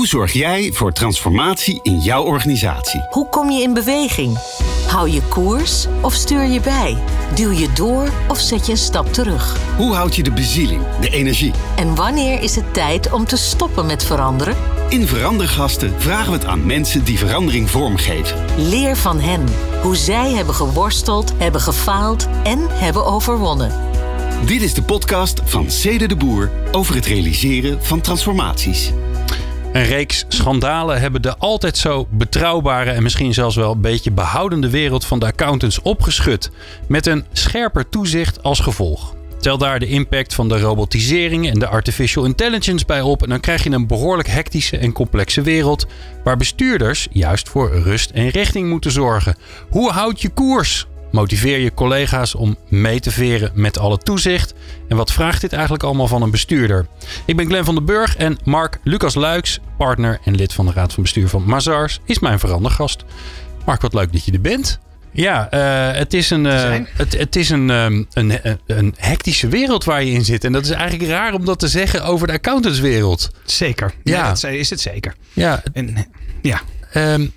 Hoe 0.00 0.08
zorg 0.08 0.32
jij 0.32 0.72
voor 0.72 0.92
transformatie 0.92 1.80
in 1.82 1.98
jouw 1.98 2.22
organisatie? 2.22 3.00
Hoe 3.10 3.28
kom 3.28 3.50
je 3.50 3.62
in 3.62 3.74
beweging? 3.74 4.38
Hou 4.86 5.10
je 5.10 5.22
koers 5.22 5.86
of 6.00 6.14
stuur 6.14 6.42
je 6.42 6.60
bij? 6.60 6.96
Duw 7.34 7.50
je 7.50 7.72
door 7.72 8.08
of 8.28 8.38
zet 8.38 8.66
je 8.66 8.72
een 8.72 8.78
stap 8.78 9.12
terug? 9.12 9.56
Hoe 9.76 9.94
houd 9.94 10.16
je 10.16 10.22
de 10.22 10.32
bezieling, 10.32 10.82
de 11.00 11.10
energie? 11.10 11.52
En 11.76 11.94
wanneer 11.94 12.42
is 12.42 12.56
het 12.56 12.74
tijd 12.74 13.12
om 13.12 13.24
te 13.24 13.36
stoppen 13.36 13.86
met 13.86 14.04
veranderen? 14.04 14.56
In 14.88 15.06
Verandergasten 15.06 16.00
vragen 16.00 16.32
we 16.32 16.38
het 16.38 16.46
aan 16.46 16.66
mensen 16.66 17.04
die 17.04 17.18
verandering 17.18 17.70
vormgeven. 17.70 18.44
Leer 18.56 18.96
van 18.96 19.20
hen 19.20 19.44
hoe 19.82 19.96
zij 19.96 20.30
hebben 20.30 20.54
geworsteld, 20.54 21.32
hebben 21.36 21.60
gefaald 21.60 22.28
en 22.42 22.58
hebben 22.68 23.04
overwonnen. 23.04 23.72
Dit 24.46 24.62
is 24.62 24.74
de 24.74 24.82
podcast 24.82 25.40
van 25.44 25.70
Cede 25.70 26.08
de 26.08 26.16
Boer 26.16 26.50
over 26.72 26.94
het 26.94 27.06
realiseren 27.06 27.84
van 27.84 28.00
transformaties. 28.00 28.92
Een 29.72 29.84
reeks 29.84 30.24
schandalen 30.28 31.00
hebben 31.00 31.22
de 31.22 31.36
altijd 31.36 31.76
zo 31.76 32.06
betrouwbare 32.10 32.90
en 32.90 33.02
misschien 33.02 33.34
zelfs 33.34 33.56
wel 33.56 33.72
een 33.72 33.80
beetje 33.80 34.10
behoudende 34.10 34.70
wereld 34.70 35.04
van 35.04 35.18
de 35.18 35.26
accountants 35.26 35.82
opgeschud. 35.82 36.50
Met 36.88 37.06
een 37.06 37.24
scherper 37.32 37.88
toezicht 37.88 38.42
als 38.42 38.60
gevolg. 38.60 39.14
Tel 39.40 39.58
daar 39.58 39.78
de 39.78 39.86
impact 39.86 40.34
van 40.34 40.48
de 40.48 40.60
robotisering 40.60 41.50
en 41.50 41.58
de 41.58 41.66
artificial 41.66 42.24
intelligence 42.24 42.84
bij 42.86 43.00
op. 43.00 43.22
En 43.22 43.28
dan 43.28 43.40
krijg 43.40 43.64
je 43.64 43.70
een 43.70 43.86
behoorlijk 43.86 44.28
hectische 44.28 44.76
en 44.78 44.92
complexe 44.92 45.42
wereld. 45.42 45.86
Waar 46.24 46.36
bestuurders 46.36 47.08
juist 47.10 47.48
voor 47.48 47.70
rust 47.70 48.10
en 48.10 48.28
richting 48.28 48.68
moeten 48.68 48.90
zorgen. 48.90 49.36
Hoe 49.68 49.90
houd 49.90 50.20
je 50.20 50.28
koers? 50.28 50.86
Motiveer 51.10 51.58
je 51.58 51.74
collega's 51.74 52.34
om 52.34 52.56
mee 52.68 53.00
te 53.00 53.10
veren 53.10 53.50
met 53.54 53.78
alle 53.78 53.98
toezicht. 53.98 54.54
En 54.88 54.96
wat 54.96 55.12
vraagt 55.12 55.40
dit 55.40 55.52
eigenlijk 55.52 55.82
allemaal 55.82 56.06
van 56.06 56.22
een 56.22 56.30
bestuurder? 56.30 56.86
Ik 57.24 57.36
ben 57.36 57.46
Glenn 57.46 57.64
van 57.64 57.74
den 57.74 57.84
Burg 57.84 58.16
en 58.16 58.38
Mark 58.44 58.78
Lucas 58.84 59.14
Luiks, 59.14 59.60
partner 59.78 60.20
en 60.24 60.34
lid 60.34 60.52
van 60.52 60.66
de 60.66 60.72
Raad 60.72 60.92
van 60.92 61.02
Bestuur 61.02 61.28
van 61.28 61.44
Mazars, 61.44 62.00
is 62.04 62.18
mijn 62.18 62.38
verandergast. 62.38 63.04
Mark, 63.66 63.80
wat 63.80 63.94
leuk 63.94 64.12
dat 64.12 64.24
je 64.24 64.32
er 64.32 64.40
bent. 64.40 64.80
Ja, 65.12 65.48
uh, 65.54 65.98
het 65.98 66.14
is, 66.14 66.30
een, 66.30 66.44
uh, 66.44 66.78
het, 66.92 67.18
het, 67.18 67.36
is 67.36 67.50
een, 67.50 67.70
um, 67.70 68.06
een, 68.12 68.40
een, 68.66 68.94
hectische 68.96 69.48
wereld 69.48 69.84
waar 69.84 70.04
je 70.04 70.12
in 70.12 70.24
zit. 70.24 70.44
En 70.44 70.52
dat 70.52 70.64
is 70.64 70.70
eigenlijk 70.70 71.10
raar 71.10 71.34
om 71.34 71.44
dat 71.44 71.58
te 71.58 71.68
zeggen 71.68 72.04
over 72.04 72.26
de 72.26 72.32
accountantswereld. 72.32 73.30
Zeker. 73.44 73.92
Ja, 74.04 74.16
ja 74.16 74.28
dat 74.28 74.44
is 74.44 74.70
het 74.70 74.80
zeker. 74.80 75.14
Ja. 75.32 75.62
En, 75.72 76.06
ja. 76.42 76.60
Um, 76.94 77.32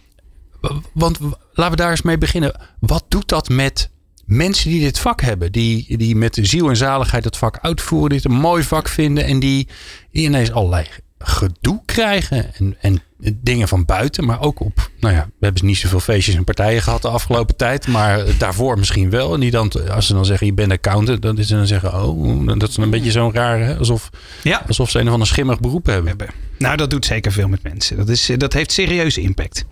want 0.94 1.18
laten 1.54 1.72
we 1.72 1.82
daar 1.82 1.92
eens 1.92 2.02
mee 2.02 2.18
beginnen. 2.18 2.60
Wat 2.80 3.06
doet 3.08 3.28
dat 3.28 3.50
met 3.50 3.90
mensen 4.26 4.70
die 4.70 4.80
dit 4.80 5.00
vak 5.00 5.22
hebben? 5.22 5.52
Die, 5.52 5.98
die 5.98 6.16
met 6.16 6.34
de 6.34 6.46
ziel 6.46 6.70
en 6.70 6.78
zaligheid 6.78 7.24
het 7.24 7.38
vak 7.38 7.60
uitvoeren, 7.62 8.10
dit 8.10 8.26
een 8.26 8.32
mooi 8.32 8.64
vak 8.64 8.88
vinden 8.88 9.26
en 9.26 9.40
die, 9.40 9.68
die 10.12 10.26
ineens 10.26 10.52
allerlei 10.52 10.86
gedoe 11.24 11.82
krijgen 11.86 12.54
en, 12.56 12.78
en 12.82 13.02
dingen 13.34 13.68
van 13.68 13.86
buiten, 13.86 14.26
maar 14.26 14.42
ook 14.42 14.60
op. 14.60 14.90
Nou 15.00 15.14
ja, 15.14 15.30
we 15.40 15.46
hebben 15.46 15.66
niet 15.66 15.78
zoveel 15.78 16.00
feestjes 16.00 16.36
en 16.36 16.44
partijen 16.44 16.82
gehad 16.82 17.02
de 17.02 17.08
afgelopen 17.08 17.56
tijd, 17.56 17.88
maar 17.88 18.24
daarvoor 18.38 18.78
misschien 18.78 19.10
wel. 19.10 19.34
En 19.34 19.40
die 19.40 19.52
dan, 19.52 19.72
als 19.90 20.08
ze 20.08 20.14
dan 20.14 20.26
zeggen 20.26 20.48
je 20.48 20.54
bent 20.54 20.72
accountant, 20.72 21.22
dan 21.22 21.38
is 21.38 21.48
ze 21.48 21.56
dan 21.56 21.68
zeggen, 21.68 22.04
oh, 22.04 22.48
dat 22.58 22.70
is 22.70 22.78
een 22.78 22.90
beetje 22.90 23.12
zo'n 23.12 23.34
raar, 23.34 23.78
alsof, 23.78 24.10
ja. 24.42 24.64
alsof 24.68 24.90
ze 24.90 25.00
een 25.00 25.08
of 25.08 25.14
ander 25.14 25.28
schimmig 25.28 25.60
beroep 25.60 25.86
hebben. 25.86 26.28
Nou, 26.58 26.78
dat 26.78 26.90
doet 26.90 27.06
zeker 27.06 27.32
veel 27.32 27.48
met 27.48 27.64
mensen. 27.64 27.98
Dat, 27.98 28.10
is, 28.10 28.32
dat 28.38 28.54
heeft 28.54 28.72
serieuze 28.72 29.22
impact. 29.22 29.66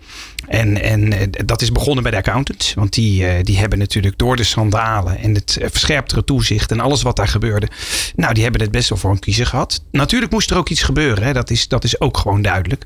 En, 0.46 0.82
en 0.82 1.12
eh, 1.12 1.26
dat 1.44 1.62
is 1.62 1.72
begonnen 1.72 2.02
bij 2.02 2.12
de 2.12 2.18
accountants. 2.18 2.74
Want 2.74 2.92
die, 2.92 3.26
eh, 3.26 3.44
die 3.44 3.58
hebben 3.58 3.78
natuurlijk 3.78 4.18
door 4.18 4.36
de 4.36 4.44
schandalen 4.44 5.18
en 5.18 5.34
het 5.34 5.56
eh, 5.56 5.68
verscherptere 5.70 6.24
toezicht 6.24 6.70
en 6.70 6.80
alles 6.80 7.02
wat 7.02 7.16
daar 7.16 7.28
gebeurde. 7.28 7.68
Nou, 8.16 8.34
die 8.34 8.42
hebben 8.42 8.60
het 8.60 8.70
best 8.70 8.88
wel 8.88 8.98
voor 8.98 9.10
een 9.10 9.18
kiezer 9.18 9.46
gehad. 9.46 9.84
Natuurlijk 9.90 10.32
moest 10.32 10.50
er 10.50 10.56
ook 10.56 10.68
iets 10.68 10.82
gebeuren. 10.82 11.24
Hè. 11.24 11.32
Dat, 11.32 11.50
is, 11.50 11.68
dat 11.68 11.84
is 11.84 12.00
ook 12.00 12.16
gewoon 12.16 12.42
duidelijk. 12.42 12.84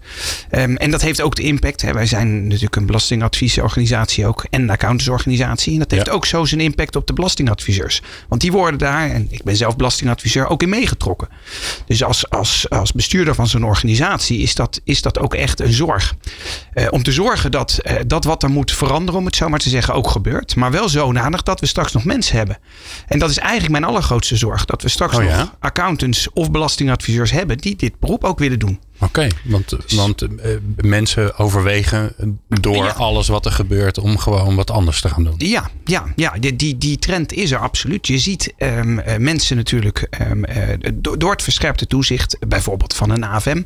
Um, 0.51 0.77
en 0.77 0.91
dat 0.91 1.03
heeft 1.03 1.21
ook 1.21 1.35
de 1.35 1.43
impact. 1.43 1.83
Hè. 1.83 1.93
Wij 1.93 2.07
zijn 2.07 2.43
natuurlijk 2.43 2.77
een 2.77 2.87
belastingadviesorganisatie 2.87 4.27
ook 4.27 4.47
en 4.51 4.63
een 4.63 4.71
accountantsorganisatie. 4.71 5.73
En 5.73 5.79
dat 5.79 5.91
heeft 5.91 6.11
ook 6.11 6.27
zo 6.27 6.45
zijn 6.45 6.61
impact 6.61 6.97
op 6.97 7.07
de 7.07 7.13
belastingadviseurs. 7.13 8.03
Want 8.29 8.41
die 8.41 8.53
worden 8.53 8.79
daar, 8.79 9.11
en 9.11 9.27
ik 9.31 9.43
ben 9.43 9.57
zelf 9.57 9.77
belastingadviseur, 9.77 10.49
ook 10.49 10.63
in 10.63 10.69
meegetrokken. 10.69 11.29
Dus 11.87 12.05
als, 12.05 12.31
als, 12.31 12.71
als 12.71 12.93
bestuurder 12.93 13.35
van 13.35 13.47
zo'n 13.47 13.65
organisatie 13.65 14.39
is 14.39 14.55
dat, 14.55 14.81
is 14.85 15.03
dat 15.03 15.19
ook 15.19 15.35
echt 15.35 15.61
een 15.61 15.73
zorg. 15.73 16.15
Uh, 16.75 16.87
om 16.91 17.03
te 17.03 17.13
zorgen 17.13 17.46
dat, 17.51 17.79
uh, 17.83 17.93
dat 18.07 18.25
wat 18.25 18.43
er 18.43 18.51
moet 18.51 18.73
veranderen, 18.73 19.21
om 19.21 19.27
het 19.27 19.37
zo 19.37 19.49
maar 19.49 19.59
te 19.59 19.69
zeggen, 19.69 19.95
ook 19.95 20.09
gebeurt. 20.09 20.57
Maar 20.57 20.71
wel 20.71 20.89
zodanig 20.89 21.43
dat 21.43 21.61
we 21.61 21.67
straks 21.67 21.93
nog 21.93 22.05
mensen 22.05 22.37
hebben. 22.37 22.59
En 23.07 23.19
dat 23.19 23.31
is 23.31 23.39
eigenlijk 23.39 23.71
mijn 23.71 23.85
allergrootste 23.85 24.37
zorg. 24.37 24.65
Dat 24.65 24.83
we 24.83 24.89
straks 24.89 25.17
oh, 25.17 25.23
nog 25.23 25.31
ja? 25.31 25.55
accountants 25.59 26.33
of 26.33 26.51
belastingadviseurs 26.51 27.31
hebben 27.31 27.59
die 27.59 27.77
dit 27.77 27.99
beroep 27.99 28.25
ook 28.25 28.39
willen 28.39 28.59
doen. 28.59 28.81
Oké, 28.99 29.29
want, 29.45 29.77
want 29.95 30.23
uh, 30.23 30.29
mensen 30.77 31.39
overwegen 31.39 32.15
door 32.49 32.93
alles 32.93 33.29
wat 33.29 33.45
er 33.45 33.53
gebeurt 33.53 33.99
om 33.99 34.19
gewoon 34.19 34.57
wat 34.57 34.71
anders 34.71 35.01
te 35.01 35.09
gaan 35.09 35.25
doen. 35.25 35.35
Ja, 35.39 35.71
ja, 35.85 36.05
ja 36.17 36.35
die, 36.39 36.57
die, 36.57 36.79
die 36.79 36.99
trend 36.99 37.33
is 37.33 37.51
er 37.51 37.59
absoluut. 37.59 38.07
Je 38.07 38.19
ziet 38.19 38.55
um, 38.59 39.01
mensen 39.19 39.57
natuurlijk 39.57 40.09
um, 40.31 40.45
uh, 40.45 41.15
door 41.19 41.31
het 41.31 41.43
verscherpte 41.43 41.87
toezicht, 41.87 42.37
bijvoorbeeld 42.49 42.95
van 42.95 43.11
een 43.11 43.25
AFM, 43.25 43.63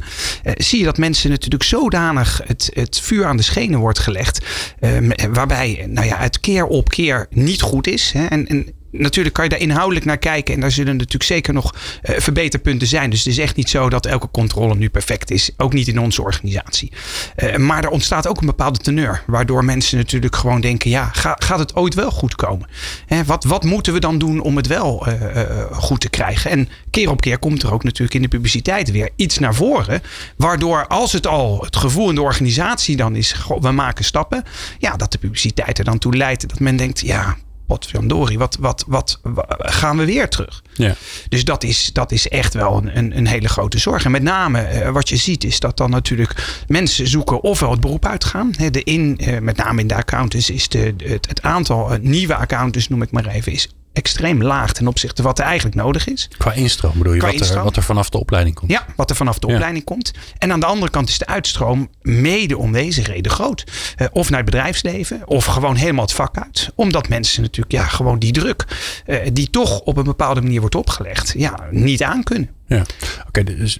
zie 0.56 0.78
je 0.78 0.84
dat 0.84 0.98
mensen 0.98 1.30
natuurlijk 1.30 1.62
zodanig 1.62 2.40
het, 2.44 2.70
het 2.74 3.00
vuur 3.00 3.24
aan 3.24 3.36
de 3.36 3.42
schenen 3.42 3.78
wordt 3.78 3.98
gelegd, 3.98 4.46
um, 4.80 5.10
waarbij 5.32 5.86
nou 5.88 6.06
ja, 6.06 6.16
het 6.16 6.40
keer 6.40 6.66
op 6.66 6.88
keer 6.88 7.26
niet 7.30 7.62
goed 7.62 7.86
is. 7.86 8.12
Hè, 8.12 8.26
en, 8.26 8.46
en 8.46 8.79
natuurlijk 8.90 9.34
kan 9.34 9.44
je 9.44 9.50
daar 9.50 9.60
inhoudelijk 9.60 10.04
naar 10.04 10.18
kijken. 10.18 10.54
En 10.54 10.60
daar 10.60 10.70
zullen 10.70 10.96
natuurlijk 10.96 11.24
zeker 11.24 11.54
nog 11.54 11.74
uh, 11.74 12.16
verbeterpunten 12.18 12.86
zijn. 12.86 13.10
Dus 13.10 13.18
het 13.18 13.28
is 13.28 13.38
echt 13.38 13.56
niet 13.56 13.70
zo 13.70 13.88
dat 13.88 14.06
elke 14.06 14.30
controle 14.30 14.74
nu 14.74 14.88
perfect 14.88 15.30
is. 15.30 15.50
Ook 15.56 15.72
niet 15.72 15.88
in 15.88 16.00
onze 16.00 16.22
organisatie. 16.22 16.92
Uh, 17.36 17.56
maar 17.56 17.84
er 17.84 17.90
ontstaat 17.90 18.26
ook 18.26 18.40
een 18.40 18.46
bepaalde 18.46 18.78
teneur. 18.78 19.22
Waardoor 19.26 19.64
mensen 19.64 19.98
natuurlijk 19.98 20.36
gewoon 20.36 20.60
denken: 20.60 20.90
ja, 20.90 21.10
ga, 21.12 21.36
gaat 21.38 21.58
het 21.58 21.76
ooit 21.76 21.94
wel 21.94 22.10
goed 22.10 22.34
komen? 22.34 22.68
Hè, 23.06 23.24
wat, 23.24 23.44
wat 23.44 23.64
moeten 23.64 23.92
we 23.92 24.00
dan 24.00 24.18
doen 24.18 24.40
om 24.40 24.56
het 24.56 24.66
wel 24.66 25.08
uh, 25.08 25.42
goed 25.72 26.00
te 26.00 26.08
krijgen? 26.08 26.50
En 26.50 26.68
keer 26.90 27.10
op 27.10 27.20
keer 27.20 27.38
komt 27.38 27.62
er 27.62 27.72
ook 27.72 27.84
natuurlijk 27.84 28.14
in 28.14 28.22
de 28.22 28.28
publiciteit 28.28 28.90
weer 28.90 29.10
iets 29.16 29.38
naar 29.38 29.54
voren. 29.54 30.02
Waardoor 30.36 30.86
als 30.86 31.12
het 31.12 31.26
al 31.26 31.60
het 31.60 31.76
gevoel 31.76 32.08
in 32.08 32.14
de 32.14 32.22
organisatie 32.22 32.96
dan 32.96 33.16
is: 33.16 33.34
we 33.60 33.70
maken 33.70 34.04
stappen. 34.04 34.42
Ja, 34.78 34.96
dat 34.96 35.12
de 35.12 35.18
publiciteit 35.18 35.78
er 35.78 35.84
dan 35.84 35.98
toe 35.98 36.16
leidt 36.16 36.48
dat 36.48 36.60
men 36.60 36.76
denkt: 36.76 37.00
ja 37.00 37.36
potverdorie, 37.70 38.38
wat, 38.38 38.56
wat, 38.60 38.84
wat, 38.86 39.18
wat 39.22 39.46
gaan 39.58 39.96
we 39.96 40.04
weer 40.04 40.28
terug? 40.28 40.62
Ja. 40.74 40.94
Dus 41.28 41.44
dat 41.44 41.62
is, 41.62 41.90
dat 41.92 42.12
is 42.12 42.28
echt 42.28 42.54
wel 42.54 42.76
een, 42.76 42.96
een, 42.96 43.16
een 43.16 43.26
hele 43.26 43.48
grote 43.48 43.78
zorg. 43.78 44.04
En 44.04 44.10
met 44.10 44.22
name 44.22 44.72
uh, 44.72 44.90
wat 44.90 45.08
je 45.08 45.16
ziet 45.16 45.44
is 45.44 45.60
dat 45.60 45.76
dan 45.76 45.90
natuurlijk 45.90 46.62
mensen 46.66 47.08
zoeken 47.08 47.42
ofwel 47.42 47.70
het 47.70 47.80
beroep 47.80 48.06
uitgaan. 48.06 48.52
De 48.70 48.82
in, 48.82 49.18
uh, 49.20 49.38
met 49.38 49.56
name 49.56 49.80
in 49.80 49.86
de 49.86 49.94
accountants 49.94 50.50
is 50.50 50.68
de, 50.68 50.94
het, 50.96 51.28
het 51.28 51.42
aantal 51.42 51.92
uh, 51.92 51.98
nieuwe 52.00 52.34
accountants, 52.34 52.88
noem 52.88 53.02
ik 53.02 53.10
maar 53.10 53.26
even, 53.26 53.52
is 53.52 53.68
extreem 53.92 54.42
laag 54.42 54.72
ten 54.72 54.86
opzichte 54.86 55.22
wat 55.22 55.38
er 55.38 55.44
eigenlijk 55.44 55.76
nodig 55.76 56.06
is. 56.06 56.28
Qua 56.38 56.52
instroom 56.52 56.92
bedoel 56.98 57.12
je, 57.12 57.20
wat 57.20 57.48
er, 57.48 57.62
wat 57.62 57.76
er, 57.76 57.82
vanaf 57.82 58.08
de 58.08 58.18
opleiding 58.18 58.54
komt? 58.54 58.70
Ja, 58.70 58.86
wat 58.96 59.10
er 59.10 59.16
vanaf 59.16 59.38
de 59.38 59.46
opleiding 59.46 59.84
komt. 59.84 60.12
En 60.38 60.52
aan 60.52 60.60
de 60.60 60.66
andere 60.66 60.90
kant 60.90 61.08
is 61.08 61.18
de 61.18 61.26
uitstroom 61.26 61.90
mede 62.02 62.56
om 62.56 62.72
deze 62.72 63.02
reden 63.02 63.32
groot. 63.32 63.64
Uh, 63.96 64.06
of 64.12 64.28
naar 64.28 64.40
het 64.40 64.50
bedrijfsleven, 64.50 65.22
of 65.28 65.44
gewoon 65.44 65.76
helemaal 65.76 66.04
het 66.04 66.12
vak 66.12 66.38
uit. 66.38 66.70
Omdat 66.74 67.08
mensen 67.08 67.42
natuurlijk 67.42 67.72
ja, 67.72 67.84
gewoon 67.84 68.18
die 68.18 68.32
druk, 68.32 68.64
uh, 69.06 69.18
die 69.32 69.50
toch 69.50 69.80
op 69.80 69.96
een 69.96 70.04
bepaalde 70.04 70.40
manier 70.40 70.60
wordt 70.60 70.74
opgelegd, 70.74 71.34
ja, 71.36 71.58
niet 71.70 72.02
aan 72.02 72.22
kunnen. 72.22 72.50
Ja, 72.66 72.82
oké, 73.26 73.44
dus 73.44 73.78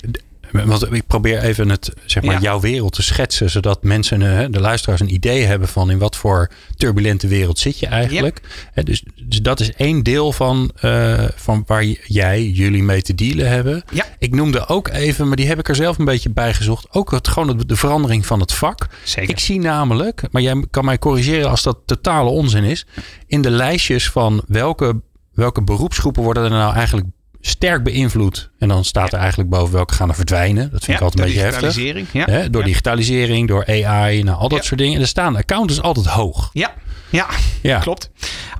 want 0.53 0.93
ik 0.93 1.07
probeer 1.07 1.43
even 1.43 1.69
het, 1.69 1.93
zeg 2.05 2.23
maar, 2.23 2.43
jouw 2.43 2.61
wereld 2.61 2.93
te 2.93 3.03
schetsen. 3.03 3.51
Zodat 3.51 3.83
mensen, 3.83 4.39
eh, 4.39 4.47
de 4.51 4.61
luisteraars, 4.61 5.01
een 5.01 5.15
idee 5.15 5.45
hebben 5.45 5.69
van 5.69 5.91
in 5.91 5.99
wat 5.99 6.17
voor 6.17 6.51
turbulente 6.77 7.29
wereld 7.29 7.59
zit 7.59 7.79
je 7.79 7.87
eigenlijk. 7.87 8.41
Dus, 8.75 9.03
dus 9.25 9.43
dat 9.43 9.61
is 9.61 9.73
één 9.73 10.03
deel 10.03 10.33
van, 10.33 10.71
uh, 10.85 11.25
van 11.35 11.63
waar 11.67 11.85
jij, 12.07 12.45
jullie 12.45 12.83
mee 12.83 13.03
te 13.03 13.15
dealen 13.15 13.49
hebben. 13.49 13.83
Ja. 13.93 14.05
Ik 14.19 14.35
noemde 14.35 14.67
ook 14.67 14.89
even, 14.89 15.27
maar 15.29 15.37
die 15.37 15.47
heb 15.47 15.59
ik 15.59 15.69
er 15.69 15.75
zelf 15.75 15.99
een 15.99 16.05
beetje 16.05 16.31
bij 16.31 16.55
gezocht. 16.55 16.87
Ook 16.91 17.11
het, 17.11 17.29
gewoon 17.29 17.63
de 17.67 17.77
verandering 17.77 18.27
van 18.27 18.41
het 18.41 18.53
vak. 18.53 18.87
Zeker. 19.05 19.31
Ik 19.31 19.39
zie 19.39 19.61
namelijk, 19.61 20.23
maar 20.31 20.43
jij 20.43 20.65
kan 20.71 20.85
mij 20.85 20.99
corrigeren 20.99 21.51
als 21.51 21.63
dat 21.63 21.79
totale 21.87 22.31
onzin 22.31 22.65
is. 22.65 22.87
In 23.27 23.43
de 23.43 23.51
lijstjes 23.51 24.11
van 24.11 24.43
welke, 24.47 25.01
welke 25.35 25.63
beroepsgroepen 25.63 26.23
worden 26.23 26.45
er 26.45 26.51
nou 26.51 26.75
eigenlijk 26.75 27.07
sterk 27.41 27.83
beïnvloed. 27.83 28.51
En 28.59 28.69
dan 28.69 28.85
staat 28.85 29.13
er 29.13 29.19
eigenlijk 29.19 29.51
boven 29.51 29.75
welke 29.75 29.95
gaan 29.95 30.09
er 30.09 30.15
verdwijnen. 30.15 30.71
Dat 30.71 30.85
vind 30.85 30.97
ik 30.97 31.03
altijd 31.03 31.21
een 31.21 31.35
beetje 31.35 31.41
heftig. 31.41 32.13
Ja. 32.13 32.49
door 32.49 32.65
digitalisering, 32.65 33.49
door 33.49 33.67
AI, 33.67 34.23
nou, 34.23 34.39
al 34.39 34.49
dat 34.49 34.65
soort 34.65 34.81
dingen. 34.81 34.95
En 34.95 35.01
er 35.01 35.09
staan 35.09 35.37
accountants 35.37 35.83
altijd 35.83 36.07
hoog. 36.07 36.51
Ja, 36.53 36.75
ja, 37.11 37.27
ja. 37.63 37.79
klopt. 37.79 38.11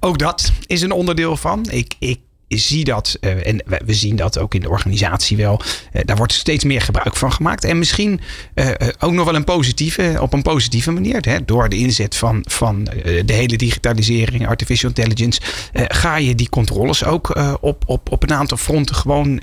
Ook 0.01 0.19
dat 0.19 0.53
is 0.67 0.83
een 0.83 0.93
onderdeel 0.93 1.37
van. 1.37 1.67
Ik, 1.71 1.95
ik 1.99 2.21
zie 2.59 2.85
dat, 2.85 3.17
uh, 3.21 3.47
en 3.47 3.63
we 3.85 3.95
zien 3.95 4.17
dat 4.17 4.39
ook 4.39 4.55
in 4.55 4.61
de 4.61 4.69
organisatie 4.69 5.37
wel, 5.37 5.61
uh, 5.93 6.03
daar 6.05 6.17
wordt 6.17 6.33
steeds 6.33 6.65
meer 6.65 6.81
gebruik 6.81 7.17
van 7.17 7.33
gemaakt. 7.33 7.65
En 7.65 7.79
misschien 7.79 8.21
uh, 8.55 8.71
ook 8.99 9.13
nog 9.13 9.25
wel 9.25 9.35
een 9.35 9.45
positieve, 9.45 10.17
op 10.21 10.33
een 10.33 10.43
positieve 10.43 10.91
manier. 10.91 11.19
Hè, 11.21 11.45
door 11.45 11.69
de 11.69 11.77
inzet 11.77 12.17
van, 12.17 12.45
van 12.49 12.85
de 13.25 13.33
hele 13.33 13.57
digitalisering, 13.57 14.47
artificial 14.47 14.91
intelligence, 14.95 15.41
ga 15.73 16.17
je 16.17 16.35
die 16.35 16.49
controles 16.49 17.05
ook 17.05 17.41
op, 17.61 17.83
op, 17.87 18.11
op 18.11 18.23
een 18.23 18.33
aantal 18.33 18.57
fronten 18.57 18.95
gewoon 18.95 19.41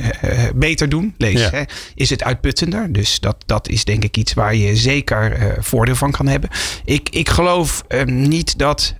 beter 0.56 0.90
doen. 0.90 1.14
Lees, 1.18 1.40
ja. 1.40 1.50
hè, 1.50 1.64
is 1.96 2.10
het 2.10 2.24
uitputtender? 2.24 2.94
Dus 2.94 3.20
dat, 3.20 3.36
dat 3.46 3.70
is 3.70 3.86
denk 3.86 4.04
ik 4.04 4.18
iets 4.18 4.34
waar 4.34 4.56
je 4.56 4.76
zeker 4.76 5.56
voordeel 5.60 5.96
van 5.96 6.12
kan 6.12 6.28
hebben. 6.28 6.50
Ik, 6.86 7.10
ik 7.10 7.30
geloof 7.30 7.84
niet 8.06 8.58
dat, 8.58 8.96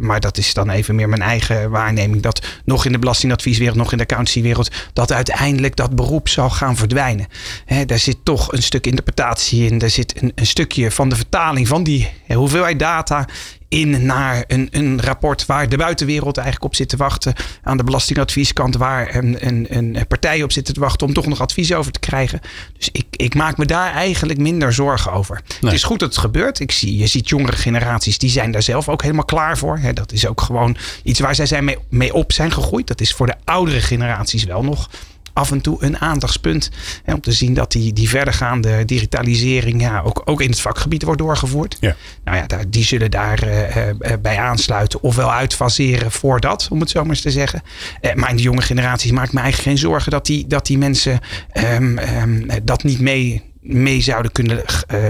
maar 0.00 0.20
dat 0.20 0.38
is 0.38 0.54
dan 0.54 0.70
even 0.70 0.94
meer 0.94 1.08
mijn 1.08 1.22
eigen 1.22 1.70
waarneming, 1.70 2.22
dat 2.22 2.46
nog 2.64 2.84
in 2.84 2.92
de 2.92 2.98
belastingadvieswereld, 3.44 3.76
nog 3.76 3.92
in 3.92 3.98
de 3.98 4.02
accountancywereld, 4.02 4.70
dat 4.92 5.12
uiteindelijk 5.12 5.76
dat 5.76 5.96
beroep 5.96 6.28
zal 6.28 6.50
gaan 6.50 6.76
verdwijnen. 6.76 7.26
He, 7.64 7.84
daar 7.84 7.98
zit 7.98 8.16
toch 8.22 8.52
een 8.52 8.62
stuk 8.62 8.86
interpretatie 8.86 9.66
in. 9.66 9.78
Daar 9.78 9.90
zit 9.90 10.22
een, 10.22 10.32
een 10.34 10.46
stukje 10.46 10.90
van 10.90 11.08
de 11.08 11.16
vertaling 11.16 11.68
van 11.68 11.82
die 11.82 12.12
hoeveelheid 12.28 12.78
data 12.78 13.26
in 13.74 14.06
naar 14.06 14.44
een, 14.46 14.68
een 14.70 15.02
rapport 15.02 15.46
waar 15.46 15.68
de 15.68 15.76
buitenwereld 15.76 16.36
eigenlijk 16.36 16.66
op 16.66 16.74
zit 16.74 16.88
te 16.88 16.96
wachten. 16.96 17.34
Aan 17.62 17.76
de 17.76 17.84
belastingadvieskant 17.84 18.76
waar 18.76 19.14
een, 19.14 19.46
een, 19.46 19.66
een 19.76 20.06
partij 20.08 20.42
op 20.42 20.52
zit 20.52 20.64
te 20.64 20.80
wachten 20.80 21.06
om 21.06 21.12
toch 21.12 21.26
nog 21.26 21.40
advies 21.40 21.72
over 21.72 21.92
te 21.92 21.98
krijgen. 21.98 22.40
Dus 22.78 22.88
ik, 22.92 23.06
ik 23.10 23.34
maak 23.34 23.56
me 23.56 23.66
daar 23.66 23.92
eigenlijk 23.92 24.38
minder 24.38 24.72
zorgen 24.72 25.12
over. 25.12 25.40
Het 25.60 25.72
is 25.72 25.82
goed 25.82 25.98
dat 25.98 26.08
het 26.08 26.18
gebeurt. 26.18 26.60
Ik 26.60 26.70
zie, 26.72 26.98
je 26.98 27.06
ziet 27.06 27.28
jongere 27.28 27.56
generaties, 27.56 28.18
die 28.18 28.30
zijn 28.30 28.50
daar 28.50 28.62
zelf 28.62 28.88
ook 28.88 29.02
helemaal 29.02 29.24
klaar 29.24 29.58
voor. 29.58 29.80
dat 29.94 30.12
is 30.12 30.26
ook 30.26 30.40
gewoon 30.40 30.76
iets 31.02 31.20
waar 31.20 31.34
zij 31.34 31.46
zijn 31.46 31.64
mee, 31.64 31.78
mee 31.88 32.14
op 32.14 32.32
zijn 32.32 32.52
gegroeid. 32.52 32.86
Dat 32.86 33.00
is 33.00 33.12
voor 33.12 33.26
de 33.26 33.36
oudere 33.44 33.80
generaties 33.80 34.44
wel 34.44 34.62
nog 34.62 34.88
af 35.34 35.50
en 35.50 35.60
toe 35.60 35.84
een 35.84 35.98
aandachtspunt. 35.98 36.70
En 37.04 37.14
om 37.14 37.20
te 37.20 37.32
zien 37.32 37.54
dat 37.54 37.72
die, 37.72 37.92
die 37.92 38.08
verdergaande 38.08 38.84
digitalisering 38.84 39.80
ja, 39.80 40.00
ook, 40.00 40.22
ook 40.24 40.40
in 40.40 40.50
het 40.50 40.60
vakgebied 40.60 41.02
wordt 41.02 41.20
doorgevoerd. 41.20 41.76
Ja. 41.80 41.96
Nou 42.24 42.36
ja, 42.36 42.46
daar, 42.46 42.70
die 42.70 42.84
zullen 42.84 43.10
daar 43.10 43.48
uh, 43.48 44.12
bij 44.22 44.38
aansluiten. 44.38 45.02
Ofwel 45.02 45.32
uitfaseren 45.32 46.10
voor 46.10 46.40
dat, 46.40 46.68
om 46.70 46.80
het 46.80 46.90
zo 46.90 47.00
maar 47.00 47.10
eens 47.10 47.20
te 47.20 47.30
zeggen. 47.30 47.62
Uh, 48.00 48.14
maar 48.14 48.30
in 48.30 48.36
de 48.36 48.42
jonge 48.42 48.62
generaties 48.62 49.10
maak 49.10 49.26
ik 49.26 49.32
me 49.32 49.40
eigenlijk 49.40 49.68
geen 49.68 49.88
zorgen 49.88 50.10
dat 50.10 50.26
die, 50.26 50.46
dat 50.46 50.66
die 50.66 50.78
mensen 50.78 51.20
um, 51.52 51.98
um, 51.98 52.46
dat 52.62 52.82
niet 52.82 53.00
mee, 53.00 53.52
mee, 53.60 54.00
zouden 54.00 54.32
kunnen, 54.32 54.62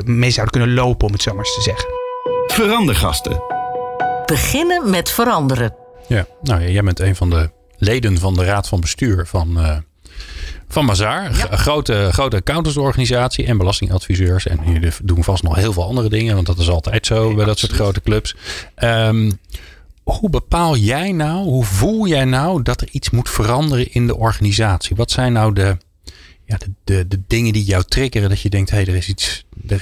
mee 0.05 0.31
zouden 0.31 0.53
kunnen 0.53 0.75
lopen, 0.75 1.07
om 1.07 1.13
het 1.13 1.23
zo 1.23 1.35
maar 1.35 1.45
eens 1.45 1.55
te 1.55 1.63
zeggen. 1.63 1.89
Verandergasten. 2.47 3.43
Beginnen 4.27 4.91
met 4.91 5.11
veranderen. 5.11 5.75
Ja, 6.07 6.27
nou 6.43 6.61
ja, 6.61 6.69
jij 6.69 6.83
bent 6.83 7.01
een 7.01 7.17
van 7.17 7.31
de 7.31 7.51
leden 7.77 8.19
van 8.19 8.35
de 8.35 8.45
raad 8.45 8.69
van 8.69 8.81
bestuur 8.81 9.27
van 9.27 9.83
van 10.69 10.85
Mazaar, 10.85 11.27
een 11.51 11.59
grote, 11.59 12.09
grote 12.13 12.37
accountantsorganisatie 12.37 13.47
en 13.47 13.59
belastingadviseurs. 13.59 14.47
En 14.47 14.61
jullie 14.67 14.93
doen 15.03 15.25
vast 15.25 15.43
nog 15.43 15.57
heel 15.57 15.73
veel 15.73 15.85
andere 15.85 16.09
dingen, 16.09 16.35
want 16.35 16.47
dat 16.47 16.59
is 16.59 16.69
altijd 16.69 17.07
zo 17.07 17.35
bij 17.35 17.45
dat 17.45 17.59
soort 17.59 17.73
grote 17.73 18.01
clubs. 18.01 18.37
Um, 18.83 19.39
hoe 20.03 20.31
bepaal 20.31 20.77
jij 20.77 21.13
nou, 21.13 21.45
hoe 21.45 21.65
voel 21.65 22.07
jij 22.07 22.25
nou 22.25 22.63
dat 22.63 22.81
er 22.81 22.89
iets 22.91 23.11
moet 23.11 23.31
veranderen 23.31 23.93
in 23.93 24.07
de 24.07 24.17
organisatie? 24.17 24.97
Wat 24.97 25.11
zijn 25.11 25.33
nou 25.33 25.53
de, 25.53 25.77
ja, 26.47 26.59
de, 26.85 27.09
de, 27.09 27.21
dingen 27.27 27.53
die 27.53 27.65
jou 27.65 27.85
triggeren 27.85 28.29
dat 28.29 28.41
je 28.41 28.51
denkt, 28.51 28.71
hé, 28.71 28.77
hey, 28.77 28.87
er 28.87 28.97
is 28.97 29.09
iets, 29.09 29.45
de, 29.55 29.79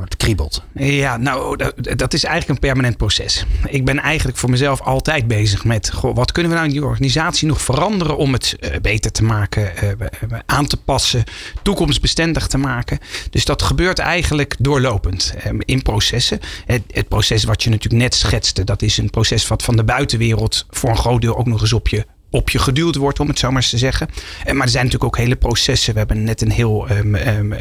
het 0.00 0.16
kriebelt. 0.16 0.62
Ja, 0.74 1.16
nou, 1.16 1.56
dat, 1.56 1.98
dat, 1.98 2.14
is 2.14 2.24
eigenlijk 2.24 2.54
een 2.54 2.68
permanent 2.68 2.96
proces. 2.96 3.46
Ik 3.66 3.84
ben 3.84 3.98
eigenlijk 3.98 4.38
voor 4.38 4.50
mezelf 4.50 4.80
altijd 4.80 5.26
bezig 5.26 5.64
met, 5.64 5.90
goh, 5.90 6.14
wat 6.14 6.32
kunnen 6.32 6.52
we 6.52 6.58
nou 6.58 6.68
in 6.68 6.74
die 6.74 6.86
organisatie 6.86 7.48
nog 7.48 7.62
veranderen 7.62 8.16
om 8.16 8.32
het 8.32 8.56
uh, 8.60 8.70
beter 8.82 9.12
te 9.12 9.24
maken, 9.24 9.72
uh, 9.84 10.38
aan 10.46 10.66
te 10.66 10.76
passen, 10.76 11.24
toekomstbestendig 11.62 12.46
te 12.46 12.58
maken. 12.58 12.98
Dus 13.30 13.44
dat 13.44 13.62
gebeurt 13.62 13.98
eigenlijk 13.98 14.54
doorlopend 14.58 15.34
uh, 15.46 15.52
in 15.58 15.82
processen. 15.82 16.40
Het, 16.66 16.82
het, 16.90 17.08
proces 17.08 17.44
wat 17.44 17.62
je 17.62 17.70
natuurlijk 17.70 18.02
net 18.02 18.14
schetste, 18.14 18.64
dat 18.64 18.82
is 18.82 18.98
een 18.98 19.10
proces 19.10 19.48
wat 19.48 19.62
van 19.62 19.76
de 19.76 19.84
buitenwereld 19.84 20.66
voor 20.70 20.90
een 20.90 20.96
groot 20.96 21.20
deel 21.20 21.36
ook 21.36 21.46
nog 21.46 21.60
eens 21.60 21.72
op 21.72 21.88
je 21.88 22.06
op 22.32 22.50
je 22.50 22.58
geduwd 22.58 22.96
wordt, 22.96 23.20
om 23.20 23.28
het 23.28 23.38
zo 23.38 23.48
maar 23.48 23.62
eens 23.62 23.70
te 23.70 23.78
zeggen. 23.78 24.08
En, 24.44 24.56
maar 24.56 24.66
er 24.66 24.72
zijn 24.72 24.84
natuurlijk 24.84 25.14
ook 25.14 25.20
hele 25.22 25.36
processen. 25.36 25.92
We 25.92 25.98
hebben 25.98 26.24
net 26.24 26.40
een 26.40 26.50
heel 26.50 26.90
um, 26.90 27.14
um, 27.14 27.52
uh, 27.52 27.58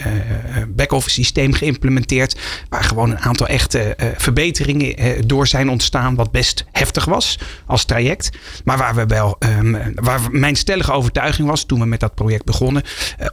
back-office 0.68 1.16
systeem 1.16 1.54
geïmplementeerd. 1.54 2.40
Waar 2.70 2.84
gewoon 2.84 3.12
een 3.12 3.20
aantal 3.20 3.48
echte 3.48 3.96
verbeteringen 4.18 5.28
door 5.28 5.48
zijn 5.48 5.70
ontstaan. 5.70 6.16
Wat 6.16 6.32
best 6.32 6.66
heftig 6.72 7.06
was 7.06 7.40
als 7.66 7.86
traject. 7.86 8.30
Maar 8.64 8.78
waar 8.78 8.96
we 8.96 9.06
wel, 9.06 9.36
um, 9.40 9.94
waar 9.96 10.20
mijn 10.32 10.56
stellige 10.56 10.92
overtuiging 10.92 11.48
was 11.48 11.66
toen 11.66 11.80
we 11.80 11.86
met 11.86 12.00
dat 12.00 12.16
project 12.16 12.46
begonnen. 12.46 12.84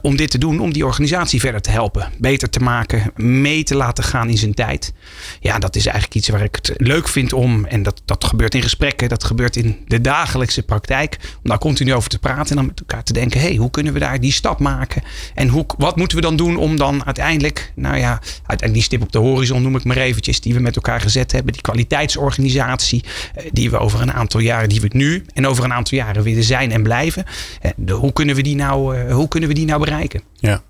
om 0.01 0.15
dit 0.15 0.31
te 0.31 0.37
doen, 0.37 0.59
om 0.59 0.73
die 0.73 0.85
organisatie 0.85 1.39
verder 1.39 1.61
te 1.61 1.71
helpen. 1.71 2.11
Beter 2.17 2.49
te 2.49 2.59
maken, 2.59 3.11
mee 3.15 3.63
te 3.63 3.75
laten 3.75 4.03
gaan 4.03 4.29
in 4.29 4.37
zijn 4.37 4.53
tijd. 4.53 4.93
Ja, 5.39 5.59
dat 5.59 5.75
is 5.75 5.85
eigenlijk 5.85 6.15
iets 6.15 6.29
waar 6.29 6.43
ik 6.43 6.55
het 6.55 6.73
leuk 6.77 7.07
vind 7.07 7.33
om. 7.33 7.65
En 7.65 7.83
dat, 7.83 8.01
dat 8.05 8.23
gebeurt 8.23 8.55
in 8.55 8.61
gesprekken, 8.61 9.09
dat 9.09 9.23
gebeurt 9.23 9.55
in 9.55 9.77
de 9.87 10.01
dagelijkse 10.01 10.63
praktijk 10.63 11.17
om 11.35 11.49
daar 11.49 11.57
continu 11.57 11.93
over 11.93 12.09
te 12.09 12.19
praten 12.19 12.49
en 12.49 12.55
dan 12.55 12.65
met 12.65 12.79
elkaar 12.79 13.03
te 13.03 13.13
denken: 13.13 13.39
hey, 13.39 13.55
hoe 13.55 13.71
kunnen 13.71 13.93
we 13.93 13.99
daar 13.99 14.19
die 14.19 14.31
stap 14.31 14.59
maken? 14.59 15.03
En 15.35 15.47
hoe, 15.47 15.65
wat 15.77 15.95
moeten 15.95 16.17
we 16.17 16.23
dan 16.23 16.35
doen 16.35 16.57
om 16.57 16.77
dan 16.77 17.05
uiteindelijk, 17.05 17.71
nou 17.75 17.97
ja, 17.97 18.09
uiteindelijk 18.21 18.73
die 18.73 18.81
stip 18.81 19.01
op 19.01 19.11
de 19.11 19.17
horizon 19.17 19.61
noem 19.61 19.75
ik 19.75 19.83
maar 19.83 19.97
eventjes, 19.97 20.41
die 20.41 20.53
we 20.53 20.59
met 20.59 20.75
elkaar 20.75 21.01
gezet 21.01 21.31
hebben, 21.31 21.53
die 21.53 21.61
kwaliteitsorganisatie, 21.61 23.03
eh, 23.35 23.45
die 23.51 23.69
we 23.69 23.77
over 23.77 24.01
een 24.01 24.13
aantal 24.13 24.39
jaren, 24.39 24.69
die 24.69 24.81
we 24.81 24.89
nu 24.91 25.25
en 25.33 25.47
over 25.47 25.63
een 25.63 25.73
aantal 25.73 25.97
jaren 25.97 26.23
willen 26.23 26.43
zijn 26.43 26.71
en 26.71 26.83
blijven. 26.83 27.25
Eh, 27.61 27.71
hoe, 27.93 28.13
kunnen 28.13 28.35
we 28.35 28.41
die 28.41 28.55
nou, 28.55 28.97
eh, 28.97 29.13
hoe 29.13 29.27
kunnen 29.27 29.49
we 29.49 29.55
die 29.55 29.65
nou 29.65 29.79
bereiken? 29.79 30.21
Ja. 30.39 30.63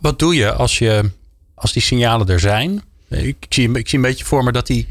Wat 0.00 0.18
doe 0.18 0.34
je 0.34 0.52
als, 0.52 0.78
je, 0.78 1.10
als 1.54 1.72
die 1.72 1.82
signalen 1.82 2.28
er 2.28 2.40
zijn? 2.40 2.82
Ik 3.08 3.36
zie, 3.48 3.70
ik 3.72 3.88
zie 3.88 3.98
een 3.98 4.04
beetje 4.04 4.24
voor 4.24 4.44
me 4.44 4.52
dat 4.52 4.66
die 4.66 4.86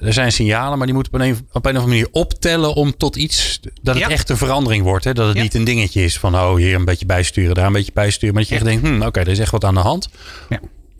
er 0.00 0.12
zijn 0.12 0.32
signalen, 0.32 0.78
maar 0.78 0.86
die 0.86 0.94
moeten 0.94 1.12
op 1.12 1.20
een, 1.20 1.30
op 1.52 1.66
een 1.66 1.76
of 1.76 1.82
andere 1.82 1.86
manier 1.86 2.08
optellen 2.12 2.74
om 2.74 2.96
tot 2.96 3.16
iets 3.16 3.60
dat 3.82 3.94
het 3.94 4.08
echt 4.08 4.28
een 4.28 4.36
verandering 4.36 4.84
wordt. 4.84 5.04
Hè? 5.04 5.12
Dat 5.12 5.28
het 5.28 5.42
niet 5.42 5.54
een 5.54 5.64
dingetje 5.64 6.02
is 6.02 6.18
van 6.18 6.34
oh, 6.34 6.54
hier 6.54 6.74
een 6.74 6.84
beetje 6.84 7.06
bijsturen, 7.06 7.54
daar 7.54 7.66
een 7.66 7.72
beetje 7.72 7.92
bijsturen. 7.92 8.34
Maar 8.34 8.42
dat 8.42 8.50
je 8.50 8.56
echt 8.56 8.64
denkt, 8.64 8.88
hm, 8.88 9.02
oké, 9.02 9.20
er 9.20 9.28
is 9.28 9.38
echt 9.38 9.50
wat 9.50 9.64
aan 9.64 9.74
de 9.74 9.80
hand. 9.80 10.08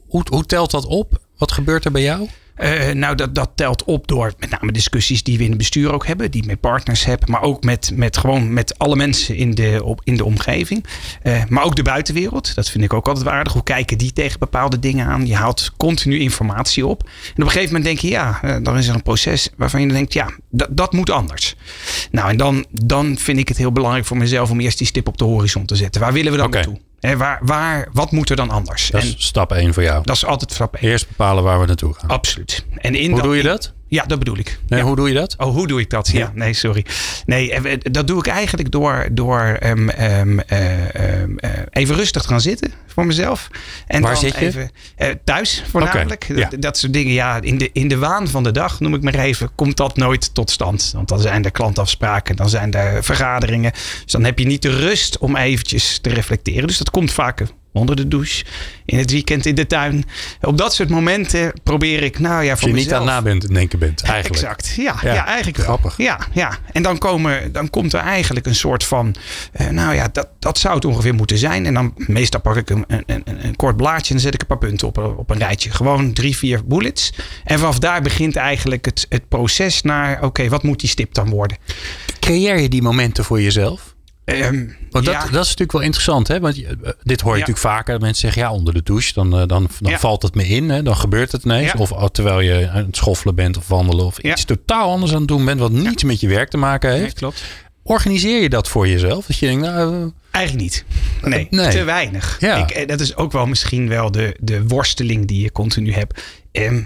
Hoe, 0.08 0.22
hoe 0.30 0.46
telt 0.46 0.70
dat 0.70 0.86
op? 0.86 1.18
Wat 1.36 1.52
gebeurt 1.52 1.84
er 1.84 1.90
bij 1.90 2.02
jou? 2.02 2.28
Uh, 2.60 2.90
nou, 2.90 3.14
dat, 3.14 3.34
dat 3.34 3.50
telt 3.54 3.84
op 3.84 4.08
door 4.08 4.32
met 4.38 4.50
name 4.50 4.72
discussies 4.72 5.22
die 5.22 5.38
we 5.38 5.42
in 5.44 5.48
het 5.48 5.58
bestuur 5.58 5.92
ook 5.92 6.06
hebben, 6.06 6.30
die 6.30 6.46
met 6.46 6.60
partners 6.60 7.04
hebben, 7.04 7.30
maar 7.30 7.42
ook 7.42 7.64
met, 7.64 7.90
met 7.94 8.16
gewoon 8.16 8.52
met 8.52 8.78
alle 8.78 8.96
mensen 8.96 9.36
in 9.36 9.54
de, 9.54 9.80
op, 9.84 10.00
in 10.04 10.16
de 10.16 10.24
omgeving. 10.24 10.84
Uh, 11.22 11.42
maar 11.48 11.64
ook 11.64 11.76
de 11.76 11.82
buitenwereld. 11.82 12.54
Dat 12.54 12.70
vind 12.70 12.84
ik 12.84 12.92
ook 12.92 13.08
altijd 13.08 13.24
waardig. 13.24 13.52
Hoe 13.52 13.62
kijken 13.62 13.98
die 13.98 14.12
tegen 14.12 14.38
bepaalde 14.38 14.78
dingen 14.78 15.06
aan? 15.06 15.26
Je 15.26 15.34
haalt 15.34 15.72
continu 15.76 16.18
informatie 16.18 16.86
op. 16.86 17.02
En 17.02 17.08
op 17.08 17.38
een 17.38 17.44
gegeven 17.44 17.66
moment 17.66 17.84
denk 17.84 17.98
je, 17.98 18.08
ja, 18.08 18.40
uh, 18.44 18.56
dan 18.62 18.78
is 18.78 18.88
er 18.88 18.94
een 18.94 19.02
proces 19.02 19.48
waarvan 19.56 19.80
je 19.80 19.88
denkt, 19.88 20.12
ja, 20.12 20.30
dat, 20.50 20.92
moet 20.92 21.10
anders. 21.10 21.56
Nou, 22.10 22.30
en 22.30 22.36
dan, 22.36 22.66
dan 22.70 23.18
vind 23.18 23.38
ik 23.38 23.48
het 23.48 23.56
heel 23.56 23.72
belangrijk 23.72 24.06
voor 24.06 24.16
mezelf 24.16 24.50
om 24.50 24.60
eerst 24.60 24.78
die 24.78 24.86
stip 24.86 25.08
op 25.08 25.18
de 25.18 25.24
horizon 25.24 25.64
te 25.64 25.76
zetten. 25.76 26.00
Waar 26.00 26.12
willen 26.12 26.32
we 26.32 26.38
dan 26.38 26.46
okay. 26.46 26.62
naartoe? 26.62 26.87
He, 27.00 27.16
waar, 27.16 27.38
waar, 27.42 27.88
wat 27.92 28.10
moet 28.10 28.30
er 28.30 28.36
dan 28.36 28.50
anders? 28.50 28.90
Dat 28.90 29.02
is 29.02 29.14
en, 29.14 29.20
stap 29.20 29.52
1 29.52 29.74
voor 29.74 29.82
jou. 29.82 30.02
Dat 30.04 30.16
is 30.16 30.24
altijd 30.24 30.52
stap 30.52 30.74
1. 30.74 30.90
Eerst 30.90 31.08
bepalen 31.08 31.44
waar 31.44 31.60
we 31.60 31.66
naartoe 31.66 31.94
gaan. 31.94 32.10
Absoluut. 32.10 32.64
En 32.76 32.94
in 32.94 33.10
Hoe 33.10 33.22
doe 33.22 33.36
je 33.36 33.42
dat? 33.42 33.72
Ja, 33.88 34.04
dat 34.04 34.18
bedoel 34.18 34.38
ik. 34.38 34.58
Nee, 34.68 34.78
ja. 34.78 34.86
Hoe 34.86 34.96
doe 34.96 35.08
je 35.08 35.14
dat? 35.14 35.34
Oh, 35.38 35.54
hoe 35.54 35.66
doe 35.66 35.80
ik 35.80 35.90
dat? 35.90 36.08
Ja, 36.08 36.18
ja. 36.18 36.30
nee, 36.34 36.52
sorry. 36.52 36.86
Nee, 37.26 37.78
dat 37.78 38.06
doe 38.06 38.18
ik 38.18 38.26
eigenlijk 38.26 38.70
door, 38.70 39.08
door 39.12 39.58
um, 39.62 39.90
um, 39.90 40.40
uh, 40.52 41.20
um, 41.20 41.38
even 41.70 41.94
rustig 41.94 42.22
te 42.22 42.28
gaan 42.28 42.40
zitten 42.40 42.72
voor 42.86 43.06
mezelf. 43.06 43.48
En 43.86 44.02
Waar 44.02 44.12
dan 44.12 44.20
zit 44.20 44.38
je? 44.38 44.46
Even, 44.46 44.70
uh, 44.98 45.08
thuis 45.24 45.64
voornamelijk. 45.70 46.24
Okay, 46.24 46.36
ja. 46.36 46.48
dat, 46.48 46.62
dat, 46.62 46.78
soort 46.78 46.92
dingen. 46.92 47.12
Ja, 47.12 47.40
in 47.40 47.58
de, 47.58 47.70
in 47.72 47.88
de 47.88 47.98
waan 47.98 48.28
van 48.28 48.42
de 48.42 48.50
dag, 48.50 48.80
noem 48.80 48.94
ik 48.94 49.02
maar 49.02 49.14
even, 49.14 49.50
komt 49.54 49.76
dat 49.76 49.96
nooit 49.96 50.34
tot 50.34 50.50
stand. 50.50 50.90
Want 50.94 51.08
dan 51.08 51.20
zijn 51.20 51.44
er 51.44 51.50
klantafspraken, 51.50 52.36
dan 52.36 52.48
zijn 52.48 52.72
er 52.72 53.04
vergaderingen. 53.04 53.72
Dus 53.72 54.12
dan 54.12 54.24
heb 54.24 54.38
je 54.38 54.46
niet 54.46 54.62
de 54.62 54.76
rust 54.76 55.18
om 55.18 55.36
eventjes 55.36 55.98
te 55.98 56.10
reflecteren. 56.10 56.66
Dus 56.66 56.78
dat 56.78 56.90
komt 56.90 57.12
vaker 57.12 57.48
onder 57.72 57.96
de 57.96 58.08
douche, 58.08 58.44
in 58.84 58.98
het 58.98 59.10
weekend 59.10 59.46
in 59.46 59.54
de 59.54 59.66
tuin. 59.66 60.04
Op 60.40 60.58
dat 60.58 60.74
soort 60.74 60.88
momenten 60.88 61.52
probeer 61.62 62.02
ik, 62.02 62.18
nou 62.18 62.44
ja, 62.44 62.44
voor 62.44 62.50
Als 62.50 62.60
je 62.60 62.72
mezelf... 62.72 63.00
niet 63.00 63.08
aan 63.08 63.14
na 63.14 63.22
bent 63.22 63.44
in 63.44 63.54
denken 63.54 63.78
bent, 63.78 64.02
eigenlijk. 64.02 64.42
Exact, 64.42 64.74
ja, 64.76 64.96
ja. 65.02 65.14
ja 65.14 65.26
eigenlijk 65.26 65.56
wel. 65.56 65.66
Grappig. 65.66 65.96
Ja, 65.96 66.18
ja. 66.32 66.58
En 66.72 66.82
dan, 66.82 66.98
komen, 66.98 67.52
dan 67.52 67.70
komt 67.70 67.92
er 67.92 68.00
eigenlijk 68.00 68.46
een 68.46 68.54
soort 68.54 68.84
van, 68.84 69.14
uh, 69.60 69.68
nou 69.68 69.94
ja, 69.94 70.08
dat, 70.12 70.28
dat 70.38 70.58
zou 70.58 70.74
het 70.74 70.84
ongeveer 70.84 71.14
moeten 71.14 71.38
zijn. 71.38 71.66
En 71.66 71.74
dan 71.74 71.94
meestal 71.96 72.40
pak 72.40 72.56
ik 72.56 72.70
een, 72.70 72.84
een, 72.86 73.02
een, 73.06 73.44
een 73.44 73.56
kort 73.56 73.76
blaadje 73.76 74.08
en 74.08 74.14
dan 74.14 74.20
zet 74.20 74.34
ik 74.34 74.40
een 74.40 74.46
paar 74.46 74.58
punten 74.58 74.86
op, 74.86 74.98
op 74.98 75.30
een 75.30 75.38
rijtje. 75.38 75.70
Gewoon 75.70 76.12
drie, 76.12 76.36
vier 76.36 76.64
bullets. 76.64 77.12
En 77.44 77.58
vanaf 77.58 77.78
daar 77.78 78.02
begint 78.02 78.36
eigenlijk 78.36 78.84
het, 78.84 79.06
het 79.08 79.28
proces 79.28 79.82
naar, 79.82 80.16
oké, 80.16 80.26
okay, 80.26 80.48
wat 80.48 80.62
moet 80.62 80.80
die 80.80 80.88
stip 80.88 81.14
dan 81.14 81.30
worden? 81.30 81.56
Creëer 82.20 82.60
je 82.60 82.68
die 82.68 82.82
momenten 82.82 83.24
voor 83.24 83.40
jezelf? 83.40 83.96
Um, 84.28 84.76
Want 84.90 85.04
dat, 85.04 85.14
ja. 85.14 85.20
dat 85.20 85.28
is 85.30 85.32
natuurlijk 85.34 85.72
wel 85.72 85.80
interessant. 85.80 86.28
Hè? 86.28 86.40
Want 86.40 86.56
je, 86.56 86.96
dit 87.02 87.20
hoor 87.20 87.32
je 87.36 87.38
Ja. 87.40 87.46
natuurlijk 87.46 87.74
vaker. 87.76 88.00
Mensen 88.00 88.20
zeggen, 88.20 88.42
ja, 88.42 88.52
onder 88.52 88.74
de 88.74 88.82
douche. 88.82 89.12
Dan, 89.14 89.26
eh, 89.32 89.38
dan, 89.46 89.68
dan 89.80 89.90
Ja. 89.92 89.98
valt 89.98 90.22
het 90.22 90.34
me 90.34 90.46
in. 90.48 90.70
Hè? 90.70 90.82
Dan 90.82 90.96
gebeurt 90.96 91.32
het 91.32 91.44
ineens. 91.44 91.74
Of 91.74 91.92
oh, 91.92 92.04
terwijl 92.04 92.40
je 92.40 92.68
aan 92.70 92.84
het 92.86 92.96
schoffelen 92.96 93.34
bent 93.34 93.56
of 93.56 93.68
wandelen. 93.68 94.04
Of 94.04 94.18
iets 94.18 94.44
totaal 94.44 94.90
anders 94.90 95.12
aan 95.12 95.18
het 95.18 95.28
doen 95.28 95.44
bent. 95.44 95.60
Wat 95.60 95.70
niets 95.72 96.02
met 96.02 96.20
je 96.20 96.28
werk 96.28 96.50
te 96.50 96.56
maken 96.56 96.90
Nee, 96.90 97.00
heeft. 97.00 97.14
klopt. 97.18 97.42
Organiseer 97.82 98.42
je 98.42 98.48
dat 98.48 98.68
voor 98.68 98.88
jezelf? 98.88 99.26
Dat 99.26 99.38
je 99.38 99.46
denkt, 99.46 99.62
nou, 99.62 99.94
eh, 99.94 100.06
Eigenlijk 100.30 100.64
niet. 100.64 100.84
Nee, 101.22 101.46
Nee. 101.60 101.68
te 101.70 101.84
weinig. 101.84 102.36
Ja. 102.40 102.56
Ik, 102.56 102.70
eh, 102.70 102.86
dat 102.88 103.00
is 103.00 103.16
ook 103.16 103.32
wel 103.32 103.46
misschien 103.46 103.88
wel 103.88 104.10
de, 104.10 104.36
de 104.40 104.66
worsteling 104.66 105.26
die 105.26 105.42
je 105.42 105.52
continu 105.52 105.92
hebt. 105.92 106.22
Ehm, 106.52 106.82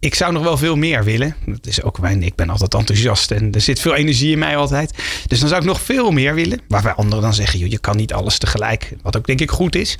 ik 0.00 0.14
zou 0.14 0.32
nog 0.32 0.42
wel 0.42 0.56
veel 0.56 0.76
meer 0.76 1.04
willen. 1.04 1.34
Dat 1.46 1.66
is 1.66 1.82
ook 1.82 2.00
mijn, 2.00 2.22
ik 2.22 2.34
ben 2.34 2.50
altijd 2.50 2.74
enthousiast 2.74 3.30
en 3.30 3.52
er 3.52 3.60
zit 3.60 3.80
veel 3.80 3.94
energie 3.94 4.32
in 4.32 4.38
mij 4.38 4.56
altijd. 4.56 4.94
Dus 5.26 5.40
dan 5.40 5.48
zou 5.48 5.60
ik 5.60 5.66
nog 5.66 5.80
veel 5.80 6.10
meer 6.10 6.34
willen. 6.34 6.60
Waarbij 6.68 6.92
anderen 6.92 7.22
dan 7.24 7.34
zeggen, 7.34 7.58
joh, 7.58 7.68
je 7.70 7.78
kan 7.78 7.96
niet 7.96 8.12
alles 8.12 8.38
tegelijk. 8.38 8.92
Wat 9.02 9.16
ook 9.16 9.26
denk 9.26 9.40
ik 9.40 9.50
goed 9.50 9.74
is. 9.76 9.98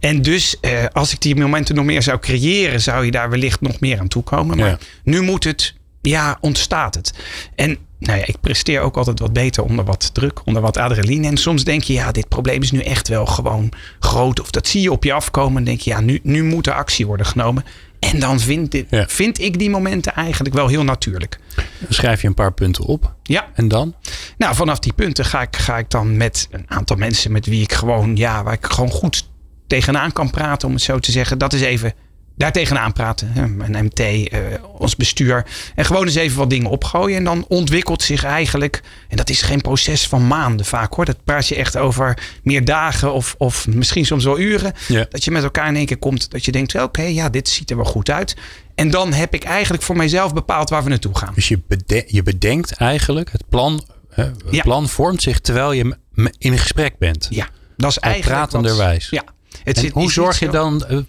En 0.00 0.22
dus 0.22 0.60
eh, 0.60 0.84
als 0.92 1.12
ik 1.12 1.20
die 1.20 1.36
momenten 1.36 1.74
nog 1.74 1.84
meer 1.84 2.02
zou 2.02 2.18
creëren, 2.18 2.80
zou 2.80 3.04
je 3.04 3.10
daar 3.10 3.30
wellicht 3.30 3.60
nog 3.60 3.80
meer 3.80 3.98
aan 4.00 4.08
toekomen. 4.08 4.56
Maar 4.58 4.68
Ja. 4.68 4.78
nu 5.04 5.20
moet 5.20 5.44
het, 5.44 5.74
ja, 6.02 6.38
ontstaat 6.40 6.94
het. 6.94 7.12
En 7.54 7.76
nou 7.98 8.18
ja, 8.18 8.26
ik 8.26 8.40
presteer 8.40 8.80
ook 8.80 8.96
altijd 8.96 9.18
wat 9.18 9.32
beter 9.32 9.62
onder 9.62 9.84
wat 9.84 10.10
druk, 10.14 10.40
onder 10.46 10.62
wat 10.62 10.76
adrenaline. 10.76 11.26
En 11.26 11.36
soms 11.36 11.64
denk 11.64 11.82
je, 11.82 11.92
ja, 11.92 12.12
dit 12.12 12.28
probleem 12.28 12.62
is 12.62 12.70
nu 12.70 12.80
echt 12.80 13.08
wel 13.08 13.26
gewoon 13.26 13.72
groot. 13.98 14.40
Of 14.40 14.50
dat 14.50 14.66
zie 14.68 14.82
je 14.82 14.92
op 14.92 15.04
je 15.04 15.12
afkomen. 15.12 15.56
En 15.58 15.64
denk 15.64 15.80
je, 15.80 15.90
ja, 15.90 16.00
nu, 16.00 16.20
nu 16.22 16.44
moet 16.44 16.66
er 16.66 16.72
actie 16.74 17.06
worden 17.06 17.26
genomen. 17.26 17.64
En 18.00 18.20
dan 18.20 18.40
vind, 18.40 18.70
dit, 18.70 18.86
Ja. 18.90 19.04
vind 19.08 19.40
ik 19.40 19.58
die 19.58 19.70
momenten 19.70 20.14
eigenlijk 20.14 20.54
wel 20.54 20.68
heel 20.68 20.84
natuurlijk. 20.84 21.38
dan 21.54 21.64
schrijf 21.88 22.20
je 22.22 22.28
een 22.28 22.34
paar 22.34 22.52
punten 22.52 22.84
op. 22.84 23.14
Ja, 23.22 23.48
En 23.54 23.68
dan? 23.68 23.94
nou, 24.38 24.54
vanaf 24.54 24.78
die 24.78 24.92
punten 24.92 25.24
ga 25.24 25.42
ik, 25.42 25.56
ga 25.56 25.78
ik 25.78 25.90
dan 25.90 26.16
met 26.16 26.48
een 26.50 26.64
aantal 26.66 26.96
mensen 26.96 27.32
met 27.32 27.46
wie 27.46 27.62
ik 27.62 27.72
gewoon, 27.72 28.16
ja, 28.16 28.42
waar 28.42 28.52
ik 28.52 28.66
gewoon 28.66 28.90
goed 28.90 29.28
tegenaan 29.66 30.12
kan 30.12 30.30
praten, 30.30 30.68
om 30.68 30.74
het 30.74 30.82
zo 30.82 30.98
te 30.98 31.10
zeggen. 31.12 31.38
Dat 31.38 31.52
is 31.52 31.60
even 31.60 31.92
daar 32.40 32.52
tegenaan 32.52 32.92
praten. 32.92 33.30
hè. 33.32 33.46
Mijn 33.48 33.84
MT, 33.84 33.98
eh, 34.00 34.38
ons 34.78 34.96
bestuur. 34.96 35.46
En 35.74 35.84
gewoon 35.84 36.04
eens 36.06 36.14
even 36.14 36.38
wat 36.38 36.50
dingen 36.50 36.70
opgooien. 36.70 37.16
En 37.16 37.24
dan 37.24 37.44
ontwikkelt 37.48 38.02
zich 38.02 38.24
eigenlijk, 38.24 38.80
en 39.08 39.16
dat 39.16 39.30
is 39.30 39.42
geen 39.42 39.60
proces 39.60 40.06
van 40.08 40.26
maanden 40.26 40.66
vaak 40.66 40.94
hoor. 40.94 41.04
Dat 41.04 41.24
praat 41.24 41.48
je 41.48 41.54
echt 41.54 41.76
over 41.76 42.18
meer 42.42 42.64
dagen 42.64 43.12
of, 43.12 43.34
of 43.38 43.66
misschien 43.68 44.06
soms 44.06 44.24
wel 44.24 44.38
uren. 44.38 44.72
Ja. 44.88 45.06
Dat 45.10 45.24
je 45.24 45.30
met 45.30 45.42
elkaar 45.42 45.68
in 45.68 45.76
één 45.76 45.86
keer 45.86 45.98
komt. 45.98 46.30
Dat 46.30 46.44
je 46.44 46.52
denkt, 46.52 46.74
oké, 46.82 47.02
ja, 47.02 47.28
dit 47.28 47.48
ziet 47.48 47.70
er 47.70 47.76
wel 47.76 47.84
goed 47.84 48.10
uit. 48.10 48.36
En 48.74 48.90
dan 48.90 49.12
heb 49.12 49.34
ik 49.34 49.44
eigenlijk 49.44 49.82
voor 49.82 49.96
mijzelf 49.96 50.34
bepaald 50.34 50.70
waar 50.70 50.82
we 50.82 50.88
naartoe 50.88 51.18
gaan. 51.18 51.32
Dus 51.34 51.48
je, 51.48 51.60
bede- 51.68 52.04
je 52.06 52.22
bedenkt 52.22 52.72
eigenlijk, 52.72 53.32
het 53.32 53.48
plan, 53.48 53.84
hè, 54.10 54.24
het 54.24 54.34
Ja. 54.50 54.62
plan 54.62 54.88
vormt 54.88 55.22
zich 55.22 55.40
terwijl 55.40 55.72
je 55.72 55.96
in 56.38 56.52
een 56.52 56.58
gesprek 56.58 56.98
bent. 56.98 57.26
Ja, 57.30 57.48
dat 57.76 57.90
is 57.90 57.98
eigenlijk. 57.98 58.40
wat- 58.40 58.48
pratenderwijs. 58.50 59.08
Ja. 59.10 59.22
Het 59.62 59.76
En 59.76 59.82
zit- 59.82 59.92
hoe 59.92 60.12
zorg 60.12 60.38
je 60.38 60.48
dan, 60.48 60.84
eh, 60.86 60.96
eh, 60.98 61.04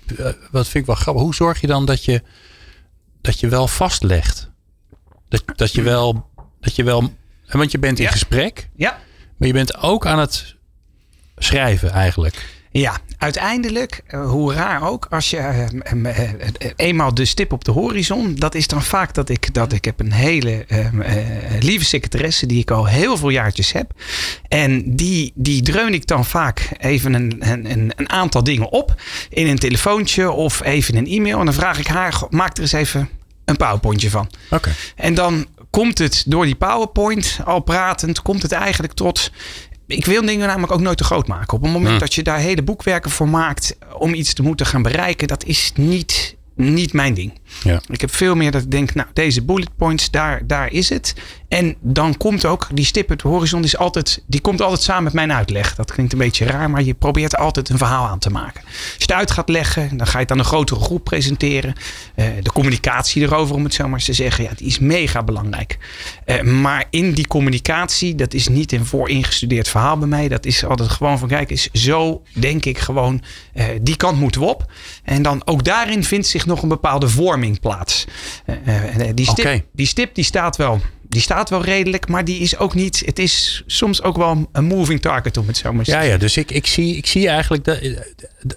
wat 0.52 0.64
vind 0.68 0.76
ik 0.76 0.86
wel 0.86 0.96
grappig, 0.96 1.24
hoe 1.24 1.36
zorg 1.36 1.62
je 1.62 1.68
dan 1.68 1.86
dat 1.86 2.06
je, 2.06 2.22
dat 3.22 3.40
je 3.40 3.48
wel 3.48 3.68
vastlegt? 3.68 4.50
Dat, 5.30 5.44
dat 5.56 5.72
je 5.72 5.82
wel, 5.82 6.30
dat 6.60 6.76
je 6.76 6.84
wel, 6.84 7.14
hè, 7.46 7.58
want 7.58 7.72
je 7.72 7.80
bent 7.80 7.98
in 8.00 8.06
Ja. 8.06 8.12
gesprek, 8.12 8.70
Ja. 8.76 9.00
maar 9.38 9.48
je 9.48 9.54
bent 9.54 9.78
ook 9.78 10.06
aan 10.06 10.20
het 10.20 10.56
schrijven 11.38 11.92
eigenlijk. 11.92 12.60
Ja, 12.72 12.98
uiteindelijk, 13.22 14.02
eh, 14.08 14.30
hoe 14.30 14.54
raar 14.54 14.90
ook, 14.90 15.08
als 15.10 15.30
je 15.30 15.38
eh, 15.38 15.66
eh, 16.04 16.30
eenmaal 16.76 17.14
de 17.14 17.26
stip 17.26 17.52
op 17.54 17.64
de 17.64 17.72
horizon, 17.72 18.36
dat 18.36 18.56
is 18.56 18.68
dan 18.68 18.82
vaak 18.84 19.14
dat 19.14 19.30
ik, 19.30 19.54
dat 19.54 19.74
ik 19.74 19.86
heb 19.86 20.00
een 20.00 20.12
hele 20.12 20.66
lieve 21.60 21.86
secretaresse 21.86 22.46
die 22.46 22.60
ik 22.60 22.72
al 22.72 22.86
heel 22.88 23.18
veel 23.18 23.30
jaartjes 23.30 23.72
heb. 23.72 23.92
En 24.48 24.96
die, 24.96 25.32
die 25.36 25.62
dreun 25.62 25.94
ik 25.94 26.08
dan 26.08 26.26
vaak 26.26 26.70
even 26.78 27.14
een, 27.14 27.36
een, 27.40 27.72
een- 27.72 28.10
aantal 28.10 28.44
dingen 28.44 28.72
op 28.72 29.02
in 29.30 29.48
een 29.48 29.60
telefoontje 29.60 30.32
of 30.32 30.64
even 30.64 30.96
een 30.96 31.08
e-mail. 31.08 31.40
En 31.40 31.46
dan 31.46 31.54
vraag 31.54 31.80
ik 31.80 31.88
haar, 31.88 32.14
"Goh, 32.14 32.30
maak 32.30 32.56
er 32.56 32.62
eens 32.62 32.72
even 32.72 33.10
een 33.46 33.58
powerpointje 33.58 34.10
van. 34.10 34.30
Oké. 34.50 34.72
En 34.96 35.14
dan 35.14 35.48
komt 35.70 35.98
het 35.98 36.24
door 36.28 36.46
die 36.46 36.56
PowerPoint, 36.56 37.40
al 37.46 37.60
pratend, 37.60 38.22
komt 38.22 38.42
het 38.42 38.52
eigenlijk 38.52 38.94
tot. 38.94 39.32
Ik 39.92 40.06
wil 40.06 40.26
dingen 40.26 40.48
namelijk 40.48 40.72
ook 40.74 40.82
nooit 40.82 40.98
te 40.98 41.04
groot 41.04 41.28
maken. 41.28 41.58
Op 41.58 41.64
het 41.64 41.72
moment 41.72 42.00
dat 42.00 42.14
je 42.14 42.24
daar 42.24 42.40
hele 42.40 42.64
boekwerken 42.64 43.12
voor 43.12 43.30
maakt 43.30 43.78
om 43.94 44.14
iets 44.14 44.34
te 44.34 44.44
moeten 44.44 44.66
gaan 44.66 44.82
bereiken, 44.82 45.28
dat 45.28 45.44
is 45.44 45.72
niet, 45.76 46.36
niet 46.56 46.94
mijn 46.94 47.14
ding. 47.14 47.40
Ja. 47.64 47.82
Ik 47.88 48.02
heb 48.02 48.14
veel 48.14 48.36
meer 48.36 48.52
dat 48.52 48.62
ik 48.62 48.72
denk, 48.72 48.94
nou, 48.94 49.08
deze 49.14 49.44
bullet 49.44 49.76
points, 49.76 50.12
daar, 50.12 50.48
daar 50.48 50.72
is 50.72 50.90
het. 50.90 51.14
En 51.52 51.76
dan 51.82 52.18
komt 52.18 52.46
ook 52.46 52.68
die 52.74 52.86
stip 52.86 53.20
de 53.20 53.28
horizon, 53.28 53.64
is 53.64 53.78
altijd, 53.78 54.24
die 54.28 54.42
komt 54.42 54.62
altijd 54.62 54.82
samen 54.82 55.04
met 55.04 55.14
mijn 55.14 55.34
uitleg. 55.34 55.76
Dat 55.76 55.92
klinkt 55.92 56.14
een 56.14 56.20
beetje 56.20 56.46
raar, 56.46 56.70
maar 56.70 56.84
je 56.84 56.94
probeert 56.94 57.38
altijd 57.38 57.70
een 57.70 57.78
verhaal 57.78 58.08
aan 58.08 58.20
te 58.20 58.30
maken. 58.30 58.62
Als 58.64 58.96
je 58.98 59.02
het 59.02 59.12
uit 59.12 59.32
gaat 59.32 59.50
leggen, 59.50 59.98
dan 59.98 60.08
ga 60.08 60.18
je 60.18 60.24
het 60.24 60.32
aan 60.32 60.40
een 60.40 60.46
grotere 60.46 60.80
groep 60.80 61.04
presenteren. 61.04 61.74
Eh, 62.16 62.26
de 62.42 62.52
communicatie 62.52 63.22
erover, 63.22 63.56
om 63.56 63.64
het 63.64 63.74
zo 63.74 63.84
maar 63.84 63.94
eens 63.94 64.06
te 64.06 64.14
zeggen, 64.14 64.44
ja, 64.44 64.50
die 64.56 64.68
is 64.68 64.80
mega 64.80 65.24
belangrijk. 65.24 65.78
Eh, 66.26 66.42
maar 66.42 66.86
in 66.90 67.14
die 67.14 67.28
communicatie, 67.28 68.16
dat 68.16 68.34
is 68.34 68.48
niet 68.48 68.72
een 68.72 68.86
vooringestudeerd 68.86 69.68
verhaal 69.68 69.98
bij 69.98 70.08
mij. 70.08 70.28
Dat 70.28 70.46
is 70.46 70.66
altijd 70.66 70.90
gewoon 70.90 71.20
van, 71.20 71.28
kijk, 71.28 71.50
is 71.50 71.70
zo 71.72 72.22
denk 72.34 72.66
ik 72.66 72.78
gewoon, 72.78 73.24
eh, 73.54 73.66
die 73.82 73.96
kant 73.96 74.20
moeten 74.20 74.42
we 74.42 74.48
op. 74.48 74.72
En 75.04 75.22
dan 75.22 75.42
ook 75.46 75.64
daarin 75.64 76.04
vindt 76.04 76.28
zich 76.28 76.46
nog 76.46 76.62
een 76.62 76.70
bepaalde 76.70 77.10
vorming 77.10 77.60
plaats. 77.60 78.06
Die, 79.14 79.26
stip, 79.26 79.66
die 79.74 79.86
stip 79.86 80.16
die 80.16 80.24
staat 80.24 80.56
wel. 80.56 80.82
Die 81.12 81.22
staat 81.22 81.50
wel 81.50 81.64
redelijk, 81.64 82.08
maar 82.08 82.26
die 82.26 82.40
is 82.40 82.58
ook 82.58 82.74
niet. 82.74 83.02
Het 83.06 83.20
is 83.20 83.64
soms 83.66 84.02
ook 84.02 84.18
wel 84.18 84.50
een 84.52 84.66
moving 84.66 85.02
target, 85.02 85.38
om 85.38 85.48
het 85.48 85.58
zo 85.58 85.74
maar 85.74 85.84
te 85.84 85.92
Ja, 85.92 85.96
zeggen. 85.98 86.14
ja, 86.14 86.20
dus 86.20 86.38
ik, 86.38 86.52
ik, 86.52 86.68
zie, 86.68 86.96
ik 86.98 87.06
zie 87.06 87.28
eigenlijk 87.28 87.64
dat, 87.64 87.80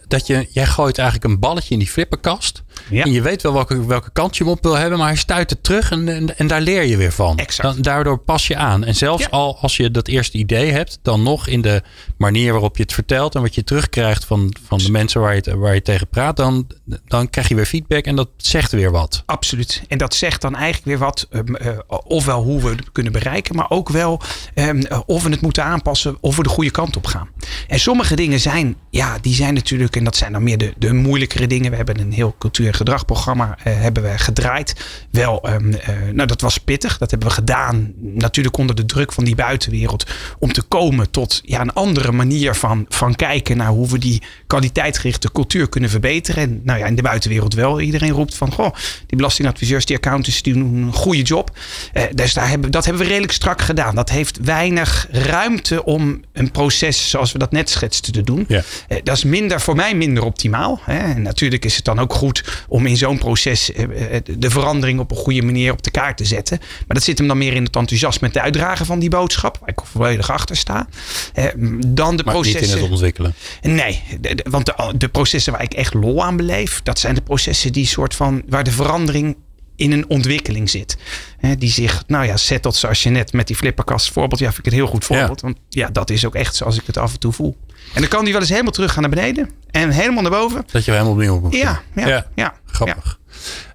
dat 0.08 0.26
je, 0.26 0.46
jij 0.50 0.66
gooit 0.66 0.98
eigenlijk 0.98 1.30
een 1.32 1.38
balletje 1.38 1.72
in 1.72 1.78
die 1.78 1.88
flipperkast. 1.88 2.62
Ja. 2.90 3.04
En 3.04 3.12
je 3.12 3.22
weet 3.22 3.42
wel 3.42 3.52
welke, 3.52 3.86
welke 3.86 4.10
kant 4.12 4.36
je 4.36 4.44
hem 4.44 4.52
op 4.52 4.62
wil 4.62 4.74
hebben, 4.74 4.98
maar 4.98 5.08
hij 5.08 5.16
stuit 5.16 5.50
het 5.50 5.62
terug 5.62 5.90
en, 5.90 6.08
en, 6.08 6.38
en 6.38 6.46
daar 6.46 6.60
leer 6.60 6.82
je 6.84 6.96
weer 6.96 7.12
van. 7.12 7.38
Dan, 7.56 7.76
daardoor 7.80 8.18
pas 8.18 8.46
je 8.46 8.56
aan. 8.56 8.84
En 8.84 8.94
zelfs 8.94 9.22
Ja. 9.22 9.28
al 9.30 9.58
als 9.60 9.76
je 9.76 9.90
dat 9.90 10.08
eerste 10.08 10.38
idee 10.38 10.70
hebt, 10.70 10.98
dan 11.02 11.22
nog 11.22 11.46
in 11.46 11.60
de 11.60 11.82
manier 12.16 12.52
waarop 12.52 12.76
je 12.76 12.82
het 12.82 12.92
vertelt 12.92 13.34
en 13.34 13.40
wat 13.40 13.54
je 13.54 13.64
terugkrijgt 13.64 14.24
van, 14.24 14.54
van 14.66 14.78
de 14.78 14.90
mensen 14.90 15.20
waar 15.20 15.34
je, 15.34 15.56
waar 15.58 15.74
je 15.74 15.82
tegen 15.82 16.08
praat, 16.08 16.36
dan, 16.36 16.66
dan 17.06 17.30
krijg 17.30 17.48
je 17.48 17.54
weer 17.54 17.66
feedback 17.66 18.04
en 18.04 18.16
dat 18.16 18.28
zegt 18.36 18.72
weer 18.72 18.90
wat. 18.90 19.22
Absoluut. 19.26 19.82
En 19.88 19.98
dat 19.98 20.14
zegt 20.14 20.40
dan 20.40 20.54
eigenlijk 20.54 20.84
weer 20.84 20.98
wat, 20.98 21.26
ehm, 21.30 21.54
eh, 21.54 21.78
ofwel 22.04 22.42
hoe 22.42 22.62
we 22.62 22.68
het 22.68 22.92
kunnen 22.92 23.12
bereiken, 23.12 23.56
maar 23.56 23.70
ook 23.70 23.88
wel 23.88 24.20
ehm, 24.54 24.78
eh, 24.78 25.00
of 25.06 25.22
we 25.22 25.30
het 25.30 25.40
moeten 25.40 25.64
aanpassen, 25.64 26.16
of 26.20 26.36
we 26.36 26.42
de 26.42 26.48
goede 26.48 26.70
kant 26.70 26.96
op 26.96 27.06
gaan. 27.06 27.28
En 27.68 27.78
sommige 27.80 28.16
dingen 28.16 28.40
zijn, 28.40 28.76
ja, 28.90 29.18
die 29.20 29.34
zijn 29.34 29.54
natuurlijk, 29.54 29.96
en 29.96 30.04
dat 30.04 30.16
zijn 30.16 30.32
dan 30.32 30.42
meer 30.42 30.58
de, 30.58 30.72
de 30.78 30.92
moeilijkere 30.92 31.46
dingen. 31.46 31.70
We 31.70 31.76
hebben 31.76 32.00
een 32.00 32.12
heel 32.12 32.34
cultuur- 32.38 32.63
en 32.66 32.74
gedragprogramma 32.74 33.58
eh, 33.62 33.80
hebben 33.80 34.02
we 34.02 34.18
gedraaid. 34.18 34.74
Wel, 35.10 35.42
ehm, 35.42 35.72
eh, 35.72 35.94
nou 36.12 36.26
dat 36.26 36.40
was 36.40 36.58
pittig. 36.58 36.98
Dat 36.98 37.10
hebben 37.10 37.28
we 37.28 37.34
gedaan, 37.34 37.92
natuurlijk 38.00 38.56
onder 38.56 38.76
de 38.76 38.84
druk 38.84 39.12
van 39.12 39.24
die 39.24 39.34
buitenwereld, 39.34 40.10
om 40.38 40.52
te 40.52 40.62
komen 40.62 41.10
tot 41.10 41.40
ja, 41.44 41.60
een 41.60 41.72
andere 41.72 42.12
manier 42.12 42.54
van, 42.54 42.86
van 42.88 43.14
kijken 43.14 43.56
naar 43.56 43.68
hoe 43.68 43.88
we 43.88 43.98
die 43.98 44.22
kwaliteitsgerichte 44.46 45.32
cultuur 45.32 45.68
kunnen 45.68 45.90
verbeteren. 45.90 46.42
En 46.42 46.60
nou 46.64 46.78
ja, 46.78 46.86
in 46.86 46.94
de 46.94 47.02
buitenwereld 47.02 47.54
wel. 47.54 47.80
Iedereen 47.80 48.10
roept 48.10 48.34
van, 48.34 48.52
goh, 48.52 48.74
die 49.06 49.16
belastingadviseurs, 49.16 49.84
die 49.84 49.96
accountants, 49.96 50.42
die 50.42 50.52
doen 50.52 50.74
een 50.74 50.92
goede 50.92 51.22
job. 51.22 51.56
Eh, 51.92 52.02
dus 52.14 52.34
daar 52.34 52.48
hebben, 52.48 52.70
dat 52.70 52.84
hebben 52.84 53.02
we 53.02 53.08
redelijk 53.08 53.32
strak 53.32 53.60
gedaan. 53.60 53.94
Dat 53.94 54.10
heeft 54.10 54.38
weinig 54.42 55.08
ruimte 55.10 55.84
om 55.84 56.22
een 56.32 56.50
proces 56.50 57.10
zoals 57.10 57.32
we 57.32 57.38
dat 57.38 57.52
net 57.52 57.70
schetsten 57.70 58.12
te 58.12 58.22
doen. 58.22 58.44
Ja. 58.48 58.62
Dat 59.02 59.16
is 59.16 59.24
minder, 59.24 59.60
voor 59.60 59.76
mij 59.76 59.94
minder 59.94 60.24
optimaal. 60.24 60.80
Hè. 60.82 60.98
En 60.98 61.22
natuurlijk 61.22 61.64
is 61.64 61.76
het 61.76 61.84
dan 61.84 61.98
ook 61.98 62.12
goed 62.12 62.53
om 62.68 62.86
in 62.86 62.96
zo'n 62.96 63.18
proces 63.18 63.72
eh, 63.72 64.14
eh, 64.16 64.22
de 64.38 64.50
verandering 64.50 65.00
op 65.00 65.10
een 65.10 65.16
goede 65.16 65.42
manier 65.42 65.72
op 65.72 65.82
de 65.82 65.90
kaart 65.90 66.16
te 66.16 66.24
zetten. 66.24 66.58
Maar 66.58 66.96
dat 66.96 67.02
zit 67.02 67.18
hem 67.18 67.26
dan 67.28 67.38
meer 67.38 67.54
in 67.54 67.64
het 67.64 67.76
enthousiasme 67.76 68.20
met 68.20 68.34
de 68.34 68.40
uitdragen 68.40 68.86
van 68.86 68.98
die 68.98 69.10
boodschap. 69.10 69.58
Waar 69.60 69.68
ik 69.68 69.80
volledig 69.84 70.30
achter 70.30 70.56
sta. 70.56 70.86
Eh, 71.34 71.44
dan 71.86 72.16
de 72.16 72.24
Maar 72.24 72.34
niet 72.34 72.42
processen. 72.42 72.76
in 72.76 72.82
het 72.82 72.92
ontwikkelen. 72.92 73.34
Nee, 73.62 74.02
want 74.50 74.66
de, 74.66 74.94
de 74.96 75.08
processen 75.08 75.52
waar 75.52 75.62
ik 75.62 75.74
echt 75.74 75.94
lol 75.94 76.24
aan 76.24 76.36
beleef, 76.36 76.80
dat 76.82 76.98
zijn 76.98 77.14
de 77.14 77.22
processen 77.22 77.72
die 77.72 77.86
soort 77.86 78.14
van 78.14 78.42
waar 78.48 78.64
de 78.64 78.72
verandering 78.72 79.36
in 79.76 79.92
een 79.92 80.08
ontwikkeling 80.08 80.70
zit. 80.70 80.96
Hè, 81.38 81.56
die 81.56 81.70
zich, 81.70 82.04
nou 82.06 82.26
ja, 82.26 82.36
settelt 82.36 82.76
zoals 82.76 83.02
je 83.02 83.10
net 83.10 83.32
met 83.32 83.46
die 83.46 83.56
flipperkast 83.56 84.12
voorbeeld. 84.12 84.40
Ja, 84.40 84.52
vind 84.52 84.66
ik 84.66 84.72
een 84.72 84.78
heel 84.78 84.86
goed 84.86 85.04
voorbeeld. 85.04 85.40
Want 85.40 85.56
ja, 85.68 85.88
dat 85.88 86.10
is 86.10 86.24
ook 86.26 86.34
echt 86.34 86.56
zoals 86.56 86.76
ik 86.76 86.86
het 86.86 86.96
af 86.96 87.12
en 87.12 87.18
toe 87.18 87.32
voel. 87.32 87.56
En 87.92 88.00
dan 88.00 88.08
kan 88.08 88.22
die 88.24 88.32
wel 88.32 88.40
eens 88.40 88.50
helemaal 88.50 88.72
terug 88.72 88.92
gaan 88.92 89.02
naar 89.02 89.10
beneden 89.10 89.50
en 89.70 89.90
helemaal 89.90 90.22
naar 90.22 90.30
boven. 90.30 90.64
Dat 90.70 90.84
je 90.84 90.90
helemaal 90.90 91.12
opnieuw 91.12 91.34
op 91.34 91.42
moet 91.42 91.54
Ja, 91.54 91.82
ja, 91.94 92.06
ja. 92.08 92.26
ja. 92.34 92.54
Grappig. 92.66 93.18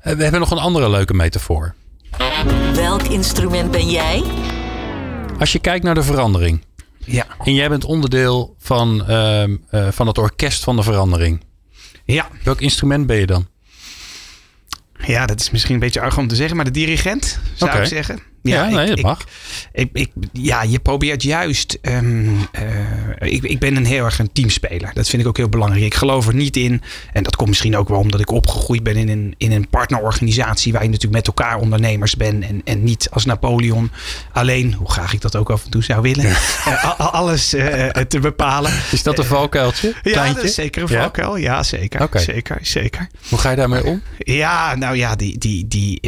Eh, 0.01 0.13
We 0.15 0.21
hebben 0.23 0.39
nog 0.39 0.51
een 0.51 0.57
andere 0.57 0.89
leuke 0.89 1.13
metafoor. 1.13 1.75
Welk 2.73 3.01
instrument 3.03 3.71
ben 3.71 3.89
jij? 3.89 4.23
Als 5.39 5.51
je 5.51 5.59
kijkt 5.59 5.83
naar 5.83 5.95
de 5.95 6.03
verandering. 6.03 6.65
Ja, 6.97 7.25
En 7.43 7.53
jij 7.53 7.69
bent 7.69 7.85
onderdeel 7.85 8.55
van, 8.59 9.05
ehm, 9.07 9.55
eh, 9.69 9.87
van 9.91 10.07
het 10.07 10.17
orkest 10.17 10.63
van 10.63 10.75
de 10.75 10.83
verandering. 10.83 11.43
ja. 12.05 12.27
Welk 12.43 12.61
instrument 12.61 13.07
ben 13.07 13.17
je 13.17 13.25
dan? 13.25 13.47
Ja, 15.05 15.25
dat 15.25 15.39
is 15.39 15.49
misschien 15.49 15.73
een 15.73 15.79
beetje 15.79 16.01
arg 16.01 16.17
om 16.17 16.27
te 16.27 16.35
zeggen, 16.35 16.55
maar 16.55 16.65
de 16.65 16.71
dirigent 16.71 17.39
zou 17.55 17.77
ik 17.79 17.85
zeggen. 17.87 18.19
Ja, 18.41 18.69
nee, 18.69 18.81
ik- 18.89 18.95
dat 18.95 19.01
mag. 19.01 19.25
Ik, 19.73 19.89
ik, 19.93 20.11
ja, 20.33 20.63
je 20.63 20.79
probeert 20.79 21.23
juist. 21.23 21.77
ehm, 21.81 22.27
eh, 22.51 22.63
ik, 23.19 23.43
ik 23.43 23.59
ben 23.59 23.75
een 23.75 23.85
heel 23.85 24.05
erg 24.05 24.19
een 24.19 24.31
teamspeler. 24.31 24.91
Dat 24.93 25.09
vind 25.09 25.21
ik 25.21 25.27
ook 25.27 25.37
heel 25.37 25.49
belangrijk. 25.49 25.83
Ik 25.85 25.93
geloof 25.93 26.27
er 26.27 26.35
niet 26.35 26.57
in. 26.57 26.81
En 27.13 27.23
dat 27.23 27.35
komt 27.35 27.49
misschien 27.49 27.77
ook 27.77 27.89
wel 27.89 27.99
omdat 27.99 28.19
ik 28.19 28.31
opgegroeid 28.31 28.83
ben 28.83 28.95
in 28.95 29.09
een, 29.09 29.33
in 29.37 29.51
een 29.51 29.67
partnerorganisatie. 29.69 30.71
Waar 30.73 30.81
je 30.83 30.87
natuurlijk 30.89 31.15
met 31.15 31.27
elkaar 31.27 31.57
ondernemers 31.59 32.15
bent. 32.15 32.43
En, 32.43 32.61
en 32.65 32.83
niet 32.83 33.07
als 33.11 33.25
Napoleon 33.25 33.91
alleen. 34.33 34.73
Hoe 34.73 34.91
graag 34.91 35.13
ik 35.13 35.21
dat 35.21 35.35
ook 35.35 35.49
af 35.49 35.63
en 35.65 35.69
toe 35.71 35.83
zou 35.83 36.01
willen. 36.01 36.25
eh, 36.25 36.99
alles 36.99 37.53
eh, 37.53 37.87
te 37.89 38.19
bepalen. 38.19 38.71
Is 38.91 39.03
dat 39.03 39.17
een 39.19 39.25
valkuiltje? 39.25 39.93
Ja, 40.03 40.33
dat 40.33 40.43
is 40.43 40.53
zeker 40.53 40.81
een 40.81 40.87
Ja? 40.91 41.01
valkuil. 41.01 41.35
Ja, 41.35 41.63
zeker. 41.63 42.07
Zeker, 42.19 42.57
zeker. 42.61 43.07
Hoe 43.29 43.39
ga 43.39 43.49
je 43.49 43.55
daarmee 43.55 43.85
om? 43.85 44.01
Ja, 44.17 44.75
nou 44.75 44.95
ja, 44.95 45.15
die, 45.15 45.37
die, 45.37 45.67
die, 45.67 46.01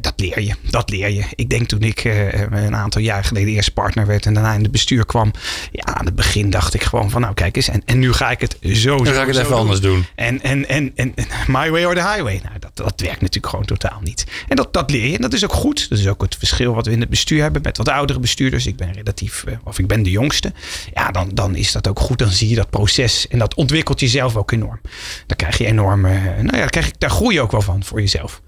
dat 0.00 0.12
leer 0.16 0.40
je. 0.42 0.54
Dat 0.70 0.90
leer 0.90 1.10
je. 1.10 1.24
Ik 1.34 1.48
denk 1.50 1.66
toen 1.68 1.82
ik 1.82 2.04
eh, 2.04 2.40
een 2.40 2.76
aantal 2.76 3.00
jaar 3.00 3.24
geleden 3.24 3.54
eerst 3.54 3.74
partner 3.74 4.06
werd 4.06 4.26
en 4.26 4.34
daarna 4.34 4.52
in 4.52 4.62
het 4.62 4.70
bestuur 4.70 5.06
kwam. 5.06 5.32
Ja, 5.72 5.94
aan 5.94 6.04
het 6.04 6.14
begin 6.14 6.50
dacht 6.50 6.74
ik 6.74 6.82
gewoon 6.82 7.10
van 7.10 7.20
nou 7.20 7.34
kijk 7.34 7.56
eens. 7.56 7.68
En, 7.68 7.82
en 7.84 7.98
nu 7.98 8.12
ga 8.12 8.30
ik 8.30 8.40
het 8.40 8.56
zo 8.72 8.96
Dan 8.96 9.14
ga 9.14 9.20
ik 9.20 9.26
het 9.26 9.36
even 9.36 9.56
anders 9.56 9.80
doen. 9.80 10.06
En, 10.14 10.42
en, 10.42 10.68
en, 10.68 10.92
en 10.94 11.14
my 11.46 11.70
way 11.70 11.84
or 11.84 11.94
the 11.94 12.00
highway. 12.00 12.40
Nou, 12.44 12.58
dat, 12.58 12.76
dat 12.76 13.00
werkt 13.00 13.20
natuurlijk 13.20 13.46
gewoon 13.46 13.64
totaal 13.64 14.00
niet. 14.02 14.26
En 14.48 14.56
dat, 14.56 14.72
dat 14.72 14.90
leer 14.90 15.06
je. 15.06 15.14
En 15.14 15.22
dat 15.22 15.32
is 15.32 15.44
ook 15.44 15.52
goed. 15.52 15.88
Dat 15.88 15.98
is 15.98 16.06
ook 16.06 16.22
het 16.22 16.36
verschil 16.36 16.74
wat 16.74 16.86
we 16.86 16.92
in 16.92 17.00
het 17.00 17.08
bestuur 17.08 17.42
hebben 17.42 17.62
met 17.62 17.76
wat 17.76 17.88
oudere 17.88 18.20
bestuurders. 18.20 18.66
Ik 18.66 18.76
ben 18.76 18.92
relatief, 18.92 19.44
eh, 19.44 19.54
of 19.64 19.78
ik 19.78 19.86
ben 19.86 20.02
de 20.02 20.10
jongste. 20.10 20.52
Ja, 20.94 21.10
dan, 21.10 21.30
dan 21.34 21.54
is 21.54 21.72
dat 21.72 21.88
ook 21.88 22.00
goed. 22.00 22.18
Dan 22.18 22.30
zie 22.30 22.48
je 22.48 22.54
dat 22.54 22.70
proces. 22.70 23.28
En 23.28 23.38
dat 23.38 23.54
ontwikkelt 23.54 24.00
jezelf 24.00 24.36
ook 24.36 24.50
enorm. 24.50 24.80
Dan 25.26 25.36
krijg 25.36 25.58
je 25.58 25.66
enorm, 25.66 26.04
eh, 26.04 26.12
nou 26.22 26.36
ja, 26.36 26.50
daar, 26.50 26.70
krijg 26.70 26.86
je, 26.86 26.92
daar 26.98 27.10
groei 27.10 27.34
je 27.34 27.40
ook 27.40 27.50
wel 27.50 27.62
van 27.62 27.84
voor 27.84 28.00
jezelf. 28.00 28.42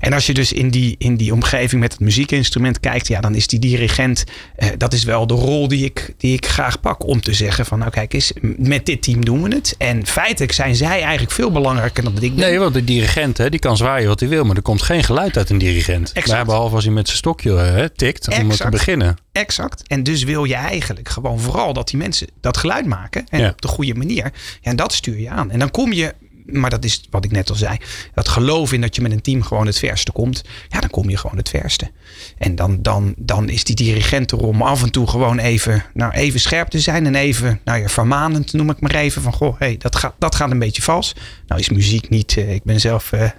En 0.00 0.12
als 0.12 0.26
je 0.26 0.34
dus 0.34 0.52
in 0.52 0.70
die, 0.70 0.94
in 0.98 1.16
die 1.16 1.32
omgeving 1.32 1.80
met 1.80 1.92
het 1.92 2.00
muziekinstrument 2.00 2.80
kijkt, 2.80 3.08
ja, 3.08 3.20
dan 3.20 3.34
is 3.34 3.46
die 3.46 3.58
dirigent, 3.58 4.24
eh, 4.56 4.68
dat 4.78 4.92
is 4.92 5.04
wel 5.04 5.26
de 5.26 5.34
rol 5.34 5.68
die 5.68 5.84
ik, 5.84 6.14
die 6.18 6.32
ik 6.32 6.46
graag 6.46 6.80
pak. 6.80 7.06
Om 7.06 7.20
te 7.20 7.34
zeggen 7.34 7.66
van, 7.66 7.78
nou 7.78 7.90
kijk 7.90 8.12
eens, 8.12 8.32
met 8.56 8.86
dit 8.86 9.02
team 9.02 9.24
doen 9.24 9.42
we 9.42 9.54
het. 9.54 9.74
En 9.78 10.06
feitelijk 10.06 10.52
zijn 10.52 10.76
zij 10.76 11.02
eigenlijk 11.02 11.32
veel 11.32 11.50
belangrijker 11.50 12.04
dan 12.04 12.14
dat 12.14 12.22
ik 12.22 12.34
ben. 12.34 12.48
Nee, 12.48 12.58
want 12.58 12.74
de 12.74 12.84
dirigent 12.84 13.38
hè, 13.38 13.50
die 13.50 13.60
kan 13.60 13.76
zwaaien 13.76 14.08
wat 14.08 14.20
hij 14.20 14.28
wil, 14.28 14.44
maar 14.44 14.56
er 14.56 14.62
komt 14.62 14.82
geen 14.82 15.04
geluid 15.04 15.36
uit 15.36 15.50
een 15.50 15.58
dirigent. 15.58 16.12
Exact. 16.12 16.36
Maar 16.36 16.44
behalve 16.44 16.74
als 16.74 16.84
hij 16.84 16.92
met 16.92 17.06
zijn 17.06 17.18
stokje 17.18 17.56
eh, 17.56 17.70
hè, 17.72 17.90
tikt 17.90 18.28
om 18.40 18.50
te 18.50 18.68
beginnen. 18.68 19.16
Exact. 19.32 19.82
En 19.88 20.02
dus 20.02 20.22
wil 20.22 20.44
je 20.44 20.54
eigenlijk 20.54 21.08
gewoon 21.08 21.40
vooral 21.40 21.72
dat 21.72 21.88
die 21.88 21.98
mensen 21.98 22.26
dat 22.40 22.56
geluid 22.56 22.86
maken. 22.86 23.24
En 23.28 23.40
Ja. 23.40 23.48
op 23.48 23.60
de 23.62 23.68
goede 23.68 23.94
manier. 23.94 24.14
Ja, 24.60 24.70
en 24.70 24.76
dat 24.76 24.92
stuur 24.92 25.18
je 25.20 25.30
aan. 25.30 25.50
En 25.50 25.58
dan 25.58 25.70
kom 25.70 25.92
je, 25.92 26.14
maar 26.46 26.70
dat 26.70 26.84
is 26.84 27.06
wat 27.10 27.24
ik 27.24 27.30
net 27.30 27.50
al 27.50 27.56
zei. 27.56 27.76
Dat 28.14 28.28
geloof 28.28 28.72
in 28.72 28.80
dat 28.80 28.94
je 28.96 29.02
met 29.02 29.12
een 29.12 29.20
team 29.20 29.42
gewoon 29.42 29.66
het 29.66 29.78
verste 29.78 30.12
komt. 30.12 30.42
Ja, 30.68 30.80
dan 30.80 30.90
kom 30.90 31.10
je 31.10 31.16
gewoon 31.16 31.36
het 31.36 31.48
verste. 31.48 31.90
En 32.38 32.54
dan, 32.54 32.82
dan, 32.82 33.14
dan 33.16 33.48
is 33.48 33.64
die 33.64 33.74
dirigent 33.76 34.30
er 34.30 34.38
om 34.38 34.62
af 34.62 34.82
en 34.82 34.90
toe 34.90 35.06
gewoon 35.06 35.38
even, 35.38 35.84
nou, 35.94 36.12
even 36.12 36.40
scherp 36.40 36.68
te 36.68 36.80
zijn. 36.80 37.06
En 37.06 37.14
even, 37.14 37.60
nou 37.64 37.80
ja, 37.80 37.88
vermanend 37.88 38.52
noem 38.52 38.70
ik 38.70 38.80
maar 38.80 38.94
even. 38.94 39.22
Van, 39.22 39.32
goh, 39.32 39.58
hey, 39.58 39.76
dat, 39.78 39.96
gaat, 39.96 40.14
dat 40.18 40.34
gaat 40.34 40.50
een 40.50 40.58
beetje 40.58 40.82
vals. 40.82 41.14
Nou 41.46 41.60
is 41.60 41.68
muziek 41.70 42.08
niet, 42.08 42.36
eh, 42.36 42.54
ik 42.54 42.62
ben 42.64 42.80
zelf 42.80 43.12
eh, 43.12 43.30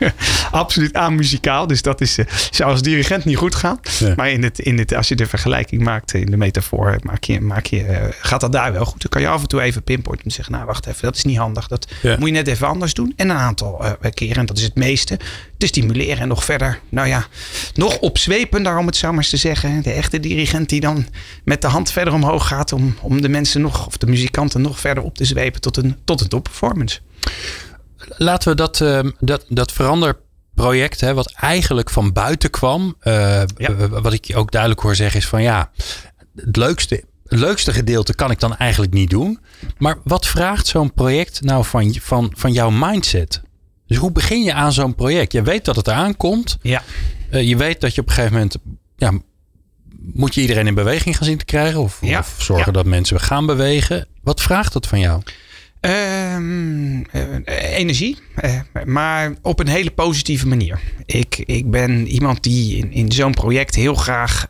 absoluut 0.50 0.94
amuzikaal. 0.94 1.66
Dus 1.66 1.82
dat 1.82 2.00
is, 2.00 2.18
eh, 2.18 2.26
zou 2.50 2.70
als 2.70 2.82
dirigent 2.82 3.24
niet 3.24 3.36
goed 3.36 3.54
gaan. 3.54 3.80
Ja. 3.98 4.12
Maar 4.16 4.30
in 4.30 4.42
het, 4.42 4.58
in 4.58 4.78
het, 4.78 4.94
als 4.94 5.08
je 5.08 5.16
de 5.16 5.26
vergelijking 5.26 5.82
maakt 5.82 6.14
in 6.14 6.26
de 6.30 6.36
metafoor, 6.36 6.98
maak 7.02 7.24
je, 7.24 7.40
maak 7.40 7.66
je, 7.66 8.08
gaat 8.20 8.40
dat 8.40 8.52
daar 8.52 8.72
wel 8.72 8.84
goed. 8.84 9.00
Dan 9.00 9.10
kan 9.10 9.20
je 9.20 9.28
af 9.28 9.42
en 9.42 9.48
toe 9.48 9.60
even 9.60 9.82
pinpointen 9.82 10.24
en 10.26 10.32
zeggen, 10.32 10.54
nou 10.54 10.66
wacht 10.66 10.86
even, 10.86 11.02
dat 11.02 11.16
is 11.16 11.24
niet 11.24 11.38
handig. 11.38 11.66
Dat 11.68 11.92
Ja. 12.02 12.16
moet 12.18 12.28
je 12.28 12.34
net 12.34 12.48
even 12.50 12.66
anders 12.66 12.94
doen. 12.94 13.12
En 13.16 13.30
een 13.30 13.36
aantal 13.36 13.84
eh, 13.84 14.10
keren, 14.14 14.36
en 14.36 14.46
dat 14.46 14.56
is 14.58 14.62
het 14.64 14.74
meeste, 14.74 15.18
te 15.58 15.66
stimuleren 15.66 16.18
en 16.18 16.28
nog 16.28 16.44
verder, 16.44 16.80
nou 16.88 17.08
ja, 17.08 17.26
nog 17.74 17.98
opzwepender 17.98 18.78
om 18.78 18.86
het 18.86 18.96
zo 18.96 19.08
maar 19.08 19.18
eens 19.18 19.28
te 19.28 19.36
zeggen. 19.36 19.82
De 19.82 19.90
echte 19.92 20.20
dirigent 20.20 20.68
die 20.68 20.80
dan 20.80 21.06
met 21.44 21.62
de 21.62 21.68
hand 21.68 21.90
verder 21.92 22.14
omhoog 22.14 22.46
gaat 22.46 22.72
om, 22.72 22.96
om 23.00 23.20
de 23.22 23.28
mensen 23.28 23.60
nog, 23.60 23.86
of 23.86 23.96
de 23.96 24.06
muzikanten 24.06 24.60
nog 24.60 24.80
verder 24.80 25.02
op 25.04 25.16
te 25.16 25.24
zwepen 25.24 25.60
tot 25.60 25.76
een, 25.76 25.96
tot 26.04 26.20
een 26.20 26.28
topperformance. 26.28 26.98
Laten 28.16 28.48
we 28.50 28.54
dat, 28.56 28.80
ehm, 28.80 29.10
dat, 29.18 29.44
dat 29.48 29.72
veranderproject, 29.72 31.00
hè, 31.00 31.14
wat 31.14 31.32
eigenlijk 31.36 31.90
van 31.90 32.12
buiten 32.12 32.50
kwam. 32.50 32.96
eh, 33.00 33.42
Ja. 33.56 33.88
Wat 33.88 34.12
ik 34.12 34.24
je 34.24 34.36
ook 34.36 34.50
duidelijk 34.50 34.80
hoor 34.80 34.94
zeggen 34.94 35.20
is 35.20 35.26
van 35.26 35.42
ja, 35.42 35.70
het 36.36 36.56
leukste, 36.56 37.04
leukste 37.36 37.72
gedeelte 37.72 38.14
kan 38.14 38.30
ik 38.30 38.40
dan 38.40 38.56
eigenlijk 38.56 38.92
niet 38.92 39.10
doen. 39.10 39.38
Maar 39.78 39.98
wat 40.04 40.26
vraagt 40.26 40.66
zo'n 40.66 40.92
project 40.92 41.40
nou 41.40 41.64
van, 41.64 41.94
van, 42.00 42.32
van 42.36 42.52
jouw 42.52 42.70
mindset? 42.70 43.42
Dus 43.86 43.96
hoe 43.98 44.12
begin 44.12 44.42
je 44.42 44.52
aan 44.52 44.72
zo'n 44.72 44.94
project? 44.94 45.32
Je 45.32 45.42
weet 45.42 45.64
dat 45.64 45.76
het 45.76 45.86
eraan 45.86 46.16
komt. 46.16 46.58
Ja. 46.62 46.82
Eh, 47.30 47.48
je 47.48 47.56
weet 47.56 47.80
dat 47.80 47.94
je 47.94 48.00
op 48.00 48.08
een 48.08 48.14
gegeven 48.14 48.34
moment. 48.34 48.56
Ja, 48.96 49.12
moet 50.12 50.34
je 50.34 50.40
iedereen 50.40 50.66
in 50.66 50.74
beweging 50.74 51.16
gaan 51.16 51.26
zien 51.26 51.38
te 51.38 51.44
krijgen? 51.44 51.80
Of, 51.80 51.98
Ja, 52.00 52.18
of 52.18 52.34
zorgen 52.38 52.66
ja. 52.66 52.72
dat 52.72 52.86
mensen 52.86 53.20
gaan 53.20 53.46
bewegen? 53.46 54.06
Wat 54.22 54.42
vraagt 54.42 54.72
dat 54.72 54.86
van 54.86 55.00
jou? 55.00 55.22
Ehm, 55.80 57.02
eh, 57.02 57.78
energie, 57.78 58.18
eh, 58.34 58.60
maar 58.84 59.32
op 59.42 59.60
een 59.60 59.68
hele 59.68 59.90
positieve 59.90 60.46
manier. 60.46 60.80
Ik, 61.06 61.36
ik 61.36 61.70
ben 61.70 62.06
iemand 62.06 62.42
die 62.42 62.76
in, 62.76 62.92
in 62.92 63.12
zo'n 63.12 63.34
project 63.34 63.74
heel 63.74 63.94
graag 63.94 64.48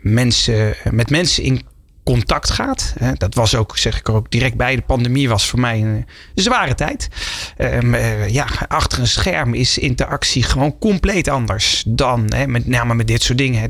mensen, 0.00 0.74
met 0.90 1.10
mensen 1.10 1.42
in 1.42 1.62
contact 2.06 2.50
gaat. 2.50 2.94
Eh, 2.98 3.08
dat 3.14 3.34
was 3.34 3.54
ook, 3.54 3.78
zeg 3.78 3.98
ik 3.98 4.08
er 4.08 4.14
ook 4.14 4.30
direct 4.30 4.56
bij, 4.56 4.76
de 4.76 4.82
pandemie 4.82 5.28
was 5.28 5.48
voor 5.48 5.60
mij 5.60 5.80
een, 5.80 6.06
zware 6.34 6.74
tijd. 6.74 7.08
Ehm, 7.56 7.94
eh, 7.94 8.28
ja, 8.28 8.46
achter 8.68 8.98
een 8.98 9.06
scherm 9.06 9.54
is 9.54 9.78
interactie 9.78 10.42
gewoon 10.42 10.78
compleet 10.78 11.28
anders 11.28 11.82
dan 11.86 12.32
hè, 12.34 12.46
met 12.46 12.66
name 12.66 12.94
met 12.94 13.06
dit 13.06 13.22
soort 13.22 13.38
dingen. 13.38 13.60
Hè, 13.60 13.66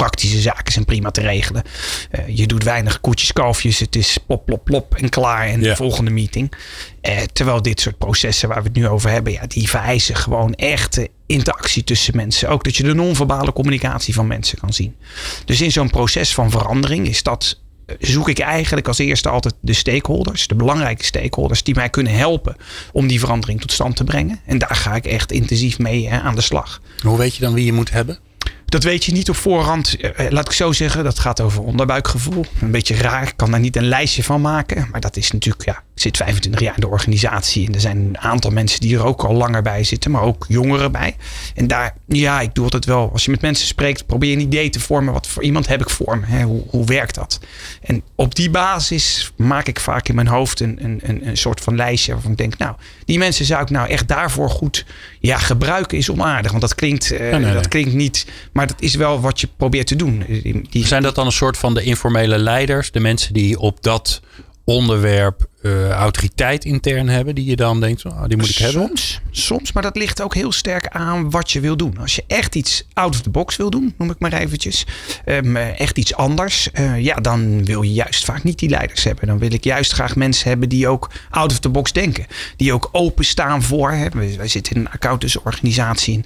praktische 0.00 0.40
zaken 0.40 0.72
zijn 0.72 0.84
prima 0.84 1.10
te 1.10 1.20
regelen. 1.20 1.62
Eh, 2.10 2.36
je 2.36 2.46
doet 2.46 2.64
weinig 2.64 3.00
koetjes, 3.00 3.32
kalfjes. 3.32 3.78
Het 3.78 3.96
is 3.96 4.18
plop, 4.26 4.46
plop, 4.46 4.64
plop 4.64 4.94
en 4.94 5.08
klaar. 5.08 5.46
En 5.46 5.60
de 5.60 5.76
volgende 5.76 6.10
meeting. 6.10 6.52
Eh, 7.00 7.18
terwijl 7.32 7.62
dit 7.62 7.80
soort 7.80 7.98
processen 7.98 8.48
waar 8.48 8.62
we 8.62 8.68
het 8.68 8.76
nu 8.76 8.88
over 8.88 9.10
hebben, 9.10 9.32
ja, 9.32 9.46
die 9.46 9.68
vereisen 9.68 10.16
gewoon 10.16 10.54
echte 10.54 11.08
interactie 11.26 11.84
tussen 11.84 12.16
mensen. 12.16 12.48
Ook 12.48 12.64
dat 12.64 12.76
je 12.76 12.82
de 12.82 12.94
non-verbale 12.94 13.52
communicatie 13.52 14.14
van 14.14 14.26
mensen 14.26 14.58
kan 14.58 14.72
zien. 14.72 14.96
Dus 15.44 15.60
in 15.60 15.72
zo'n 15.72 15.90
proces 15.90 16.34
van 16.34 16.50
verandering 16.50 17.08
is 17.08 17.22
dat 17.22 17.60
eh, 17.60 17.69
zoek 17.98 18.28
ik 18.28 18.38
eigenlijk 18.38 18.88
als 18.88 18.98
eerste 18.98 19.28
altijd 19.28 19.54
de 19.60 19.72
stakeholders, 19.72 20.46
de 20.46 20.54
belangrijke 20.54 21.04
stakeholders 21.04 21.62
die 21.62 21.74
mij 21.74 21.88
kunnen 21.88 22.12
helpen 22.14 22.56
om 22.92 23.06
die 23.06 23.20
verandering 23.20 23.60
tot 23.60 23.72
stand 23.72 23.96
te 23.96 24.04
brengen. 24.04 24.40
En 24.46 24.58
daar 24.58 24.76
ga 24.76 24.94
ik 24.94 25.06
echt 25.06 25.32
intensief 25.32 25.78
mee 25.78 26.08
hè, 26.08 26.20
aan 26.20 26.34
de 26.34 26.40
slag. 26.40 26.80
Hoe 27.02 27.18
weet 27.18 27.34
je 27.34 27.40
dan 27.40 27.54
wie 27.54 27.64
je 27.64 27.72
moet 27.72 27.90
hebben? 27.90 28.18
Dat 28.64 28.82
weet 28.82 29.04
je 29.04 29.12
niet 29.12 29.28
op 29.28 29.36
voorhand. 29.36 29.96
Eh, 29.96 30.30
Laat 30.30 30.46
ik 30.46 30.52
zo 30.52 30.72
zeggen, 30.72 31.04
dat 31.04 31.18
gaat 31.18 31.40
over 31.40 31.62
onderbuikgevoel. 31.62 32.44
Een 32.60 32.70
beetje 32.70 32.94
raar, 32.96 33.22
ik 33.22 33.32
kan 33.36 33.50
daar 33.50 33.60
niet 33.60 33.76
een 33.76 33.88
lijstje 33.88 34.22
van 34.22 34.40
maken. 34.40 34.88
Maar 34.90 35.00
dat 35.00 35.16
is 35.16 35.30
natuurlijk, 35.30 35.64
ja, 35.64 35.82
zit 36.00 36.16
25 36.16 36.60
jaar 36.60 36.74
in 36.74 36.80
de 36.80 36.88
organisatie. 36.88 37.66
En 37.66 37.74
er 37.74 37.80
zijn 37.80 37.96
een 37.96 38.18
aantal 38.18 38.50
mensen 38.50 38.80
die 38.80 38.96
er 38.96 39.04
ook 39.04 39.22
al 39.24 39.34
langer 39.34 39.62
bij 39.62 39.84
zitten, 39.84 40.10
maar 40.10 40.22
ook 40.22 40.44
jongeren 40.48 40.92
bij. 40.92 41.16
En 41.54 41.66
daar, 41.66 41.94
ja, 42.08 42.40
ik 42.40 42.54
doe 42.54 42.64
altijd 42.64 42.84
wel, 42.84 43.10
als 43.12 43.24
je 43.24 43.30
met 43.30 43.40
mensen 43.40 43.66
spreekt, 43.66 44.06
probeer 44.06 44.32
een 44.32 44.40
idee 44.40 44.70
te 44.70 44.80
vormen. 44.80 45.12
Wat 45.12 45.26
voor 45.26 45.42
iemand 45.42 45.66
heb 45.68 45.80
ik 45.80 45.90
voor 45.90 46.18
me? 46.18 46.26
Hè? 46.26 46.42
Hoe, 46.42 46.62
hoe 46.68 46.84
werkt 46.86 47.14
dat? 47.14 47.40
En 47.82 48.02
op 48.14 48.34
die 48.34 48.50
basis 48.50 49.32
maak 49.36 49.66
ik 49.66 49.80
vaak 49.80 50.08
in 50.08 50.14
mijn 50.14 50.26
hoofd 50.28 50.60
een, 50.60 50.78
een, 50.84 51.00
een, 51.02 51.28
een 51.28 51.36
soort 51.36 51.60
van 51.60 51.76
lijstje 51.76 52.12
waarvan 52.12 52.30
ik 52.30 52.36
denk, 52.38 52.58
nou, 52.58 52.74
die 53.04 53.18
mensen 53.18 53.44
zou 53.44 53.62
ik 53.62 53.70
nou 53.70 53.88
echt 53.88 54.08
daarvoor 54.08 54.50
goed 54.50 54.84
ja, 55.20 55.38
gebruiken 55.38 55.98
is 55.98 56.10
onaardig. 56.10 56.50
Want 56.50 56.62
dat 56.62 56.74
klinkt, 56.74 57.10
eh, 57.10 57.18
nee, 57.20 57.38
nee. 57.40 57.52
dat 57.52 57.68
klinkt 57.68 57.92
niet, 57.94 58.26
maar 58.52 58.66
dat 58.66 58.80
is 58.80 58.94
wel 58.94 59.20
wat 59.20 59.40
je 59.40 59.48
probeert 59.56 59.86
te 59.86 59.96
doen. 59.96 60.24
Die, 60.28 60.62
die- 60.70 60.86
Zijn 60.86 61.02
dat 61.02 61.14
dan 61.14 61.26
een 61.26 61.32
soort 61.32 61.56
van 61.58 61.74
de 61.74 61.82
informele 61.82 62.38
leiders? 62.38 62.90
De 62.90 63.00
mensen 63.00 63.34
die 63.34 63.58
op 63.58 63.82
dat 63.82 64.20
onderwerp 64.64 65.48
eh, 65.62 65.90
autoriteit 65.90 66.64
intern 66.64 67.08
hebben? 67.08 67.34
Die 67.34 67.44
je 67.44 67.56
dan 67.56 67.80
denkt, 67.80 68.04
oh, 68.04 68.24
die 68.26 68.36
moet 68.36 68.48
ik 68.48 68.56
hebben? 68.56 68.92
Soms, 69.30 69.72
maar 69.72 69.82
dat 69.82 69.96
ligt 69.96 70.22
ook 70.22 70.34
heel 70.34 70.52
sterk 70.52 70.88
aan 70.88 71.30
wat 71.30 71.50
je 71.50 71.60
wil 71.60 71.76
doen. 71.76 71.98
Als 71.98 72.14
je 72.14 72.24
echt 72.26 72.54
iets 72.54 72.84
out 72.92 73.14
of 73.14 73.20
the 73.20 73.30
box 73.30 73.56
wil 73.56 73.70
doen, 73.70 73.94
noem 73.98 74.10
ik 74.10 74.18
maar 74.18 74.32
eventjes. 74.32 74.86
ehm, 75.24 75.56
eh, 75.56 75.80
echt 75.80 75.98
iets 75.98 76.14
anders. 76.14 76.70
eh, 76.70 77.00
ja, 77.00 77.14
dan 77.14 77.64
wil 77.64 77.82
je 77.82 77.92
juist 77.92 78.24
vaak 78.24 78.42
niet 78.42 78.58
die 78.58 78.68
leiders 78.68 79.04
hebben. 79.04 79.26
Dan 79.26 79.38
wil 79.38 79.52
ik 79.52 79.64
juist 79.64 79.92
graag 79.92 80.16
mensen 80.16 80.48
hebben 80.48 80.68
die 80.68 80.88
ook 80.88 81.10
out 81.30 81.50
of 81.52 81.58
the 81.58 81.68
box 81.68 81.92
denken. 81.92 82.26
Die 82.56 82.72
ook 82.72 82.88
openstaan 82.92 83.62
voor. 83.62 83.90
Hè. 83.90 84.08
Wij, 84.08 84.48
zitten 84.48 84.74
in 84.74 84.80
een 84.80 84.90
accountantsorganisatie. 84.90 86.14
en 86.14 86.24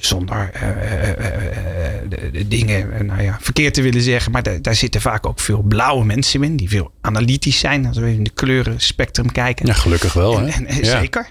Zonder 0.00 0.50
eh, 0.52 0.68
eh, 0.68 1.10
eh, 1.10 2.44
dingen 2.46 3.06
nou 3.06 3.22
ja, 3.22 3.38
verkeerd 3.40 3.74
te 3.74 3.82
willen 3.82 4.02
zeggen. 4.02 4.32
Maar 4.32 4.62
daar, 4.62 4.74
zitten 4.74 5.00
vaak 5.00 5.26
ook 5.26 5.40
veel 5.40 5.62
blauwe 5.62 6.04
mensen 6.04 6.42
in. 6.42 6.56
Die 6.56 6.68
veel 6.68 6.92
analytisch 7.00 7.58
zijn. 7.58 7.86
Als 7.86 7.98
we 7.98 8.12
in 8.12 8.24
de 8.24 8.30
kleurenspectrum 8.30 9.32
kijken. 9.32 9.66
Ja, 9.66 9.72
gelukkig 9.72 10.12
wel. 10.12 10.40
Hè? 10.40 10.46
En, 10.48 10.66
Ja. 10.68 11.00
Zeker. 11.00 11.30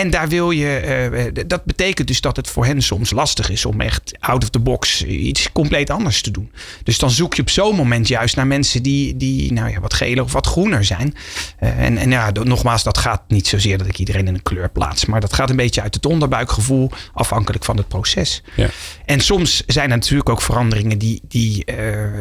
En 0.00 0.10
daar 0.10 0.28
wil 0.28 0.50
je, 0.50 1.32
uh, 1.34 1.44
dat 1.46 1.64
betekent 1.64 2.08
dus 2.08 2.20
dat 2.20 2.36
het 2.36 2.48
voor 2.48 2.64
hen 2.64 2.82
soms 2.82 3.10
lastig 3.10 3.50
is 3.50 3.64
om 3.64 3.80
echt 3.80 4.12
out 4.20 4.42
of 4.42 4.50
the 4.50 4.58
box 4.58 5.04
iets 5.04 5.52
compleet 5.52 5.90
anders 5.90 6.22
te 6.22 6.30
doen. 6.30 6.50
Dus 6.82 6.98
dan 6.98 7.10
zoek 7.10 7.34
je 7.34 7.42
op 7.42 7.50
zo'n 7.50 7.76
moment 7.76 8.08
juist 8.08 8.36
naar 8.36 8.46
mensen 8.46 8.82
die, 8.82 9.16
die 9.16 9.52
nou 9.52 9.70
ja, 9.70 9.80
wat 9.80 9.94
geler 9.94 10.24
of 10.24 10.32
wat 10.32 10.46
groener 10.46 10.84
zijn. 10.84 11.14
Uh, 11.60 11.78
en, 11.78 11.98
en 11.98 12.10
ja, 12.10 12.30
nogmaals, 12.30 12.82
dat 12.82 12.98
gaat 12.98 13.22
niet 13.28 13.46
zozeer 13.46 13.78
dat 13.78 13.86
ik 13.86 13.98
iedereen 13.98 14.26
in 14.26 14.34
een 14.34 14.42
kleur 14.42 14.70
plaats, 14.70 15.04
maar 15.04 15.20
dat 15.20 15.32
gaat 15.32 15.50
een 15.50 15.56
beetje 15.56 15.82
uit 15.82 15.94
het 15.94 16.06
onderbuikgevoel, 16.06 16.90
afhankelijk 17.12 17.64
van 17.64 17.76
het 17.76 17.88
proces. 17.88 18.42
Ja. 18.56 18.68
En 19.04 19.20
soms 19.20 19.62
zijn 19.66 19.90
er 19.90 19.96
natuurlijk 19.96 20.28
ook 20.28 20.42
veranderingen 20.42 20.98
die, 20.98 21.20
die 21.28 21.64
uh, 21.70 21.76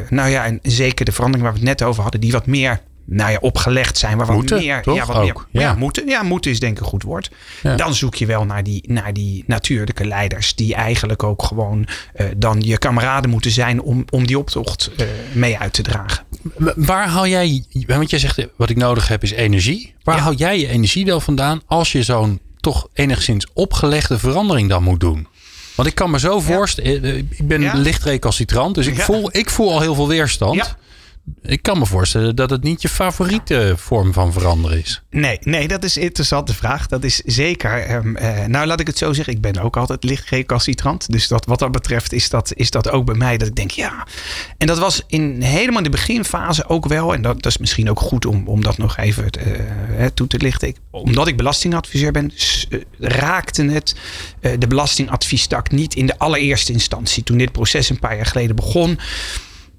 nou 0.10 0.30
ja, 0.30 0.46
en 0.46 0.60
zeker 0.62 1.06
de 1.06 1.12
verandering 1.12 1.50
waar 1.50 1.60
we 1.60 1.68
het 1.68 1.80
net 1.80 1.88
over 1.88 2.02
hadden, 2.02 2.22
die 2.22 2.32
wat 2.32 2.46
meer 2.46 2.82
nou 3.06 3.32
ja, 3.32 3.38
opgelegd 3.42 3.98
zijn. 3.98 4.18
Waar 4.18 4.34
moeten, 4.34 4.58
meer, 4.58 4.82
toch? 4.82 4.96
Ja, 4.96 5.06
wat 5.06 5.22
meer, 5.22 5.46
ja. 5.52 5.62
ja. 5.62 5.76
moeten. 5.76 6.08
Ja, 6.08 6.24
moeten 6.24 6.52
is 6.52 6.60
denk 6.60 6.78
ik 6.78 6.80
een 6.80 6.90
goed 6.90 7.04
woord. 7.04 7.32
Ja. 7.64 7.76
Dan 7.76 7.94
zoek 7.94 8.16
je 8.16 8.26
wel 8.26 8.46
naar 8.46 8.64
die, 8.64 8.84
naar 8.88 9.14
die 9.14 9.44
natuurlijke 9.48 10.06
leiders. 10.06 10.56
Die 10.56 10.76
eigenlijk 10.76 11.24
ook 11.24 11.44
gewoon 11.44 11.88
eh, 12.14 12.26
dan 12.38 12.62
je 12.62 12.78
kameraden 12.78 13.30
moeten 13.30 13.52
zijn 13.52 13.82
om, 13.82 14.06
om 14.10 14.28
die 14.28 14.40
optocht 14.40 14.92
eh, 14.98 15.08
mee 15.34 15.58
uit 15.58 15.74
te 15.74 15.82
dragen. 15.82 16.24
Waar 16.76 17.08
haal 17.08 17.28
jij, 17.28 17.64
want 17.88 18.10
jij 18.10 18.20
zegt 18.20 18.48
wat 18.56 18.70
ik 18.70 18.78
nodig 18.78 19.08
heb 19.08 19.24
is 19.24 19.32
energie. 19.32 19.94
Waar 20.04 20.20
haal 20.20 20.34
jij 20.34 20.60
je 20.60 20.68
energie 20.68 21.06
wel 21.06 21.20
vandaan 21.20 21.62
als 21.66 21.92
je 21.92 22.04
zo'n 22.04 22.40
toch 22.60 22.88
enigszins 22.94 23.48
opgelegde 23.54 24.20
verandering 24.20 24.70
dan 24.70 24.84
moet 24.84 25.00
doen? 25.00 25.28
Want 25.76 25.88
ik 25.88 25.96
kan 25.96 26.12
me 26.12 26.20
zo 26.20 26.40
voorstellen, 26.40 27.04
eh, 27.04 27.18
ik 27.18 27.48
ben 27.48 27.78
licht 27.78 28.04
recalcitrant, 28.04 28.76
dus 28.76 28.88
ik, 28.88 29.02
voel, 29.02 29.30
ik 29.32 29.50
voel 29.50 29.72
al 29.72 29.82
heel 29.82 29.96
veel 29.96 30.08
weerstand. 30.08 30.76
Ik 31.42 31.62
kan 31.62 31.78
me 31.80 31.86
voorstellen 31.86 32.36
dat 32.36 32.50
het 32.50 32.64
niet 32.64 32.82
je 32.82 32.90
favoriete 32.90 33.74
vorm 33.78 34.14
van 34.14 34.34
veranderen 34.34 34.80
is. 34.80 35.04
Nee, 35.10 35.38
nee, 35.42 35.68
dat 35.68 35.84
is 35.84 35.96
een 35.96 36.02
interessante 36.02 36.54
vraag. 36.54 36.88
Dat 36.88 37.04
is 37.04 37.16
zeker. 37.18 37.80
ehm, 37.80 38.16
eh, 38.16 38.46
nou, 38.46 38.68
laat 38.68 38.80
ik 38.80 38.88
het 38.88 38.98
zo 38.98 39.14
zeggen. 39.14 39.34
Ik 39.34 39.42
ben 39.42 39.58
ook 39.58 39.78
altijd 39.78 40.04
licht 40.04 40.30
recalcitrant. 40.30 41.12
Dus 41.12 41.28
dat, 41.28 41.46
wat 41.46 41.60
dat 41.60 41.72
betreft 41.72 42.14
is 42.14 42.30
dat, 42.30 42.52
is 42.56 42.70
dat 42.70 42.90
ook 42.90 43.06
bij 43.06 43.16
mij 43.16 43.38
dat 43.38 43.48
ik 43.48 43.56
denk, 43.56 43.72
ja. 43.72 44.08
En 44.58 44.68
dat 44.68 44.80
was 44.80 45.04
in 45.08 45.42
helemaal 45.42 45.84
de 45.84 45.90
beginfase 45.90 46.68
ook 46.68 46.88
wel. 46.88 47.14
En 47.14 47.22
dat, 47.22 47.36
dat 47.36 47.52
is 47.52 47.58
misschien 47.58 47.90
ook 47.90 48.00
goed 48.00 48.26
om, 48.26 48.48
om 48.48 48.64
dat 48.64 48.78
nog 48.78 48.98
even 48.98 49.30
hè, 49.92 50.12
toe 50.12 50.28
te 50.28 50.38
lichten. 50.38 50.68
Ik, 50.68 50.78
omdat 50.92 51.28
ik 51.28 51.38
belastingadviseur 51.38 52.12
ben, 52.12 52.32
eh, 52.70 52.80
raakte 53.00 53.64
het 53.64 53.96
de 54.60 54.68
belastingadviestak 54.68 55.72
niet 55.72 55.96
in 55.96 56.06
de 56.06 56.18
allereerste 56.18 56.72
instantie. 56.72 57.24
Toen 57.24 57.38
dit 57.38 57.52
proces 57.52 57.90
een 57.90 58.00
paar 58.00 58.16
jaar 58.16 58.26
geleden 58.26 58.56
begon. 58.56 59.00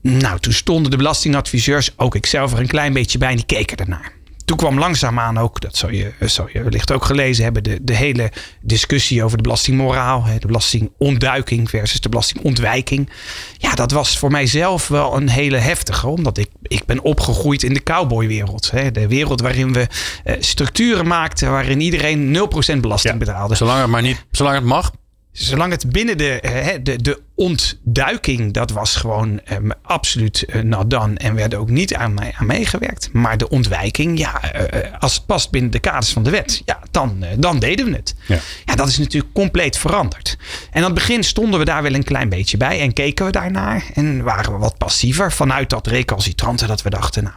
Nou, 0.06 0.38
toen 0.38 0.52
stonden 0.52 0.90
de 0.90 0.96
belastingadviseurs, 0.96 1.90
ook 1.96 2.14
ik 2.14 2.26
zelf 2.26 2.52
er 2.52 2.58
een 2.58 2.66
klein 2.66 2.92
beetje 2.92 3.18
bij, 3.18 3.30
en 3.30 3.36
die 3.36 3.46
keken 3.46 3.76
ernaar. 3.76 4.12
Toen 4.44 4.56
kwam 4.56 4.78
langzaamaan 4.78 5.38
ook, 5.38 5.60
dat 5.60 5.76
zou 5.76 5.92
je, 5.92 6.12
zou 6.20 6.48
je 6.52 6.62
wellicht 6.62 6.92
ook 6.92 7.04
gelezen 7.04 7.44
hebben, 7.44 7.62
de, 7.62 7.78
de 7.82 7.94
hele 7.94 8.32
discussie 8.60 9.24
over 9.24 9.36
de 9.36 9.42
belastingmoraal, 9.42 10.24
de 10.40 10.46
belastingontduiking 10.46 11.70
versus 11.70 12.00
de 12.00 12.08
belastingontwijking. 12.08 13.10
Ja, 13.58 13.74
dat 13.74 13.90
was 13.90 14.18
voor 14.18 14.30
mijzelf 14.30 14.88
wel 14.88 15.16
een 15.16 15.28
hele 15.28 15.56
heftige, 15.56 16.06
omdat 16.06 16.38
ik, 16.38 16.48
ik 16.62 16.84
ben 16.84 17.02
opgegroeid 17.02 17.62
in 17.62 17.74
de 17.74 17.82
cowboywereld. 17.82 18.70
Hè, 18.70 18.90
de 18.90 19.08
wereld 19.08 19.40
waarin 19.40 19.72
we 19.72 19.86
eh, 20.24 20.36
structuren 20.40 21.06
maakten 21.06 21.50
waarin 21.50 21.80
iedereen 21.80 22.48
0% 22.76 22.80
belasting 22.80 23.18
betaalde. 23.18 23.54
Zolang 23.54 23.80
het 23.80 23.90
maar 23.90 24.02
niet, 24.02 24.24
zolang 24.30 24.56
het 24.56 24.64
mag. 24.64 24.92
Zolang 25.32 25.72
het 25.72 25.90
binnen 25.90 26.18
de, 26.18 26.40
eh, 26.40 26.78
de, 26.82 27.02
de 27.02 27.20
ontduiking, 27.36 28.52
dat 28.52 28.70
was 28.70 28.96
gewoon 28.96 29.40
ehm, 29.40 29.70
absoluut 29.82 30.42
eh, 30.42 30.62
not 30.62 30.90
done. 30.90 31.14
En 31.14 31.34
werd 31.34 31.54
ook 31.54 31.70
niet 31.70 31.94
aan, 31.94 32.14
mij, 32.14 32.34
aan 32.38 32.46
meegewerkt. 32.46 33.12
Maar 33.12 33.38
de 33.38 33.48
ontwijking, 33.48 34.18
ja, 34.18 34.52
eh, 34.52 34.84
eh, 34.84 34.92
als 34.98 35.14
het 35.14 35.26
past 35.26 35.50
binnen 35.50 35.70
de 35.70 35.78
kaders 35.78 36.12
van 36.12 36.22
de 36.22 36.30
wet, 36.30 36.62
ja, 36.64 36.80
dan, 36.90 37.24
dan 37.38 37.58
deden 37.58 37.86
we 37.86 37.92
het. 37.96 38.14
Ja. 38.26 38.38
Ja, 38.64 38.74
dat 38.74 38.88
is 38.88 38.98
natuurlijk 38.98 39.32
compleet 39.32 39.78
veranderd. 39.78 40.36
En 40.70 40.78
aan 40.78 40.84
het 40.84 40.94
begin 40.94 41.24
stonden 41.24 41.58
we 41.58 41.64
daar 41.64 41.82
wel 41.82 41.94
een 41.94 42.04
klein 42.04 42.28
beetje 42.28 42.56
bij 42.56 42.80
en 42.80 42.92
keken 42.92 43.26
we 43.26 43.32
daarnaar. 43.32 43.84
En 43.94 44.22
waren 44.22 44.52
we 44.52 44.58
wat 44.58 44.78
passiever 44.78 45.32
vanuit 45.32 45.70
dat 45.70 45.86
recalcitrante 45.86 46.66
dat 46.66 46.82
we 46.82 46.90
dachten, 46.90 47.22
nou. 47.22 47.36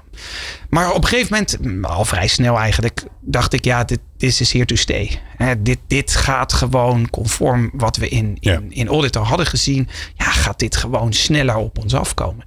Maar 0.70 0.94
op 0.94 1.04
een 1.04 1.08
gegeven 1.10 1.28
moment, 1.32 1.58
mm, 1.62 1.86
al 1.86 2.06
vrij 2.06 2.28
snel 2.28 2.58
eigenlijk, 2.58 3.04
dacht 3.22 3.54
ik, 3.54 3.66
ja, 3.66 3.84
dit, 3.84 4.00
dit 4.18 4.40
is 4.40 4.52
here 4.52 4.66
to 4.66 4.76
stay. 4.76 5.20
Hè, 5.38 5.62
dit, 5.62 5.80
dit 5.88 6.16
gaat 6.16 6.54
gewoon 6.54 7.10
conform 7.10 7.70
wat 7.74 7.98
we 7.98 8.10
in, 8.10 8.38
in, 8.40 8.52
Ja. 8.52 8.62
in 8.70 8.88
audit 8.88 9.18
al 9.18 9.24
hadden 9.24 9.46
gezien. 9.46 9.89
Ja, 10.18 10.26
gaat 10.26 10.60
dit 10.60 10.76
gewoon 10.76 11.14
sneller 11.14 11.56
op 11.56 11.78
ons 11.78 11.94
afkomen. 11.94 12.46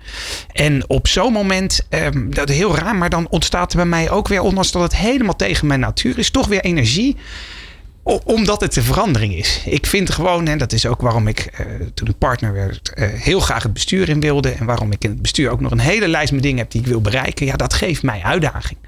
En 0.53 0.89
op 0.89 1.09
zo'n 1.09 1.33
moment, 1.33 1.87
ehm, 1.89 2.31
dat 2.31 2.51
is 2.51 2.57
heel 2.57 2.77
raar, 2.77 2.97
maar 2.97 3.11
dan 3.11 3.27
ontstaat 3.31 3.71
er 3.71 3.77
bij 3.77 3.87
mij 3.87 4.11
ook 4.11 4.29
weer, 4.29 4.41
ondanks 4.41 4.73
dat 4.73 4.83
het 4.83 4.97
helemaal 4.97 5.37
tegen 5.37 5.67
mijn 5.67 5.81
natuur 5.81 6.19
is, 6.19 6.31
toch 6.31 6.47
weer 6.47 6.61
energie. 6.61 7.17
Omdat 8.05 8.61
het 8.61 8.73
de 8.73 8.83
verandering 8.83 9.35
is. 9.35 9.63
Ik 9.65 9.87
vind 9.87 10.11
gewoon, 10.11 10.47
en 10.47 10.59
dat 10.59 10.73
is 10.73 10.87
ook 10.87 11.01
waarom 11.01 11.29
ik 11.29 11.39
eh, 11.39 11.67
toen 11.95 12.09
ik 12.09 12.19
partner 12.19 12.53
werd, 12.53 12.93
eh, 12.95 13.09
heel 13.09 13.41
graag 13.41 13.63
het 13.63 13.73
bestuur 13.73 14.09
in 14.09 14.21
wilde. 14.21 14.51
En 14.51 14.67
waarom 14.67 14.93
ik 14.93 15.05
in 15.05 15.11
het 15.11 15.23
bestuur 15.23 15.51
ook 15.51 15.61
nog 15.61 15.71
een 15.71 15.79
hele 15.79 16.09
lijst 16.09 16.33
met 16.33 16.43
dingen 16.43 16.59
heb 16.59 16.71
die 16.71 16.81
ik 16.81 16.87
wil 16.87 17.01
bereiken. 17.01 17.47
Ja, 17.47 17.57
dat 17.57 17.75
geeft 17.75 18.03
mij 18.03 18.23
uitdaging. 18.23 18.79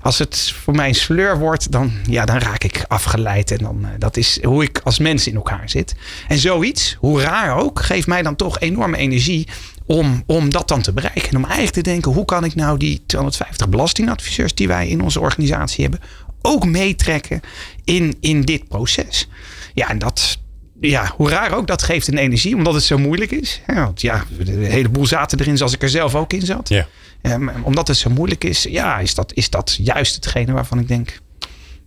Als 0.00 0.18
het 0.18 0.52
voor 0.62 0.74
mij 0.74 0.88
een 0.88 0.94
sleur 0.94 1.38
wordt, 1.38 1.72
dan, 1.72 1.92
ja, 2.08 2.24
dan 2.24 2.38
raak 2.38 2.64
ik 2.64 2.84
afgeleid. 2.88 3.50
En 3.50 3.58
dan, 3.58 3.84
eh, 3.84 3.90
dat 3.98 4.16
is 4.16 4.42
hoe 4.42 4.62
ik 4.62 4.80
als 4.84 4.98
mens 4.98 5.26
in 5.26 5.34
elkaar 5.34 5.70
zit. 5.70 5.94
En 6.28 6.38
zoiets, 6.38 6.96
hoe 6.98 7.20
raar 7.20 7.56
ook, 7.56 7.80
geeft 7.82 8.06
mij 8.06 8.22
dan 8.22 8.36
toch 8.36 8.60
enorme 8.60 8.96
energie 8.96 9.48
om, 9.86 10.22
om 10.26 10.50
dat 10.50 10.68
dan 10.68 10.82
te 10.82 10.92
bereiken. 10.92 11.30
En 11.30 11.36
om 11.36 11.44
eigenlijk 11.44 11.74
te 11.74 11.80
denken, 11.80 12.12
hoe 12.12 12.24
kan 12.24 12.44
ik 12.44 12.54
nou 12.54 12.78
die 12.78 13.02
250 13.06 13.68
belastingadviseurs 13.68 14.54
die 14.54 14.68
wij 14.68 14.88
in 14.88 15.00
onze 15.00 15.20
organisatie 15.20 15.82
hebben, 15.82 16.00
ook 16.46 16.64
meetrekken 16.66 17.40
in, 17.84 18.16
in 18.20 18.42
dit 18.42 18.68
proces. 18.68 19.28
Ja, 19.74 19.88
en 19.88 19.98
dat, 19.98 20.38
ja, 20.80 21.12
hoe 21.16 21.30
raar 21.30 21.52
ook, 21.54 21.66
dat 21.66 21.82
geeft 21.82 22.08
een 22.08 22.18
energie, 22.18 22.54
omdat 22.56 22.74
het 22.74 22.82
zo 22.82 22.98
moeilijk 22.98 23.30
is. 23.30 23.60
Ja, 23.66 23.74
want 23.84 24.00
ja, 24.00 24.24
de 24.44 24.50
hele 24.52 24.88
boel 24.88 25.06
zaten 25.06 25.40
erin 25.40 25.56
zoals 25.56 25.72
ik 25.74 25.82
er 25.82 25.88
zelf 25.88 26.14
ook 26.14 26.32
in 26.32 26.46
zat. 26.46 26.68
Ja. 26.68 26.86
Ehm, 27.22 27.48
omdat 27.62 27.88
het 27.88 27.96
zo 27.96 28.10
moeilijk 28.10 28.44
is, 28.44 28.62
ja, 28.62 28.98
is 28.98 29.14
dat, 29.14 29.32
is 29.34 29.50
dat 29.50 29.76
juist 29.80 30.14
hetgene 30.14 30.52
waarvan 30.52 30.78
ik 30.78 30.88
denk, 30.88 31.18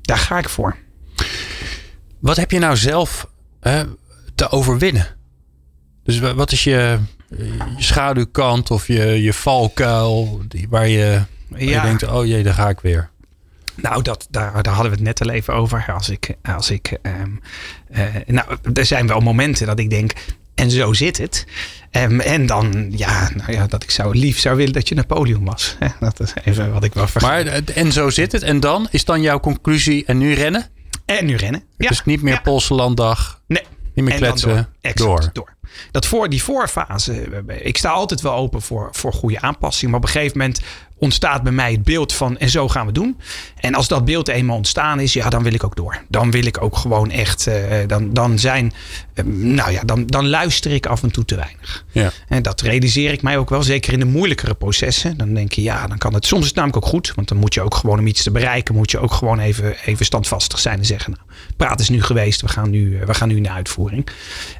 daar 0.01 0.17
ga 0.17 0.37
ik 0.37 0.49
voor. 0.49 0.75
Wat 2.19 2.37
heb 2.37 2.51
je 2.51 2.59
nou 2.59 2.77
zelf 2.77 3.29
hè, 3.59 3.83
te 4.35 4.49
overwinnen? 4.49 5.07
Dus 6.03 6.19
wa- 6.19 6.33
wat 6.33 6.51
is 6.51 6.63
je, 6.63 6.97
je 7.37 7.57
schaduwkant 7.77 8.71
of 8.71 8.87
je, 8.87 9.21
je 9.21 9.33
valkuil 9.33 10.41
die, 10.47 10.67
waar, 10.69 10.87
je, 10.87 11.21
waar 11.47 11.63
je 11.63 11.81
denkt, 11.81 12.07
oh 12.07 12.25
jee, 12.25 12.43
daar 12.43 12.53
ga 12.53 12.69
ik 12.69 12.79
weer. 12.79 13.09
Nou, 13.81 14.01
dat, 14.01 14.27
daar, 14.29 14.63
daar 14.63 14.73
hadden 14.73 14.91
we 14.91 14.97
het 14.97 15.05
net 15.05 15.21
al 15.21 15.29
even 15.29 15.53
over. 15.53 15.85
Als 15.93 16.09
ik, 16.09 16.35
als 16.43 16.69
ik, 16.69 16.97
ehm, 17.01 17.31
eh, 17.87 18.03
nou, 18.25 18.47
er 18.73 18.85
zijn 18.85 19.07
wel 19.07 19.19
momenten 19.19 19.67
dat 19.67 19.79
ik 19.79 19.89
denk, 19.89 20.13
en 20.55 20.71
zo 20.71 20.93
zit 20.93 21.17
het. 21.17 21.45
Ehm, 21.91 22.19
en 22.19 22.45
dan, 22.45 22.87
ja, 22.95 23.29
nou 23.35 23.51
ja, 23.51 23.67
dat 23.67 23.83
ik 23.83 23.91
zou 23.91 24.17
lief 24.17 24.39
zou 24.39 24.55
willen 24.57 24.73
dat 24.73 24.89
je 24.89 24.95
Napoleon 24.95 25.45
was. 25.45 25.77
Dat 25.99 26.19
is 26.19 26.33
even 26.43 26.71
wat 26.73 26.83
ik 26.83 26.93
wel 26.93 27.07
vergeet. 27.07 27.29
Maar 27.29 27.45
eh, 27.45 27.77
en 27.77 27.91
zo 27.91 28.09
zit 28.09 28.31
het. 28.31 28.41
En 28.43 28.59
dan 28.59 28.87
is 28.91 29.05
dan 29.05 29.21
jouw 29.21 29.39
conclusie 29.39 30.05
en 30.05 30.17
nu 30.17 30.33
rennen? 30.33 30.65
En 31.05 31.25
nu 31.25 31.35
rennen. 31.35 31.63
Ja. 31.77 31.87
Dus 31.87 32.05
niet 32.05 32.21
meer 32.21 32.33
Ja. 32.33 32.39
Poolse 32.39 32.73
landdag. 32.73 33.41
Nee. 33.47 33.63
Niet 33.93 34.05
meer 34.05 34.13
En 34.13 34.19
kletsen. 34.19 34.49
Door. 34.49 34.67
Exact, 34.81 35.09
Door. 35.09 35.29
door. 35.33 35.55
Dat 35.91 36.05
voor 36.05 36.29
die 36.29 36.43
voorfase, 36.43 37.13
eh, 37.47 37.65
ik 37.65 37.77
sta 37.77 37.89
altijd 37.89 38.21
wel 38.21 38.33
open 38.33 38.61
voor, 38.61 38.89
voor 38.91 39.13
goede 39.13 39.41
aanpassing. 39.41 39.91
Maar 39.91 39.99
op 39.99 40.05
een 40.05 40.11
gegeven 40.11 40.37
moment 40.37 40.61
ontstaat 40.97 41.43
bij 41.43 41.51
mij 41.51 41.71
het 41.71 41.83
beeld 41.83 42.13
van 42.13 42.37
en 42.37 42.49
zo 42.49 42.67
gaan 42.69 42.85
we 42.85 42.91
doen. 42.91 43.19
En 43.59 43.75
als 43.75 43.87
dat 43.87 44.05
beeld 44.05 44.27
eenmaal 44.27 44.55
ontstaan 44.55 44.99
is, 44.99 45.13
ja, 45.13 45.29
dan 45.29 45.43
wil 45.43 45.53
ik 45.53 45.63
ook 45.63 45.75
door. 45.75 46.01
Dan 46.07 46.31
wil 46.31 46.45
ik 46.45 46.61
ook 46.61 46.77
gewoon 46.77 47.11
echt, 47.11 47.47
eh, 47.47 47.77
dan, 47.87 48.13
dan 48.13 48.39
zijn, 48.39 48.73
eh, 49.13 49.25
nou 49.25 49.71
ja, 49.71 49.83
dan, 49.83 50.05
dan 50.05 50.27
luister 50.27 50.71
ik 50.71 50.85
af 50.85 51.03
en 51.03 51.11
toe 51.11 51.25
te 51.25 51.35
weinig. 51.35 51.85
Ja. 51.91 52.11
En 52.27 52.41
dat 52.41 52.61
realiseer 52.61 53.11
ik 53.11 53.21
mij 53.21 53.37
ook 53.37 53.49
wel, 53.49 53.63
zeker 53.63 53.93
in 53.93 53.99
de 53.99 54.05
moeilijkere 54.05 54.53
processen. 54.53 55.17
Dan 55.17 55.33
denk 55.33 55.51
je, 55.51 55.61
ja, 55.61 55.87
dan 55.87 55.97
kan 55.97 56.13
het. 56.13 56.25
Soms 56.25 56.41
is 56.41 56.47
het 56.47 56.55
namelijk 56.55 56.83
ook 56.85 56.89
goed, 56.91 57.11
want 57.15 57.27
dan 57.27 57.37
moet 57.37 57.53
je 57.53 57.61
ook 57.61 57.75
gewoon 57.75 57.99
om 57.99 58.07
iets 58.07 58.23
te 58.23 58.31
bereiken, 58.31 58.75
moet 58.75 58.91
je 58.91 58.99
ook 58.99 59.13
gewoon 59.13 59.39
even, 59.39 59.75
even 59.85 60.05
standvastig 60.05 60.59
zijn 60.59 60.79
en 60.79 60.85
zeggen, 60.85 61.11
nou, 61.11 61.23
praat 61.57 61.79
is 61.79 61.89
nu 61.89 62.01
geweest, 62.01 62.41
we 62.41 62.47
gaan 62.47 62.69
nu, 62.69 62.99
eh, 62.99 63.05
we 63.05 63.13
gaan 63.13 63.27
nu 63.27 63.35
in 63.35 63.43
de 63.43 63.49
uitvoering. 63.49 64.07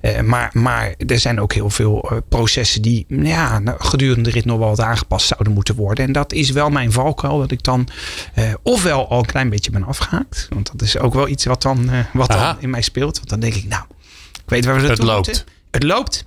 Eh, 0.02 0.22
maar, 0.22 0.50
maar 0.54 0.94
er 1.08 1.20
zijn 1.20 1.42
ook 1.42 1.54
heel 1.54 1.70
veel 1.70 2.10
eh, 2.10 2.18
processen 2.30 2.82
die 2.82 3.06
ja, 3.08 3.60
nou, 3.60 3.78
gedurende 3.80 4.30
de 4.30 4.36
rit 4.36 4.46
nog 4.46 4.58
wel 4.58 4.68
wat 4.68 4.82
aangepast 4.82 5.28
zouden 5.28 5.54
moeten 5.54 5.76
worden. 5.76 6.06
En 6.06 6.12
dat 6.12 6.34
is 6.34 6.50
wel 6.50 6.70
mijn 6.70 6.92
valkuil, 6.92 7.38
dat 7.38 7.52
ik 7.52 7.64
dan 7.64 7.88
eh, 8.34 8.54
ofwel 8.90 9.10
al 9.10 9.20
een 9.20 9.26
klein 9.26 9.50
beetje 9.50 9.72
ben 9.72 9.84
afgehaakt. 9.84 10.48
Want 10.50 10.72
dat 10.72 10.82
is 10.82 10.98
ook 10.98 11.14
wel 11.14 11.28
iets 11.28 11.46
wat 11.46 11.62
dan, 11.62 11.90
eh, 11.90 12.00
wat 12.14 12.28
dan 12.28 12.56
in 12.60 12.70
mij 12.70 12.82
speelt. 12.82 13.18
Want 13.18 13.30
dan 13.30 13.40
denk 13.40 13.54
ik, 13.54 13.68
nou, 13.68 13.84
ik 14.34 14.42
weet 14.46 14.66
waar 14.66 14.74
we 14.74 14.80
Het 14.80 14.88
naartoe 14.90 15.06
loopt. 15.06 15.28
moeten. 15.28 15.46
Het 15.72 15.84
loopt. 15.84 16.26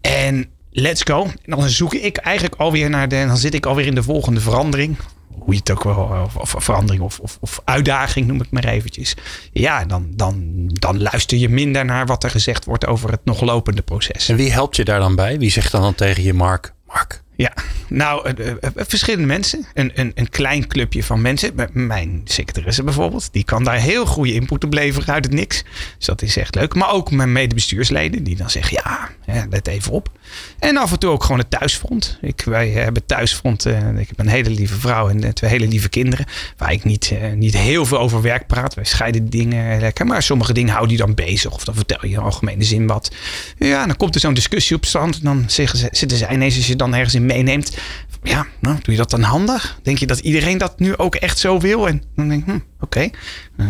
En 0.00 0.46
let's 0.70 1.02
go. 1.02 1.22
En 1.24 1.38
dan 1.44 1.68
zoek 1.68 1.94
ik 1.94 2.16
eigenlijk 2.16 2.60
alweer 2.60 2.90
naar 2.90 3.08
de. 3.08 3.24
Dan 3.26 3.36
zit 3.36 3.54
ik 3.54 3.66
alweer 3.66 3.86
in 3.86 3.94
de 3.94 4.02
volgende 4.02 4.40
verandering. 4.40 4.96
Hoe 5.38 5.52
je 5.52 5.58
het 5.58 5.70
ook 5.70 5.84
wel. 5.84 6.28
Of, 6.34 6.54
of 6.54 6.64
verandering 6.64 7.02
of, 7.04 7.18
of, 7.18 7.38
of 7.40 7.60
uitdaging 7.64 8.26
noem 8.26 8.40
ik 8.40 8.50
maar 8.50 8.64
eventjes. 8.64 9.14
Ja, 9.52 9.84
dan, 9.84 10.06
dan, 10.14 10.42
dan 10.66 11.02
luister 11.02 11.38
je 11.38 11.48
minder 11.48 11.84
naar 11.84 12.06
wat 12.06 12.24
er 12.24 12.30
gezegd 12.30 12.64
wordt 12.64 12.86
over 12.86 13.10
het 13.10 13.24
nog 13.24 13.40
lopende 13.40 13.82
proces. 13.82 14.28
En 14.28 14.36
wie 14.36 14.52
helpt 14.52 14.76
je 14.76 14.84
daar 14.84 15.00
dan 15.00 15.14
bij? 15.14 15.38
Wie 15.38 15.50
zegt 15.50 15.72
dan, 15.72 15.80
dan 15.82 15.94
tegen 15.94 16.22
je, 16.22 16.34
Mark? 16.34 16.72
Mark, 16.86 17.22
Ja, 17.36 17.52
nou, 17.88 18.34
uh, 18.38 18.46
uh, 18.46 18.54
verschillende 18.74 19.26
mensen. 19.26 19.66
Een, 19.74 19.92
een, 19.94 20.12
een 20.14 20.28
klein 20.28 20.66
clubje 20.66 21.04
van 21.04 21.22
mensen. 21.22 21.54
Mijn 21.72 22.20
secretaresse 22.24 22.82
bijvoorbeeld. 22.82 23.28
Die 23.32 23.44
kan 23.44 23.64
daar 23.64 23.78
heel 23.78 24.06
goede 24.06 24.32
input 24.32 24.64
op 24.64 24.72
leveren 24.72 25.14
uit 25.14 25.24
het 25.24 25.34
niks. 25.34 25.62
Dus 25.96 26.06
dat 26.06 26.22
is 26.22 26.36
echt 26.36 26.54
leuk. 26.54 26.74
Maar 26.74 26.92
ook 26.92 27.10
mijn 27.10 27.32
medebestuursleden. 27.32 28.24
Die 28.24 28.36
dan 28.36 28.50
zeggen, 28.50 28.80
ja, 28.84 29.08
let 29.50 29.66
even 29.66 29.92
op. 29.92 30.10
En 30.58 30.76
af 30.76 30.92
en 30.92 30.98
toe 30.98 31.10
ook 31.10 31.22
gewoon 31.22 31.38
het 31.38 31.50
thuisfront. 31.50 32.18
Ik, 32.20 32.42
wij 32.44 32.68
hebben 32.68 33.06
thuisfront. 33.06 33.66
Ik 33.96 34.08
heb 34.08 34.18
een 34.18 34.28
hele 34.28 34.50
lieve 34.50 34.78
vrouw 34.78 35.08
en 35.08 35.34
twee 35.34 35.50
hele 35.50 35.68
lieve 35.68 35.88
kinderen. 35.88 36.26
Waar 36.56 36.72
ik 36.72 36.84
niet, 36.84 37.12
niet 37.34 37.56
heel 37.56 37.86
veel 37.86 37.98
over 37.98 38.22
werk 38.22 38.46
praat. 38.46 38.74
Wij 38.74 38.84
scheiden 38.84 39.30
dingen 39.30 39.80
lekker. 39.80 40.06
Maar 40.06 40.22
sommige 40.22 40.52
dingen 40.52 40.70
houden 40.70 40.96
die 40.96 41.06
dan 41.06 41.14
bezig. 41.14 41.52
Of 41.52 41.64
dan 41.64 41.74
vertel 41.74 41.98
je 42.00 42.14
in 42.14 42.18
algemene 42.18 42.64
zin 42.64 42.86
wat. 42.86 43.10
Ja, 43.58 43.86
dan 43.86 43.96
komt 43.96 44.14
er 44.14 44.20
zo'n 44.20 44.34
discussie 44.34 44.76
op 44.76 44.84
stand. 44.84 45.22
Dan 45.22 45.44
zeggen 45.46 45.78
ze, 45.78 45.88
zitten 45.90 46.18
zij 46.18 46.32
ineens 46.32 46.56
als 46.56 46.66
je 46.66 46.76
dan 46.76 46.94
ergens 46.94 47.14
in 47.14 47.23
meeneemt. 47.24 47.76
Ja, 48.24 48.46
nou, 48.60 48.76
doe 48.82 48.94
je 48.94 48.96
dat 48.96 49.10
dan 49.10 49.22
handig? 49.22 49.78
Denk 49.82 49.98
je 49.98 50.06
dat 50.06 50.18
iedereen 50.18 50.58
dat 50.58 50.78
nu 50.78 50.96
ook 50.96 51.14
echt 51.14 51.38
zo 51.38 51.60
wil? 51.60 51.88
En 51.88 52.02
dan 52.16 52.28
denk 52.28 52.40
ik, 52.40 52.52
hm, 52.52 52.58
oké. 52.80 53.10
Uh, 53.56 53.66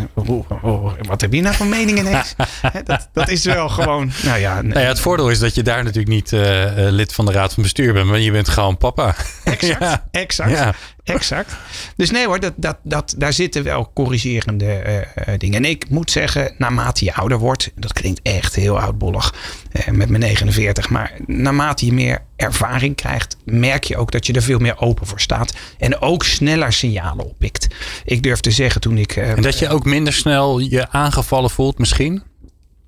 wat 1.07 1.21
heb 1.21 1.33
je 1.33 1.41
nou 1.41 1.55
voor 1.55 1.67
mening 1.67 1.99
ineens? 1.99 2.35
dat, 2.85 3.09
dat 3.13 3.29
is 3.29 3.45
wel 3.45 3.69
gewoon, 3.69 4.13
nou 4.23 4.39
ja. 4.39 4.63
Nou 4.63 4.81
ja. 4.81 4.87
Het 4.87 5.01
voordeel 5.01 5.31
is 5.31 5.39
dat 5.39 5.55
je 5.55 5.63
daar 5.63 5.85
natuurlijk 5.85 6.15
niet 6.15 6.33
uh, 6.33 6.71
lid 6.75 7.13
van 7.13 7.27
de 7.27 7.33
raad 7.33 7.55
van 7.55 7.63
bestuur 7.63 7.93
bent. 7.93 8.07
Maar 8.07 8.21
je 8.21 8.31
bent 8.31 8.49
gewoon 8.49 8.77
papa. 8.77 9.15
Exact, 9.45 9.81
ja. 9.83 10.09
exact. 10.11 10.51
Ja. 10.51 10.75
Exact. 11.05 11.57
Dus 11.97 12.11
nee 12.11 12.27
hoor, 12.27 12.41
dat, 12.41 12.53
dat, 12.57 12.77
dat, 12.83 13.15
daar 13.19 13.33
zitten 13.33 13.63
wel 13.63 13.91
corrigerende 13.95 15.07
uh, 15.29 15.35
dingen. 15.39 15.65
En 15.65 15.71
ik 15.71 15.91
moet 15.91 16.11
zeggen, 16.11 16.55
naarmate 16.59 17.05
je 17.05 17.15
ouder 17.15 17.39
wordt, 17.39 17.71
dat 17.75 17.93
klinkt 17.93 18.21
echt 18.23 18.55
heel 18.55 18.81
oudbollig 18.81 19.35
uh, 19.73 19.95
met 19.95 20.09
mijn 20.09 20.21
49, 20.21 20.91
maar 20.91 21.13
naarmate 21.27 21.87
je 21.87 21.93
meer 21.93 22.23
ervaring 22.37 22.97
krijgt, 22.97 23.37
merk 23.45 23.85
je 23.85 23.97
ook 23.97 24.11
dat 24.11 24.27
je 24.27 24.33
er 24.33 24.43
veel 24.43 24.59
meer 24.59 24.81
open 24.81 25.07
voor 25.07 25.21
staat. 25.21 25.55
En 25.79 26.01
ook 26.01 26.25
sneller 26.25 26.73
signalen 26.73 27.25
oppikt. 27.25 27.67
Ik 28.05 28.23
durf 28.23 28.41
te 28.41 28.51
zeggen 28.51 28.81
toen 28.81 28.99
ik. 28.99 29.17
en 29.17 29.43
dat 29.43 29.59
je 29.59 29.69
ook 29.69 29.85
minder 29.85 30.13
snel 30.13 30.59
je 30.59 30.91
aangevallen 30.91 31.51
voelt, 31.51 31.79
misschien? 31.79 32.23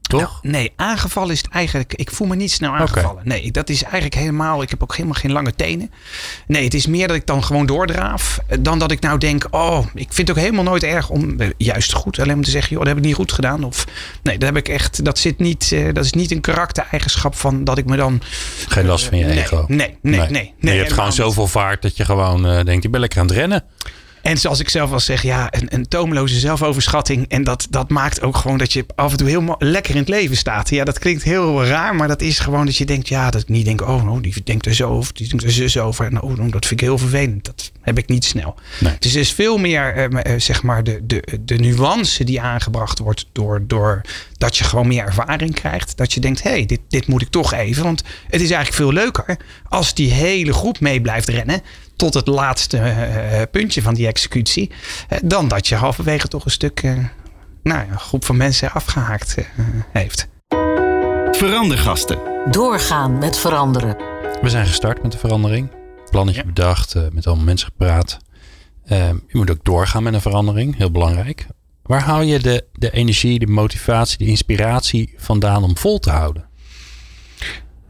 Toch? 0.07 0.21
Nou, 0.43 0.55
nee, 0.55 0.73
aangevallen 0.77 1.31
is 1.31 1.43
het 1.43 1.51
eigenlijk. 1.51 1.95
Ik 1.95 2.11
voel 2.11 2.27
me 2.27 2.37
niet 2.37 2.53
snel 2.53 2.73
aangevallen. 2.73 3.23
Nee, 3.25 3.51
dat 3.51 3.69
is 3.69 3.83
eigenlijk 3.83 4.15
helemaal. 4.15 4.63
Ik 4.63 4.71
heb 4.71 4.83
ook 4.83 4.93
helemaal 4.93 5.21
geen 5.21 5.33
lange 5.33 5.55
tenen. 5.55 5.91
Nee, 6.47 6.65
het 6.65 6.75
is 6.75 6.87
meer 6.87 7.09
dat 7.09 7.17
ik 7.17 7.27
dan 7.27 7.45
gewoon 7.45 7.67
doordraaf. 7.67 8.39
Dan 8.61 8.79
dat 8.79 8.91
ik 8.91 9.01
nou 9.01 9.19
denk. 9.19 9.47
Oh, 9.51 9.87
ik 9.95 10.13
vind 10.13 10.29
het 10.29 10.31
ook 10.31 10.45
helemaal 10.45 10.65
nooit 10.65 10.83
erg 10.83 11.09
om. 11.09 11.41
Eh, 11.41 11.49
juist 11.57 11.93
goed. 11.93 12.19
Alleen 12.19 12.35
om 12.35 12.43
te 12.43 12.51
zeggen. 12.51 12.71
Joh, 12.71 12.79
dat 12.79 12.89
heb 12.89 12.97
ik 12.99 13.05
niet 13.05 13.15
goed 13.15 13.33
gedaan. 13.33 13.65
Of 13.65 13.87
nee, 14.23 14.39
dat 14.39 14.49
heb 14.49 14.57
ik 14.57 14.69
echt. 14.69 15.05
Dat 15.05 15.19
zit 15.19 15.39
niet. 15.39 15.71
Uh, 15.71 15.93
dat 15.93 16.05
is 16.05 16.13
niet 16.13 16.31
een 16.31 16.41
karaktereigenschap 16.41 17.35
van 17.35 17.65
dat 17.65 17.79
ik 17.79 17.87
me 17.87 17.97
dan. 17.97 18.21
Geen 18.69 18.87
last 18.87 19.05
van 19.05 19.19
je 19.19 19.25
nee, 19.25 19.39
ego. 19.39 19.65
Nee, 19.69 19.97
nee, 20.01 20.19
nee. 20.21 20.31
nee, 20.31 20.55
nee 20.59 20.75
je 20.75 20.81
hebt 20.81 20.93
gewoon 20.93 21.13
zoveel 21.13 21.47
vaart 21.47 21.83
dat 21.83 21.97
je 21.97 22.05
gewoon 22.05 22.47
uh, 22.47 22.65
denkt. 22.65 22.85
Ik 22.85 22.91
ben 22.91 23.01
lekker 23.01 23.21
aan 23.21 23.27
het 23.27 23.37
rennen. 23.37 23.65
En 24.27 24.39
zoals 24.39 24.61
ik 24.61 24.69
zelf 24.69 24.93
al 24.93 25.01
zeg, 25.01 25.23
ja, 25.23 25.49
een, 25.51 25.75
een 25.75 25.89
toomloze 25.89 26.39
zelfoverschatting. 26.39 27.29
En 27.29 27.45
dat, 27.45 27.67
dat 27.71 27.91
maakt 27.91 28.23
ook 28.23 28.37
gewoon 28.37 28.59
dat 28.59 28.73
je 28.73 28.85
af 28.95 29.11
en 29.11 29.17
toe 29.17 29.29
heel 29.29 29.57
lekker 29.59 29.95
in 29.95 30.01
het 30.01 30.09
leven 30.09 30.37
staat. 30.37 30.71
Ja, 30.71 30.85
dat 30.85 30.99
klinkt 30.99 31.23
heel 31.23 31.65
raar, 31.65 31.95
maar 31.95 32.09
dat 32.09 32.23
is 32.23 32.39
gewoon 32.39 32.65
dat 32.65 32.77
je 32.77 32.85
denkt, 32.85 33.09
ja, 33.09 33.31
dat 33.31 33.41
ik 33.41 33.49
niet 33.49 33.65
denk, 33.65 33.81
oh, 33.81 34.13
oh 34.13 34.23
die 34.23 34.43
denkt 34.45 34.67
er 34.67 34.75
zo 34.75 34.91
of 34.91 35.13
die 35.13 35.29
denkt 35.29 35.45
er 35.45 35.51
zus 35.51 35.79
over. 35.79 36.07
En 36.07 36.23
oh, 36.23 36.37
dat 36.37 36.67
vind 36.67 36.81
ik 36.81 36.81
heel 36.81 36.99
vervelend. 36.99 37.45
Dat 37.45 37.73
heb 37.81 37.99
ik 37.99 38.09
niet 38.09 38.25
snel. 38.25 38.55
Nee. 38.81 38.97
Dus 38.99 39.15
er 39.15 39.21
is 39.21 39.33
veel 39.33 39.59
meer, 39.59 40.11
uh, 40.13 40.41
zeg 40.41 40.63
maar, 40.63 40.85
de, 40.85 41.01
de, 41.07 41.39
de 41.41 41.57
nuance 41.57 42.25
die 42.25 42.41
aangebracht 42.41 42.99
wordt 42.99 43.27
door, 43.33 43.63
door 43.67 44.01
dat 44.39 44.57
je 44.57 44.65
gewoon 44.65 44.87
meer 44.87 45.05
ervaring 45.05 45.55
krijgt. 45.55 45.97
Dat 45.97 46.13
je 46.13 46.21
denkt, 46.21 46.43
hé, 46.43 46.51
hey, 46.51 46.67
dit, 46.67 46.81
dit 46.89 47.07
moet 47.07 47.23
ik 47.23 47.31
toch 47.31 47.53
even. 47.53 47.85
Want 47.85 48.03
het 48.27 48.41
is 48.41 48.51
eigenlijk 48.51 48.75
veel 48.75 48.93
leuker 48.93 49.37
als 49.69 49.95
die 49.95 50.13
hele 50.13 50.53
groep 50.53 50.81
mee 50.81 51.01
blijft 51.01 51.29
rennen 51.29 51.63
tot 51.97 52.15
het 52.15 52.27
laatste 52.27 52.77
uh, 52.77 53.43
puntje 53.51 53.83
van 53.83 53.95
die 53.95 54.07
executie. 54.07 54.71
Uh, 55.13 55.19
dan 55.25 55.49
dat 55.49 55.69
je 55.69 55.75
halverwege 55.75 56.29
toch 56.29 56.45
een 56.45 56.51
stuk, 56.51 56.83
uh, 56.83 56.93
nou 57.63 57.87
ja, 57.87 57.93
een 57.93 57.99
groep 57.99 58.25
van 58.25 58.37
mensen 58.37 58.73
afgehaakt 58.73 59.37
heeft. 59.93 60.29
Verandergasten. 61.31 62.19
Doorgaan 62.51 63.19
met 63.19 63.39
veranderen. 63.39 63.97
We 64.43 64.49
zijn 64.49 64.67
gestart 64.67 65.03
met 65.03 65.13
de 65.13 65.19
verandering. 65.19 65.71
Plannetje 66.11 66.41
ja. 66.41 66.47
bedacht, 66.47 66.95
met 67.13 67.27
allemaal 67.27 67.45
mensen 67.45 67.69
gepraat. 67.69 68.19
je 68.87 69.21
moet 69.33 69.51
ook 69.51 69.65
doorgaan 69.65 70.03
met 70.03 70.15
een 70.15 70.21
verandering, 70.21 70.77
heel 70.77 70.91
belangrijk. 70.91 71.47
Waar 71.83 72.03
haal 72.03 72.23
je 72.23 72.39
de, 72.39 72.65
de 72.73 72.91
energie, 72.91 73.39
de 73.39 73.47
motivatie, 73.47 74.19
de 74.19 74.27
inspiratie 74.27 75.15
vandaan 75.17 75.63
om 75.63 75.77
vol 75.77 75.99
te 75.99 76.11
houden? 76.11 76.49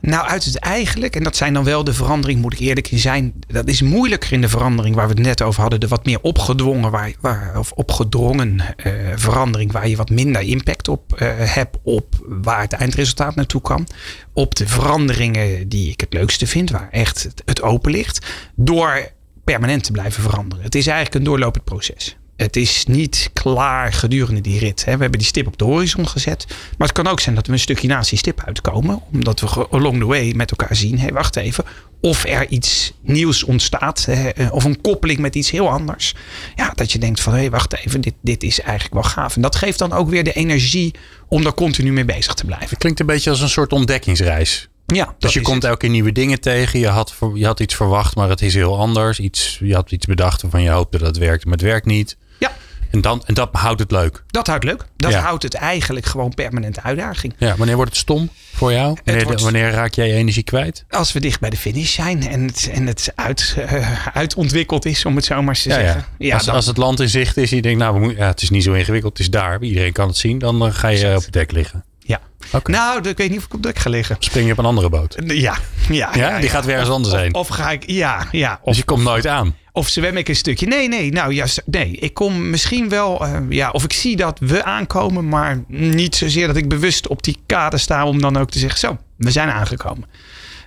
Nou, 0.06 0.26
uit 0.26 0.44
het 0.44 0.58
eigenlijk, 0.58 1.16
en 1.16 1.22
dat 1.22 1.36
zijn 1.36 1.52
dan 1.52 1.64
wel 1.64 1.84
de 1.84 1.92
verandering, 1.92 2.40
moet 2.40 2.52
ik 2.52 2.58
eerlijk 2.58 2.88
zijn. 2.92 3.34
Dat 3.46 3.68
is 3.68 3.82
moeilijker 3.82 4.32
in 4.32 4.40
de 4.40 4.48
verandering 4.48 4.94
waar 4.94 5.08
we 5.08 5.14
het 5.14 5.22
net 5.22 5.42
over 5.42 5.60
hadden. 5.60 5.80
De 5.80 5.88
wat 5.88 6.04
meer 6.04 6.20
opgedwongen 6.20 6.90
waar, 6.90 7.58
of 7.58 7.72
opgedrongen 7.72 8.60
uh, 8.86 8.92
verandering, 9.14 9.72
waar 9.72 9.88
je 9.88 9.96
wat 9.96 10.10
minder 10.10 10.42
impact 10.42 10.88
op 10.88 11.20
uh, 11.22 11.28
hebt. 11.36 11.76
Op 11.82 12.14
waar 12.26 12.60
het 12.60 12.72
eindresultaat 12.72 13.34
naartoe 13.34 13.60
kan. 13.60 13.86
Op 14.32 14.54
de 14.54 14.66
veranderingen 14.66 15.68
die 15.68 15.90
ik 15.90 16.00
het 16.00 16.12
leukste 16.12 16.46
vind, 16.46 16.70
waar 16.70 16.88
echt 16.90 17.28
het 17.44 17.62
open 17.62 17.90
ligt. 17.90 18.26
Door 18.54 19.10
permanent 19.44 19.84
te 19.84 19.92
blijven 19.92 20.22
veranderen. 20.22 20.64
Het 20.64 20.74
is 20.74 20.86
eigenlijk 20.86 21.16
een 21.16 21.30
doorlopend 21.30 21.64
proces. 21.64 22.16
Het 22.36 22.56
is 22.56 22.84
niet 22.86 23.30
klaar 23.32 23.92
gedurende 23.92 24.40
die 24.40 24.58
rit. 24.58 24.84
We 24.84 24.90
hebben 24.90 25.10
die 25.10 25.26
stip 25.26 25.46
op 25.46 25.58
de 25.58 25.64
horizon 25.64 26.08
gezet. 26.08 26.44
Maar 26.48 26.88
het 26.88 26.96
kan 26.96 27.06
ook 27.06 27.20
zijn 27.20 27.34
dat 27.34 27.46
we 27.46 27.52
een 27.52 27.58
stukje 27.58 27.88
naast 27.88 28.10
die 28.10 28.18
stip 28.18 28.42
uitkomen. 28.44 29.02
Omdat 29.12 29.40
we 29.40 29.68
along 29.70 29.98
the 29.98 30.06
way 30.06 30.32
met 30.36 30.50
elkaar 30.50 30.76
zien. 30.76 30.98
Hé, 30.98 31.12
wacht 31.12 31.36
even. 31.36 31.64
Of 32.00 32.24
er 32.24 32.48
iets 32.48 32.92
nieuws 33.00 33.44
ontstaat. 33.44 34.08
Of 34.50 34.64
een 34.64 34.80
koppeling 34.80 35.18
met 35.18 35.34
iets 35.34 35.50
heel 35.50 35.70
anders. 35.70 36.14
Ja, 36.54 36.72
dat 36.74 36.92
je 36.92 36.98
denkt 36.98 37.20
van 37.20 37.34
hé, 37.34 37.50
wacht 37.50 37.74
even. 37.74 38.00
Dit, 38.00 38.14
dit 38.20 38.42
is 38.42 38.60
eigenlijk 38.60 38.94
wel 38.94 39.02
gaaf. 39.02 39.36
En 39.36 39.42
dat 39.42 39.56
geeft 39.56 39.78
dan 39.78 39.92
ook 39.92 40.08
weer 40.08 40.24
de 40.24 40.32
energie 40.32 40.94
om 41.28 41.42
daar 41.42 41.54
continu 41.54 41.92
mee 41.92 42.04
bezig 42.04 42.34
te 42.34 42.44
blijven. 42.44 42.68
Het 42.68 42.78
klinkt 42.78 43.00
een 43.00 43.06
beetje 43.06 43.30
als 43.30 43.40
een 43.40 43.48
soort 43.48 43.72
ontdekkingsreis. 43.72 44.68
Ja, 44.86 45.14
dus 45.18 45.32
je 45.34 45.40
komt 45.40 45.64
elke 45.64 45.78
keer 45.78 45.90
nieuwe 45.90 46.12
dingen 46.12 46.40
tegen. 46.40 46.78
Je 46.78 46.88
had, 46.88 47.14
je 47.34 47.46
had 47.46 47.60
iets 47.60 47.74
verwacht, 47.74 48.16
maar 48.16 48.28
het 48.28 48.42
is 48.42 48.54
heel 48.54 48.78
anders. 48.78 49.18
Iets, 49.18 49.58
je 49.62 49.74
had 49.74 49.90
iets 49.90 50.06
bedacht 50.06 50.42
waarvan 50.42 50.62
je 50.62 50.70
hoopte 50.70 50.98
dat 50.98 51.06
het 51.06 51.18
werkte, 51.18 51.46
maar 51.46 51.56
het 51.56 51.66
werkt 51.66 51.86
niet. 51.86 52.16
Ja. 52.38 52.52
En, 52.90 53.00
dan, 53.00 53.22
en 53.26 53.34
dat 53.34 53.48
houdt 53.52 53.80
het 53.80 53.90
leuk. 53.90 54.22
Dat 54.26 54.46
houdt 54.46 54.64
leuk. 54.64 54.86
Dat 54.96 55.14
houdt 55.14 55.42
het 55.42 55.54
eigenlijk 55.54 56.06
gewoon 56.06 56.34
permanente 56.34 56.82
uitdaging. 56.82 57.34
Ja, 57.38 57.56
wanneer 57.56 57.76
wordt 57.76 57.90
het 57.90 58.00
stom 58.00 58.30
voor 58.54 58.72
jou? 58.72 58.96
Wanneer, 59.04 59.38
wanneer 59.42 59.70
raak 59.70 59.94
jij 59.94 60.08
je 60.08 60.14
energie 60.14 60.42
kwijt? 60.42 60.84
Als 60.90 61.12
we 61.12 61.20
dicht 61.20 61.40
bij 61.40 61.50
de 61.50 61.56
finish 61.56 61.94
zijn 61.94 62.28
en 62.28 62.46
het, 62.46 62.70
en 62.72 62.86
het 62.86 63.12
uit, 63.14 63.56
uh, 63.58 64.06
uitontwikkeld 64.14 64.84
is, 64.84 65.04
om 65.04 65.16
het 65.16 65.24
zo 65.24 65.42
maar 65.42 65.54
te 65.54 65.60
zeggen. 65.60 66.04
Ja. 66.18 66.34
als, 66.34 66.48
als 66.48 66.66
het 66.66 66.76
land 66.76 67.00
in 67.00 67.08
zicht 67.08 67.36
is, 67.36 67.50
je 67.50 67.62
denkt, 67.62 67.78
nou, 67.78 67.94
we 67.94 68.00
moeten, 68.00 68.18
ja, 68.18 68.26
het 68.26 68.42
is 68.42 68.50
niet 68.50 68.62
zo 68.62 68.72
ingewikkeld, 68.72 69.12
het 69.12 69.26
is 69.26 69.30
daar. 69.30 69.62
Iedereen 69.62 69.92
kan 69.92 70.08
het 70.08 70.16
zien. 70.16 70.38
Dan 70.38 70.72
ga 70.72 70.88
je 70.88 71.16
op 71.16 71.24
het 71.24 71.32
dek 71.32 71.52
liggen. 71.52 71.84
Ja. 71.98 72.20
Okay. 72.52 72.74
Nou, 72.74 73.08
ik 73.08 73.16
weet 73.16 73.30
niet 73.30 73.38
of 73.38 73.44
ik 73.44 73.54
op 73.54 73.62
dek 73.62 73.78
ga 73.78 73.90
liggen. 73.90 74.16
Spring 74.18 74.46
je 74.46 74.52
op 74.52 74.58
een 74.58 74.64
andere 74.64 74.88
boot? 74.88 75.16
Ja. 75.26 75.34
Ja, 75.34 75.58
ja, 75.88 76.10
ja 76.14 76.38
die 76.38 76.48
gaat 76.48 76.64
weer 76.64 76.74
ergens 76.74 76.90
anders 76.94 77.14
heen. 77.14 77.34
Of, 77.34 77.50
of, 77.50 77.56
ga 77.56 77.70
ik, 77.70 77.90
ja, 77.90 78.26
ja. 78.30 78.58
Of, 78.62 78.68
dus 78.68 78.76
je 78.76 78.84
komt 78.84 79.02
nooit 79.02 79.26
aan. 79.26 79.54
Of 79.76 79.88
zwem 79.88 80.16
ik 80.16 80.28
een 80.28 80.36
stukje? 80.36 80.66
Nee, 80.66 80.88
nee. 80.88 81.12
Nou 81.12 81.34
ja, 81.34 81.46
nee. 81.64 81.90
Ik 81.90 82.14
kom 82.14 82.50
misschien 82.50 82.88
wel. 82.88 83.26
Uh, 83.26 83.38
ja, 83.48 83.70
of 83.70 83.84
ik 83.84 83.92
zie 83.92 84.16
dat 84.16 84.38
we 84.38 84.64
aankomen, 84.64 85.28
maar 85.28 85.64
niet 85.68 86.14
zozeer 86.14 86.46
dat 86.46 86.56
ik 86.56 86.68
bewust 86.68 87.08
op 87.08 87.22
die 87.22 87.36
kade 87.46 87.78
sta 87.78 88.06
om 88.06 88.20
dan 88.20 88.36
ook 88.36 88.50
te 88.50 88.58
zeggen: 88.58 88.78
Zo, 88.78 88.98
we 89.16 89.30
zijn 89.30 89.48
aangekomen. 89.48 90.08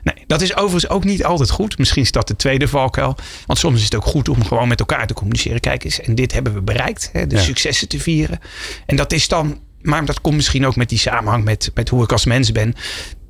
Nee, 0.03 0.23
dat 0.27 0.41
is 0.41 0.55
overigens 0.55 0.89
ook 0.89 1.03
niet 1.03 1.23
altijd 1.23 1.49
goed. 1.49 1.77
Misschien 1.77 2.01
is 2.01 2.11
dat 2.11 2.27
de 2.27 2.35
tweede 2.35 2.67
valkuil. 2.67 3.15
Want 3.45 3.59
soms 3.59 3.77
is 3.77 3.83
het 3.83 3.95
ook 3.95 4.05
goed 4.05 4.29
om 4.29 4.45
gewoon 4.45 4.67
met 4.67 4.79
elkaar 4.79 5.07
te 5.07 5.13
communiceren. 5.13 5.59
Kijk 5.59 5.83
eens, 5.83 6.01
en 6.01 6.15
dit 6.15 6.33
hebben 6.33 6.53
we 6.53 6.61
bereikt. 6.61 7.09
Hè, 7.13 7.27
de 7.27 7.35
ja. 7.35 7.41
successen 7.41 7.87
te 7.87 7.99
vieren. 7.99 8.39
En 8.85 8.95
dat 8.95 9.11
is 9.11 9.27
dan 9.27 9.59
maar 9.81 10.05
dat 10.05 10.21
komt 10.21 10.35
misschien 10.35 10.65
ook 10.65 10.75
met 10.75 10.89
die 10.89 10.97
samenhang 10.97 11.43
met, 11.43 11.71
met 11.73 11.89
hoe 11.89 12.03
ik 12.03 12.11
als 12.11 12.25
mens 12.25 12.51
ben 12.51 12.75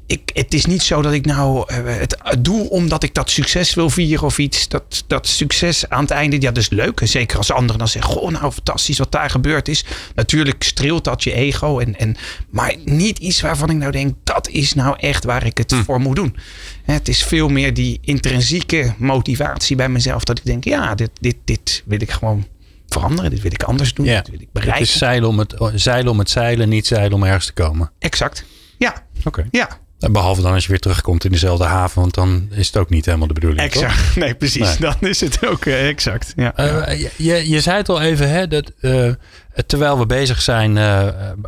ik, 0.09 0.29
het 0.33 0.53
is 0.53 0.65
niet 0.65 0.81
zo 0.81 1.01
dat 1.01 1.13
ik 1.13 1.25
nou 1.25 1.71
uh, 1.71 1.95
het 1.97 2.17
doe 2.39 2.69
omdat 2.69 3.03
ik 3.03 3.13
dat 3.13 3.29
succes 3.29 3.73
wil 3.73 3.89
vieren 3.89 4.25
of 4.25 4.37
iets. 4.37 4.67
Dat, 4.67 5.03
dat 5.07 5.27
succes 5.27 5.89
aan 5.89 6.01
het 6.01 6.11
einde, 6.11 6.41
ja, 6.41 6.51
dat 6.51 6.57
is 6.57 6.69
leuk. 6.69 7.01
En 7.01 7.07
zeker 7.07 7.37
als 7.37 7.51
anderen 7.51 7.77
dan 7.77 7.87
zeggen: 7.87 8.11
Goh, 8.11 8.31
nou 8.31 8.51
fantastisch 8.51 8.97
wat 8.97 9.11
daar 9.11 9.29
gebeurd 9.29 9.67
is. 9.67 9.85
Natuurlijk 10.15 10.63
streelt 10.63 11.03
dat 11.03 11.23
je 11.23 11.33
ego. 11.33 11.79
En, 11.79 11.99
en, 11.99 12.15
maar 12.49 12.75
niet 12.85 13.17
iets 13.17 13.41
waarvan 13.41 13.69
ik 13.69 13.75
nou 13.75 13.91
denk: 13.91 14.15
dat 14.23 14.47
is 14.47 14.73
nou 14.73 14.95
echt 14.99 15.23
waar 15.23 15.45
ik 15.45 15.57
het 15.57 15.71
hm. 15.71 15.83
voor 15.83 15.99
moet 15.99 16.15
doen. 16.15 16.35
Het 16.83 17.07
is 17.07 17.23
veel 17.23 17.47
meer 17.47 17.73
die 17.73 17.99
intrinsieke 18.01 18.93
motivatie 18.97 19.75
bij 19.75 19.89
mezelf. 19.89 20.23
Dat 20.23 20.37
ik 20.37 20.45
denk: 20.45 20.63
ja, 20.63 20.95
dit, 20.95 21.11
dit, 21.19 21.35
dit 21.45 21.83
wil 21.85 22.01
ik 22.01 22.11
gewoon 22.11 22.47
veranderen. 22.87 23.29
Dit 23.29 23.41
wil 23.41 23.51
ik 23.53 23.63
anders 23.63 23.93
doen. 23.93 24.05
Ja. 24.05 24.21
Dit 24.21 24.29
wil 24.29 24.41
ik 24.41 24.51
bereiken. 24.51 24.79
Het 24.81 24.89
is 24.89 24.97
zeilen 24.97 25.29
om 25.29 25.39
het, 25.39 25.55
zeilen 25.75 26.11
om 26.11 26.19
het 26.19 26.29
zeilen, 26.29 26.69
niet 26.69 26.87
zeilen 26.87 27.13
om 27.13 27.23
ergens 27.23 27.45
te 27.45 27.53
komen. 27.53 27.91
Exact. 27.99 28.45
Ja. 28.77 29.03
Oké. 29.23 29.47
Ja. 29.51 29.79
Behalve 29.99 30.41
dan 30.41 30.53
als 30.53 30.63
je 30.63 30.69
weer 30.69 30.79
terugkomt 30.79 31.25
in 31.25 31.31
dezelfde 31.31 31.63
haven, 31.63 32.01
want 32.01 32.13
dan 32.13 32.47
is 32.51 32.67
het 32.67 32.77
ook 32.77 32.89
niet 32.89 33.05
helemaal 33.05 33.27
de 33.27 33.33
bedoeling. 33.33 33.61
Exact. 33.61 33.95
Toch? 33.95 34.15
Nee, 34.23 34.35
precies. 34.35 34.77
Dan 34.77 34.95
is 34.99 35.19
het 35.19 35.47
ook 35.47 35.65
uh, 35.65 35.87
exact. 35.87 36.33
Ja. 36.35 36.53
Uh, 36.89 37.09
je, 37.17 37.49
je 37.49 37.61
zei 37.61 37.77
het 37.77 37.89
al 37.89 38.01
even, 38.01 38.29
hè, 38.29 38.47
dat 38.47 38.71
uh, 38.81 39.11
terwijl 39.65 39.99
we 39.99 40.05
bezig 40.05 40.41
zijn, 40.41 40.73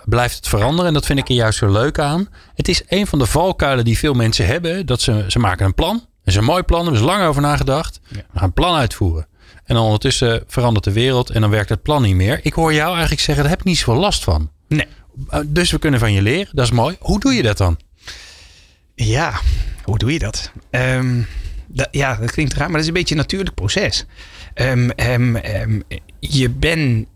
blijft 0.05 0.35
het 0.35 0.47
veranderen. 0.47 0.85
En 0.85 0.93
dat 0.93 1.05
vind 1.05 1.19
ik 1.19 1.29
er 1.29 1.35
juist 1.35 1.57
zo 1.57 1.71
leuk 1.71 1.99
aan. 1.99 2.27
Het 2.55 2.67
is 2.67 2.81
een 2.87 3.07
van 3.07 3.19
de 3.19 3.25
valkuilen 3.25 3.85
die 3.85 3.97
veel 3.97 4.13
mensen 4.13 4.45
hebben. 4.45 4.85
Dat 4.85 5.01
ze, 5.01 5.25
ze 5.27 5.39
maken 5.39 5.65
een 5.65 5.73
plan. 5.73 6.05
is 6.23 6.35
een 6.35 6.43
mooi 6.43 6.63
plan, 6.63 6.87
er 6.87 6.93
is 6.93 6.99
lang 6.99 7.23
over 7.25 7.41
nagedacht. 7.41 7.99
We 8.09 8.23
gaan 8.33 8.43
een 8.43 8.53
plan 8.53 8.75
uitvoeren. 8.75 9.27
En 9.65 9.75
dan 9.75 9.85
ondertussen 9.85 10.43
verandert 10.47 10.85
de 10.85 10.91
wereld 10.91 11.29
en 11.29 11.41
dan 11.41 11.49
werkt 11.49 11.69
het 11.69 11.81
plan 11.81 12.01
niet 12.01 12.15
meer. 12.15 12.39
Ik 12.43 12.53
hoor 12.53 12.73
jou 12.73 12.91
eigenlijk 12.91 13.21
zeggen, 13.21 13.43
daar 13.43 13.53
heb 13.53 13.61
ik 13.61 13.67
niet 13.67 13.77
zoveel 13.77 14.01
last 14.01 14.23
van. 14.23 14.51
Nee. 14.67 14.87
Dus 15.45 15.71
we 15.71 15.79
kunnen 15.79 15.99
van 15.99 16.13
je 16.13 16.21
leren, 16.21 16.49
dat 16.55 16.65
is 16.65 16.71
mooi. 16.71 16.95
Hoe 16.99 17.19
doe 17.19 17.33
je 17.33 17.43
dat 17.43 17.57
dan? 17.57 17.77
Ja, 19.03 19.39
hoe 19.83 19.97
doe 19.97 20.13
je 20.13 20.19
dat? 20.19 20.51
Ehm, 20.69 21.21
ja, 21.91 22.15
dat 22.15 22.31
klinkt 22.31 22.53
raar, 22.53 22.65
maar 22.65 22.71
dat 22.71 22.81
is 22.81 22.87
een 22.87 22.93
beetje 22.93 23.15
een 23.15 23.21
natuurlijk 23.21 23.55
proces. 23.55 24.05
Ehm, 24.53 24.89
ehm, 24.89 25.79
je 26.19 26.49
bent. 26.49 27.07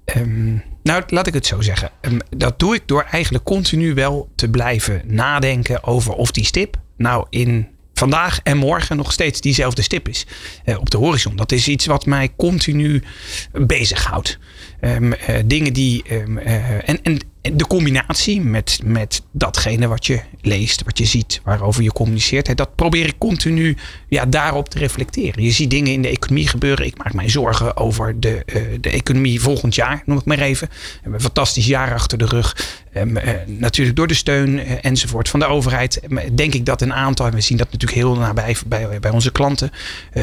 nou, 0.84 1.04
laat 1.08 1.28
ik 1.28 1.34
het 1.34 1.46
zo 1.46 1.62
zeggen. 1.62 1.92
Dat 2.30 2.60
doe 2.60 2.76
ik 2.76 2.82
door 2.86 3.06
eigenlijk 3.12 3.44
continu 3.44 3.94
wel 3.94 4.30
te 4.36 4.50
blijven 4.50 5.02
nadenken 5.06 5.84
over 5.84 6.14
of 6.14 6.32
die 6.32 6.46
stip 6.46 6.78
nou 6.98 7.26
in 7.30 7.68
vandaag 7.94 8.40
en 8.44 8.58
morgen 8.58 8.98
nog 8.98 9.12
steeds 9.12 9.42
diezelfde 9.42 9.82
stip 9.82 10.08
is 10.08 10.26
eh, 10.64 10.80
op 10.80 10.90
de 10.90 10.98
horizon. 10.98 11.36
Dat 11.36 11.52
is 11.52 11.68
iets 11.68 11.86
wat 11.86 12.06
mij 12.06 12.34
continu 12.38 13.04
bezighoudt. 13.52 14.38
Ehm, 14.86 15.12
eh, 15.12 15.36
dingen 15.46 15.74
die. 15.74 16.04
ehm, 16.04 16.38
eh, 16.38 16.90
en, 16.90 17.02
en 17.02 17.20
de 17.54 17.68
combinatie 17.68 18.42
met, 18.42 18.80
met 18.84 19.22
datgene 19.32 19.88
wat 19.88 20.06
je 20.06 20.22
leest, 20.42 20.84
wat 20.84 20.98
je 20.98 21.06
ziet, 21.06 21.42
waarover 21.44 21.84
je 21.84 21.92
communiceert, 21.92 22.48
hè, 22.48 22.54
dat 22.54 22.76
probeer 22.76 23.06
ik 23.06 23.18
continu 23.18 23.78
ja, 24.08 24.26
daarop 24.26 24.70
te 24.70 24.78
reflecteren. 24.78 25.44
Je 25.44 25.52
ziet 25.52 25.70
dingen 25.70 25.92
in 25.92 26.02
de 26.02 26.08
economie 26.08 26.48
gebeuren. 26.48 26.86
Ik 26.86 26.98
maak 26.98 27.14
mij 27.14 27.30
zorgen 27.30 27.78
over 27.78 28.20
de, 28.20 28.44
eh, 28.46 28.62
de 28.82 28.90
economie 28.90 29.42
volgend 29.42 29.76
jaar, 29.76 30.04
noem 30.06 30.18
ik 30.18 30.26
maar 30.26 30.40
even. 30.40 30.68
We 30.68 30.76
hebben 30.94 31.14
een 31.14 31.22
fantastisch 31.22 31.66
jaar 31.66 31.94
achter 31.94 32.18
de 32.18 32.26
rug. 32.26 32.58
Ehm, 32.94 33.18
eh, 33.18 33.34
natuurlijk 33.48 33.98
door 33.98 34.08
de 34.08 34.14
steun 34.14 34.60
enzovoort 34.60 35.30
van 35.30 35.40
de 35.40 35.46
overheid. 35.46 36.02
Denk 36.32 36.54
ik 36.54 36.66
dat 36.66 36.82
een 36.82 36.94
aantal, 36.94 37.30
we 37.30 37.42
zien 37.42 37.58
dat 37.58 37.72
natuurlijk 37.72 38.02
heel 38.02 38.16
nabij 38.16 38.56
bij, 38.68 39.00
bij 39.00 39.12
onze 39.12 39.32
klanten, 39.32 39.72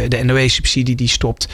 de 0.08 0.22
NOE-subsidie 0.24 0.94
die 0.94 1.08
stopt. 1.08 1.48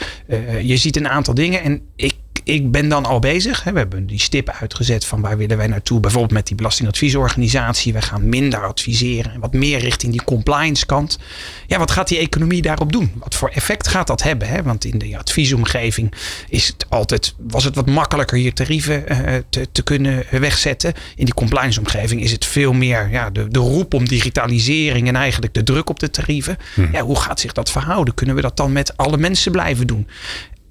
Je 0.61 0.77
ziet 0.77 0.95
een 0.95 1.09
aantal 1.09 1.33
dingen 1.33 1.63
en 1.63 1.81
ik 1.95 2.13
ik 2.49 2.71
ben 2.71 2.89
dan 2.89 3.05
al 3.05 3.19
bezig. 3.19 3.63
Hè. 3.63 3.71
We 3.71 3.77
hebben 3.77 4.05
die 4.05 4.19
stip 4.19 4.49
uitgezet 4.49 5.05
van 5.05 5.21
waar 5.21 5.37
willen 5.37 5.57
wij 5.57 5.67
naartoe. 5.67 5.99
Bijvoorbeeld 5.99 6.33
met 6.33 6.47
die 6.47 6.55
belastingadviesorganisatie. 6.55 7.93
We 7.93 8.01
gaan 8.01 8.29
minder 8.29 8.65
adviseren 8.65 9.33
en 9.33 9.39
wat 9.39 9.53
meer 9.53 9.79
richting 9.79 10.11
die 10.11 10.23
compliance 10.23 10.85
kant. 10.85 11.19
Ja, 11.67 11.77
wat 11.77 11.91
gaat 11.91 12.07
die 12.07 12.17
economie 12.17 12.61
daarop 12.61 12.91
doen? 12.91 13.11
Wat 13.15 13.35
voor 13.35 13.49
effect 13.49 13.87
gaat 13.87 14.07
dat 14.07 14.23
hebben? 14.23 14.47
Hè? 14.47 14.63
Want 14.63 14.85
in 14.85 14.97
de 14.97 15.17
adviesomgeving 15.17 16.13
is 16.49 16.67
het 16.67 16.85
altijd, 16.89 17.35
was 17.37 17.63
het 17.63 17.75
wat 17.75 17.87
makkelijker 17.87 18.37
je 18.37 18.53
tarieven 18.53 19.07
eh, 19.07 19.35
te, 19.49 19.67
te 19.71 19.83
kunnen 19.83 20.25
wegzetten. 20.31 20.93
In 21.15 21.25
die 21.25 21.33
compliance 21.33 21.79
omgeving 21.79 22.21
is 22.21 22.31
het 22.31 22.45
veel 22.45 22.73
meer 22.73 23.09
ja, 23.11 23.29
de, 23.29 23.47
de 23.47 23.59
roep 23.59 23.93
om 23.93 24.07
digitalisering 24.07 25.07
en 25.07 25.15
eigenlijk 25.15 25.53
de 25.53 25.63
druk 25.63 25.89
op 25.89 25.99
de 25.99 26.09
tarieven. 26.09 26.57
Ja, 26.91 27.01
hoe 27.01 27.19
gaat 27.19 27.39
zich 27.39 27.53
dat 27.53 27.71
verhouden? 27.71 28.13
Kunnen 28.13 28.35
we 28.35 28.41
dat 28.41 28.57
dan 28.57 28.71
met 28.71 28.97
alle 28.97 29.17
mensen 29.17 29.51
blijven 29.51 29.87
doen? 29.87 30.07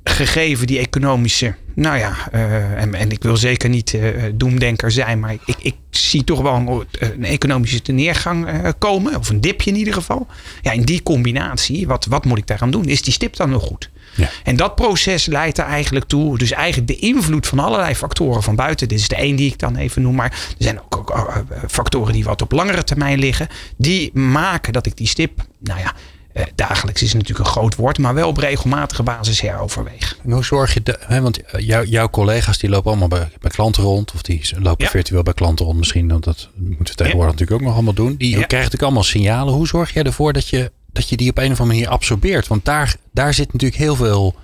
Gegeven 0.09 0.66
die 0.66 0.79
economische, 0.79 1.55
nou 1.75 1.99
ja, 1.99 2.16
uh, 2.35 2.83
en, 2.83 2.94
en 2.94 3.11
ik 3.11 3.23
wil 3.23 3.37
zeker 3.37 3.68
niet 3.68 3.92
uh, 3.92 4.25
doemdenker 4.35 4.90
zijn, 4.90 5.21
maar 5.21 5.33
ik, 5.33 5.57
ik 5.61 5.75
zie 5.90 6.25
toch 6.25 6.40
wel 6.40 6.55
een, 6.55 6.87
een 6.99 7.25
economische 7.25 7.92
neergang 7.92 8.49
uh, 8.49 8.68
komen, 8.79 9.16
of 9.16 9.29
een 9.29 9.40
dipje 9.40 9.71
in 9.71 9.77
ieder 9.77 9.94
geval. 9.94 10.27
Ja, 10.62 10.73
in 10.73 10.83
die 10.83 11.03
combinatie, 11.03 11.87
wat, 11.87 12.07
wat 12.07 12.25
moet 12.25 12.38
ik 12.38 12.47
daaraan 12.47 12.71
doen? 12.71 12.85
Is 12.85 13.03
die 13.03 13.12
stip 13.12 13.37
dan 13.37 13.51
nog 13.51 13.62
goed? 13.62 13.90
Ja. 14.14 14.31
En 14.44 14.57
dat 14.57 14.75
proces 14.75 15.27
leidt 15.27 15.59
er 15.59 15.64
eigenlijk 15.64 16.07
toe. 16.07 16.38
Dus 16.38 16.51
eigenlijk 16.51 16.88
de 16.88 17.07
invloed 17.07 17.47
van 17.47 17.59
allerlei 17.59 17.94
factoren 17.94 18.42
van 18.42 18.57
buiten. 18.57 18.88
Dit 18.88 18.99
is 18.99 19.09
de 19.09 19.16
één 19.16 19.37
die 19.37 19.53
ik 19.53 19.59
dan 19.59 19.77
even 19.77 20.03
noem. 20.03 20.14
Maar 20.14 20.31
er 20.31 20.55
zijn 20.59 20.81
ook, 20.81 20.94
ook 20.97 21.44
factoren 21.68 22.12
die 22.12 22.25
wat 22.25 22.42
op 22.42 22.53
langere 22.53 22.85
termijn 22.85 23.18
liggen. 23.18 23.49
Die 23.77 24.18
maken 24.18 24.73
dat 24.73 24.87
ik 24.87 24.97
die 24.97 25.07
stip, 25.07 25.40
nou 25.59 25.81
ja, 25.81 25.94
uh, 26.38 26.44
dagelijks 26.55 27.03
is 27.03 27.12
natuurlijk 27.12 27.38
een 27.38 27.53
groot 27.53 27.74
woord, 27.74 27.98
maar 27.98 28.14
wel 28.14 28.29
op 28.29 28.37
regelmatige 28.37 29.03
basis 29.03 29.40
heroverweeg. 29.40 30.18
En 30.24 30.33
hoe 30.33 30.44
zorg 30.44 30.74
je, 30.74 30.83
de, 30.83 30.98
hè, 31.01 31.20
want 31.20 31.40
jou, 31.59 31.87
jouw 31.87 32.09
collega's 32.09 32.59
die 32.59 32.70
lopen 32.70 32.90
allemaal 32.90 33.09
bij, 33.09 33.29
bij 33.40 33.51
klanten 33.51 33.83
rond, 33.83 34.12
of 34.14 34.22
die 34.22 34.51
lopen 34.59 34.85
ja. 34.85 34.90
virtueel 34.90 35.22
bij 35.22 35.35
klanten 35.35 35.64
rond 35.64 35.79
misschien, 35.79 36.09
want 36.09 36.24
dat 36.24 36.48
moeten 36.55 36.79
we 36.79 36.85
tegenwoordig 36.85 37.18
ja. 37.18 37.38
natuurlijk 37.38 37.61
ook 37.61 37.66
nog 37.66 37.74
allemaal 37.74 37.94
doen. 37.94 38.16
Die 38.16 38.31
krijgen 38.31 38.57
natuurlijk 38.57 38.83
allemaal 38.83 39.03
signalen. 39.03 39.55
Hoe 39.55 39.66
zorg 39.66 39.92
jij 39.92 40.03
ervoor 40.03 40.33
dat 40.33 40.48
je, 40.48 40.72
dat 40.92 41.09
je 41.09 41.16
die 41.16 41.31
op 41.31 41.38
een 41.38 41.53
of 41.53 41.61
andere 41.61 41.68
manier 41.68 41.88
absorbeert? 41.88 42.46
Want 42.46 42.64
daar, 42.64 42.96
daar 43.12 43.35
zit 43.35 43.53
natuurlijk 43.53 43.81
heel 43.81 43.96
veel, 43.96 44.35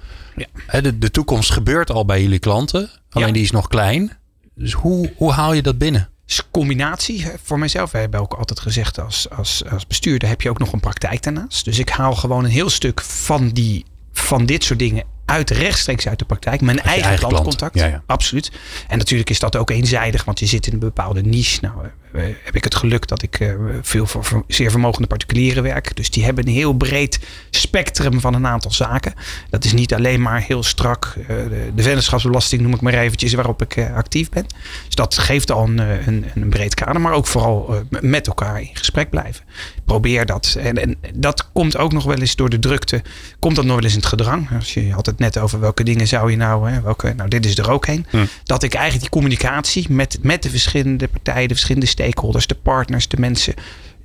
hè, 0.66 0.82
de, 0.82 0.98
de 0.98 1.10
toekomst 1.10 1.50
gebeurt 1.50 1.90
al 1.90 2.04
bij 2.04 2.22
jullie 2.22 2.38
klanten, 2.38 2.90
alleen 3.10 3.32
die 3.32 3.42
is 3.42 3.50
nog 3.50 3.68
klein. 3.68 4.12
Dus 4.54 4.72
hoe, 4.72 5.12
hoe 5.16 5.32
haal 5.32 5.52
je 5.52 5.62
dat 5.62 5.78
binnen? 5.78 6.08
Combinatie 6.50 7.26
voor 7.42 7.58
mijzelf. 7.58 7.90
We 7.90 7.98
hebben 7.98 8.20
ook 8.20 8.34
altijd 8.34 8.60
gezegd 8.60 9.00
als, 9.00 9.30
als, 9.30 9.62
als 9.70 9.86
bestuurder 9.86 10.28
heb 10.28 10.40
je 10.40 10.50
ook 10.50 10.58
nog 10.58 10.72
een 10.72 10.80
praktijk 10.80 11.22
daarnaast. 11.22 11.64
Dus 11.64 11.78
ik 11.78 11.88
haal 11.88 12.14
gewoon 12.14 12.44
een 12.44 12.50
heel 12.50 12.70
stuk 12.70 13.00
van, 13.00 13.48
die, 13.48 13.84
van 14.12 14.46
dit 14.46 14.64
soort 14.64 14.78
dingen 14.78 15.04
uit 15.24 15.50
rechtstreeks 15.50 16.08
uit 16.08 16.18
de 16.18 16.24
praktijk. 16.24 16.60
Mijn 16.60 16.80
eigen, 16.80 17.08
eigen 17.08 17.28
klantcontact. 17.28 17.78
Ja, 17.78 17.86
ja. 17.86 18.02
Absoluut. 18.06 18.52
En 18.88 18.98
natuurlijk 18.98 19.30
is 19.30 19.38
dat 19.38 19.56
ook 19.56 19.70
eenzijdig, 19.70 20.24
want 20.24 20.38
je 20.38 20.46
zit 20.46 20.66
in 20.66 20.72
een 20.72 20.78
bepaalde 20.78 21.22
niche. 21.22 21.58
Nou, 21.60 21.74
heb 22.20 22.56
ik 22.56 22.64
het 22.64 22.74
geluk 22.74 23.08
dat 23.08 23.22
ik 23.22 23.40
uh, 23.40 23.54
veel 23.82 24.06
voor, 24.06 24.44
zeer 24.48 24.70
vermogende 24.70 25.08
particulieren 25.08 25.62
werk. 25.62 25.96
Dus 25.96 26.10
die 26.10 26.24
hebben 26.24 26.46
een 26.46 26.52
heel 26.52 26.72
breed 26.72 27.20
spectrum 27.50 28.20
van 28.20 28.34
een 28.34 28.46
aantal 28.46 28.70
zaken. 28.70 29.14
Dat 29.50 29.64
is 29.64 29.72
niet 29.72 29.94
alleen 29.94 30.22
maar 30.22 30.40
heel 30.40 30.62
strak 30.62 31.14
de, 31.26 31.70
de 31.74 31.82
vennootschapsbelasting, 31.82 32.62
noem 32.62 32.74
ik 32.74 32.80
maar 32.80 32.94
eventjes, 32.94 33.34
waarop 33.34 33.62
ik 33.62 33.90
actief 33.94 34.28
ben. 34.28 34.46
Dus 34.86 34.94
dat 34.94 35.18
geeft 35.18 35.50
al 35.50 35.64
een, 35.64 35.78
een, 35.78 36.24
een 36.34 36.48
breed 36.48 36.74
kader, 36.74 37.00
maar 37.00 37.12
ook 37.12 37.26
vooral 37.26 37.84
met 38.00 38.26
elkaar 38.26 38.60
in 38.60 38.70
gesprek 38.72 39.10
blijven. 39.10 39.44
Probeer 39.84 40.26
dat. 40.26 40.56
En, 40.58 40.82
en 40.82 40.96
dat 41.14 41.50
komt 41.52 41.76
ook 41.76 41.92
nog 41.92 42.04
wel 42.04 42.18
eens 42.18 42.36
door 42.36 42.48
de 42.48 42.58
drukte, 42.58 43.02
komt 43.38 43.56
dat 43.56 43.64
nog 43.64 43.74
wel 43.74 43.84
eens 43.84 43.92
in 43.92 43.98
het 43.98 44.08
gedrang. 44.08 44.48
Als 44.56 44.74
je 44.74 44.92
had 44.92 45.06
het 45.06 45.18
net 45.18 45.38
over 45.38 45.60
welke 45.60 45.84
dingen 45.84 46.06
zou 46.06 46.30
je 46.30 46.36
nou, 46.36 46.70
hè, 46.70 46.80
welke, 46.80 47.12
nou 47.16 47.28
dit 47.28 47.46
is 47.46 47.58
er 47.58 47.70
ook 47.70 47.86
heen. 47.86 48.06
Hm. 48.10 48.24
Dat 48.44 48.62
ik 48.62 48.74
eigenlijk 48.74 49.02
die 49.02 49.20
communicatie 49.20 49.86
met, 49.90 50.18
met 50.22 50.42
de 50.42 50.50
verschillende 50.50 51.08
partijen, 51.08 51.48
de 51.48 51.54
verschillende 51.54 51.88
stakeholders, 51.88 52.46
de 52.46 52.54
partners, 52.54 53.08
de 53.08 53.16
mensen. 53.20 53.54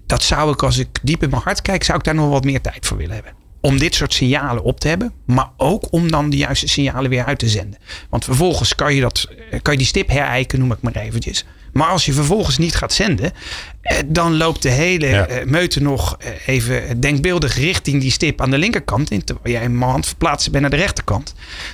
Dat 0.05 0.23
zou 0.23 0.51
ik, 0.51 0.63
als 0.63 0.77
ik 0.77 0.99
diep 1.01 1.23
in 1.23 1.29
mijn 1.29 1.41
hart 1.41 1.61
kijk, 1.61 1.83
zou 1.83 1.97
ik 1.97 2.03
daar 2.03 2.15
nog 2.15 2.29
wat 2.29 2.43
meer 2.43 2.61
tijd 2.61 2.85
voor 2.85 2.97
willen 2.97 3.15
hebben. 3.15 3.38
Om 3.61 3.79
dit 3.79 3.95
soort 3.95 4.13
signalen 4.13 4.63
op 4.63 4.79
te 4.79 4.87
hebben, 4.87 5.13
maar 5.25 5.49
ook 5.57 5.91
om 5.91 6.11
dan 6.11 6.29
de 6.29 6.37
juiste 6.37 6.67
signalen 6.67 7.09
weer 7.09 7.25
uit 7.25 7.39
te 7.39 7.49
zenden. 7.49 7.79
Want 8.09 8.25
vervolgens 8.25 8.75
kan 8.75 8.95
je, 8.95 9.01
dat, 9.01 9.27
kan 9.61 9.73
je 9.73 9.79
die 9.79 9.87
stip 9.87 10.09
herijken, 10.09 10.59
noem 10.59 10.71
ik 10.71 10.81
maar 10.81 10.95
eventjes. 10.95 11.45
Maar 11.73 11.87
als 11.87 12.05
je 12.05 12.13
vervolgens 12.13 12.57
niet 12.57 12.75
gaat 12.75 12.93
zenden, 12.93 13.31
dan 14.05 14.37
loopt 14.37 14.61
de 14.61 14.69
hele 14.69 15.07
ja. 15.07 15.27
meute 15.45 15.81
nog 15.81 16.17
even 16.45 16.99
denkbeeldig 16.99 17.55
richting 17.55 18.01
die 18.01 18.11
stip 18.11 18.41
aan 18.41 18.51
de 18.51 18.57
linkerkant. 18.57 19.11
In, 19.11 19.23
terwijl 19.23 19.55
jij 19.55 19.69
mijn 19.69 19.91
hand 19.91 20.05
verplaatsen 20.05 20.51
bent 20.51 20.61
naar 20.61 20.71
de 20.71 20.77
rechterkant. 20.77 21.33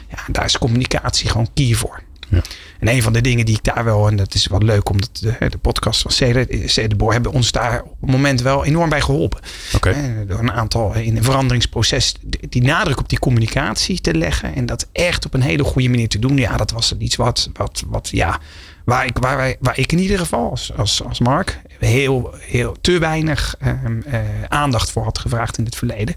Ja, 0.10 0.18
daar 0.32 0.46
is 0.46 0.58
communicatie 0.58 1.30
gewoon 1.30 1.50
key 1.54 1.74
voor. 1.74 2.02
Ja. 2.30 2.42
En 2.80 2.88
een 2.88 3.02
van 3.02 3.14
de 3.14 3.22
dingen 3.22 3.46
die 3.46 3.56
ik 3.56 3.64
daar 3.64 3.84
wel, 3.84 4.08
en 4.08 4.16
dat 4.16 4.34
is 4.34 4.48
wel 4.48 4.60
leuk, 4.60 4.90
omdat 4.90 5.10
de, 5.14 5.50
de 5.50 5.58
podcast 5.58 6.02
van 6.02 6.12
Cede 6.66 6.96
Boer 6.96 7.12
hebben 7.12 7.32
ons 7.32 7.52
daar 7.52 7.82
op 7.84 8.02
het 8.02 8.10
moment 8.10 8.42
wel 8.42 8.66
enorm 8.66 8.90
bij 8.90 9.02
geholpen. 9.02 9.42
Okay. 9.76 10.26
Door 10.26 10.40
een 10.40 10.52
aantal 10.52 10.94
in 10.94 11.18
een 11.18 11.24
veranderingsproces 11.24 12.16
die 12.50 12.62
nadruk 12.62 13.00
op 13.00 13.10
die 13.10 13.20
communicatie 13.20 14.02
te 14.02 14.14
leggen 14.14 14.56
en 14.56 14.66
dat 14.66 14.88
echt 14.92 15.26
op 15.26 15.34
een 15.34 15.42
hele 15.42 15.64
goede 15.64 15.90
manier 15.90 16.08
te 16.08 16.20
doen. 16.20 16.38
Ja, 16.38 16.58
dat 16.58 16.72
was 16.72 16.94
iets 16.98 17.16
wat, 17.16 17.50
wat, 17.54 17.84
wat 17.88 18.10
ja, 18.12 18.40
waar 18.86 19.06
ik, 19.06 19.18
waar, 19.18 19.38
wij, 19.38 19.58
waar 19.60 19.78
ik 19.78 19.92
in 19.92 20.00
ieder 20.00 20.20
geval 20.20 20.50
als, 20.50 20.74
als, 20.76 21.04
als 21.04 21.20
Mark 21.20 21.62
heel, 21.80 22.34
heel 22.40 22.76
te 22.82 23.00
weinig 23.00 23.56
uh, 23.64 23.70
uh, 24.08 24.20
aandacht 24.48 24.92
voor 24.92 25.04
had 25.04 25.20
gevraagd 25.20 25.58
in 25.58 25.66
het 25.66 25.76
verleden. 25.76 26.16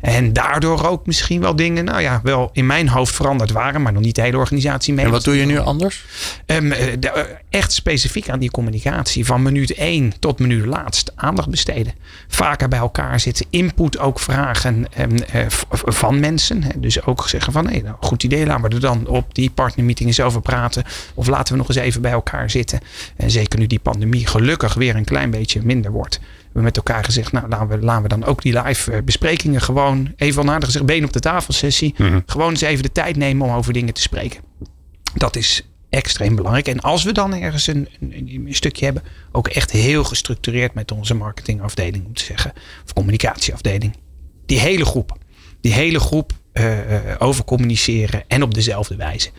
En 0.00 0.32
daardoor 0.32 0.86
ook 0.86 1.06
misschien 1.06 1.40
wel 1.40 1.56
dingen, 1.56 1.84
nou 1.84 2.00
ja, 2.00 2.20
wel 2.22 2.50
in 2.52 2.66
mijn 2.66 2.88
hoofd 2.88 3.14
veranderd 3.14 3.50
waren, 3.50 3.82
maar 3.82 3.92
nog 3.92 4.02
niet 4.02 4.14
de 4.14 4.22
hele 4.22 4.36
organisatie 4.36 4.94
mee. 4.94 5.04
En 5.04 5.10
wat 5.10 5.24
doe 5.24 5.36
je 5.36 5.44
nu 5.44 5.58
anders? 5.58 6.04
Um, 6.46 6.68
de, 6.68 7.36
echt 7.50 7.72
specifiek 7.72 8.28
aan 8.28 8.38
die 8.38 8.50
communicatie, 8.50 9.26
van 9.26 9.42
minuut 9.42 9.74
1 9.74 10.12
tot 10.18 10.38
minuut 10.38 10.66
laatst, 10.66 11.12
aandacht 11.14 11.48
besteden. 11.48 11.92
Vaker 12.28 12.68
bij 12.68 12.78
elkaar 12.78 13.20
zitten, 13.20 13.46
input 13.50 13.98
ook 13.98 14.20
vragen 14.20 14.86
um, 14.98 15.16
uh, 15.34 15.46
van 15.84 16.20
mensen. 16.20 16.64
Dus 16.76 17.04
ook 17.04 17.28
zeggen 17.28 17.52
van, 17.52 17.66
hey, 17.66 17.80
nou, 17.80 17.96
goed 18.00 18.22
idee, 18.22 18.46
laten 18.46 18.68
we 18.68 18.74
er 18.74 18.80
dan 18.80 19.06
op 19.06 19.34
die 19.34 19.50
partnermeeting 19.50 20.08
eens 20.08 20.20
over 20.20 20.40
praten. 20.40 20.84
Of 21.14 21.26
laten 21.26 21.52
we 21.52 21.58
nog 21.58 21.68
eens 21.68 21.76
even 21.76 22.02
bij 22.02 22.12
elkaar 22.12 22.50
zitten. 22.50 22.80
En 23.16 23.30
zeker 23.30 23.58
nu 23.58 23.66
die 23.66 23.78
pandemie 23.78 24.26
gelukkig 24.26 24.74
weer 24.74 24.96
een 24.96 25.04
klein 25.04 25.30
beetje 25.30 25.60
minder 25.62 25.90
wordt. 25.90 26.18
We 26.18 26.56
hebben 26.56 26.62
met 26.62 26.76
elkaar 26.76 27.04
gezegd, 27.04 27.32
nou 27.32 27.48
laten 27.48 27.68
we, 27.68 27.78
laten 27.78 28.02
we 28.02 28.08
dan 28.08 28.24
ook 28.24 28.42
die 28.42 28.62
live 28.62 29.02
besprekingen 29.02 29.60
gewoon 29.60 30.12
even 30.16 30.44
nader 30.44 30.64
gezegd, 30.64 30.86
been 30.86 31.04
op 31.04 31.12
de 31.12 31.20
tafel 31.20 31.52
sessie. 31.52 31.94
Mm 31.96 32.06
-hmm. 32.06 32.22
Gewoon 32.26 32.50
eens 32.50 32.60
even 32.60 32.82
de 32.82 32.92
tijd 32.92 33.16
nemen 33.16 33.46
om 33.46 33.54
over 33.54 33.72
dingen 33.72 33.94
te 33.94 34.00
spreken. 34.00 34.40
Dat 35.14 35.36
is 35.36 35.69
extreem 35.90 36.36
belangrijk. 36.36 36.68
En 36.68 36.80
als 36.80 37.04
we 37.04 37.12
dan 37.12 37.34
ergens 37.34 37.66
een, 37.66 37.88
een, 38.00 38.44
een, 38.46 38.54
stukje 38.54 38.84
hebben, 38.84 39.02
ook 39.32 39.48
echt 39.48 39.70
heel 39.70 40.04
gestructureerd 40.04 40.74
met 40.74 40.92
onze 40.92 41.14
marketingafdeling, 41.14 42.16
te 42.16 42.24
zeggen, 42.24 42.52
of 42.84 42.92
communicatieafdeling. 42.92 43.96
Die 44.46 44.58
hele 44.58 44.84
groep, 44.84 45.16
die 45.60 45.72
hele 45.72 46.00
groep 46.00 46.32
uh, 46.52 46.84
over 47.18 47.44
communiceren 47.44 48.22
en 48.28 48.42
op 48.42 48.54
dezelfde 48.54 48.96
wijze. 48.96 49.30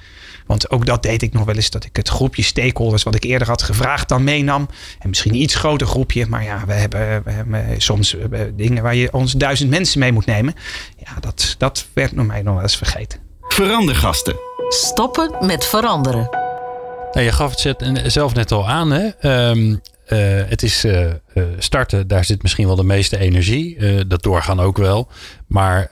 Want 0.46 0.70
ook 0.70 0.86
dat 0.86 1.04
deed 1.04 1.22
ik 1.22 1.34
nog 1.34 1.46
wel 1.46 1.56
eens. 1.56 1.70
Dat 1.70 1.84
ik 1.86 1.96
het 1.96 2.08
groepje 2.08 2.42
stakeholders 2.44 3.04
wat 3.04 3.16
ik 3.16 3.24
eerder 3.24 3.48
had 3.48 3.62
gevraagd 3.62 4.10
dan 4.10 4.24
meenam. 4.24 4.70
En 5.00 5.10
misschien 5.10 5.32
een 5.32 5.42
iets 5.42 5.56
groter 5.56 5.88
groepje. 5.88 6.26
Maar 6.26 6.44
ja, 6.44 6.66
we 6.66 6.74
hebben, 6.74 7.24
we 7.24 7.32
hebben 7.32 7.82
soms 7.82 8.16
dingen 8.56 8.84
waar 8.84 8.96
je 8.96 9.14
ons 9.14 9.32
duizend 9.32 9.70
mensen 9.70 10.00
mee 10.00 10.12
moet 10.12 10.26
nemen. 10.26 10.54
Ja, 10.98 11.20
dat, 11.20 11.56
dat 11.58 11.88
werd 11.94 12.16
door 12.16 12.26
mij 12.26 12.42
nog 12.42 12.54
wel 12.54 12.64
eens 12.64 12.78
vergeten. 12.78 13.20
Verandergasten. 13.42 14.36
Stoppen 14.70 15.46
met 15.46 15.66
veranderen. 15.66 16.41
Nou, 17.12 17.26
je 17.26 17.32
gaf 17.32 17.64
het 17.64 17.78
zelf 18.12 18.34
net 18.34 18.52
al 18.52 18.70
aan. 18.70 18.92
Hè? 18.92 19.08
Ehm, 19.08 19.76
eh, 20.06 20.20
het 20.48 20.64
is 20.64 20.86
uh, 20.86 21.06
starten, 21.58 22.08
daar 22.08 22.26
zit 22.26 22.42
misschien 22.42 22.68
wel 22.68 22.76
de 22.76 22.84
meeste 22.84 23.18
energie. 23.18 24.06
dat 24.08 24.24
doorgaan 24.24 24.60
ook 24.60 24.78
wel. 24.78 25.08
Maar 25.48 25.92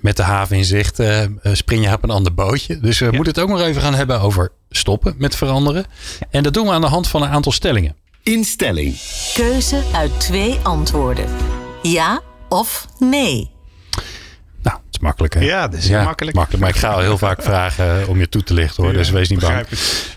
met 0.00 0.16
de 0.16 0.22
haven 0.22 0.56
in 0.56 0.64
zicht 0.64 1.02
spring 1.42 1.84
je 1.84 1.92
op 1.92 2.02
een 2.02 2.10
ander 2.10 2.34
bootje. 2.34 2.80
Dus 2.80 2.98
we 2.98 3.10
moeten 3.10 3.32
het 3.32 3.40
ook 3.40 3.48
nog 3.48 3.60
even 3.60 3.82
gaan 3.82 3.94
hebben 3.94 4.20
over 4.20 4.52
stoppen 4.70 5.14
met 5.18 5.36
veranderen. 5.36 5.84
En 6.30 6.42
dat 6.42 6.54
doen 6.54 6.66
we 6.66 6.72
aan 6.72 6.80
de 6.80 6.86
hand 6.86 7.08
van 7.08 7.22
een 7.22 7.28
aantal 7.28 7.52
stellingen. 7.52 7.96
Instelling. 8.22 8.96
Keuze 9.34 9.82
uit 9.92 10.20
twee 10.20 10.58
antwoorden. 10.62 11.26
Ja 11.82 12.20
of 12.48 12.86
nee. 12.98 13.53
Het 14.94 15.02
is 15.02 15.08
makkelijk 15.08 15.34
hè? 15.34 15.40
Ja, 15.40 15.68
dat 15.68 15.80
is 15.80 15.88
makkelijk. 15.88 16.36
makkelijk. 16.36 16.62
Maar 16.62 16.72
ik 16.72 16.76
ga 16.76 16.92
al 16.92 17.00
heel 17.00 17.18
vaak 17.18 17.42
vragen 17.52 18.08
om 18.08 18.18
je 18.18 18.28
toe 18.28 18.42
te 18.42 18.54
lichten 18.54 18.82
hoor. 18.82 18.92
dus 18.92 19.10
wees 19.10 19.28
niet 19.28 19.40
bang. 19.40 19.66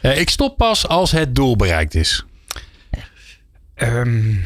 ik 0.02 0.30
stop 0.30 0.58
pas 0.58 0.88
als 0.88 1.12
het 1.12 1.36
doel 1.36 1.56
bereikt 1.56 1.96
is. 1.96 2.26
Um, 3.76 4.44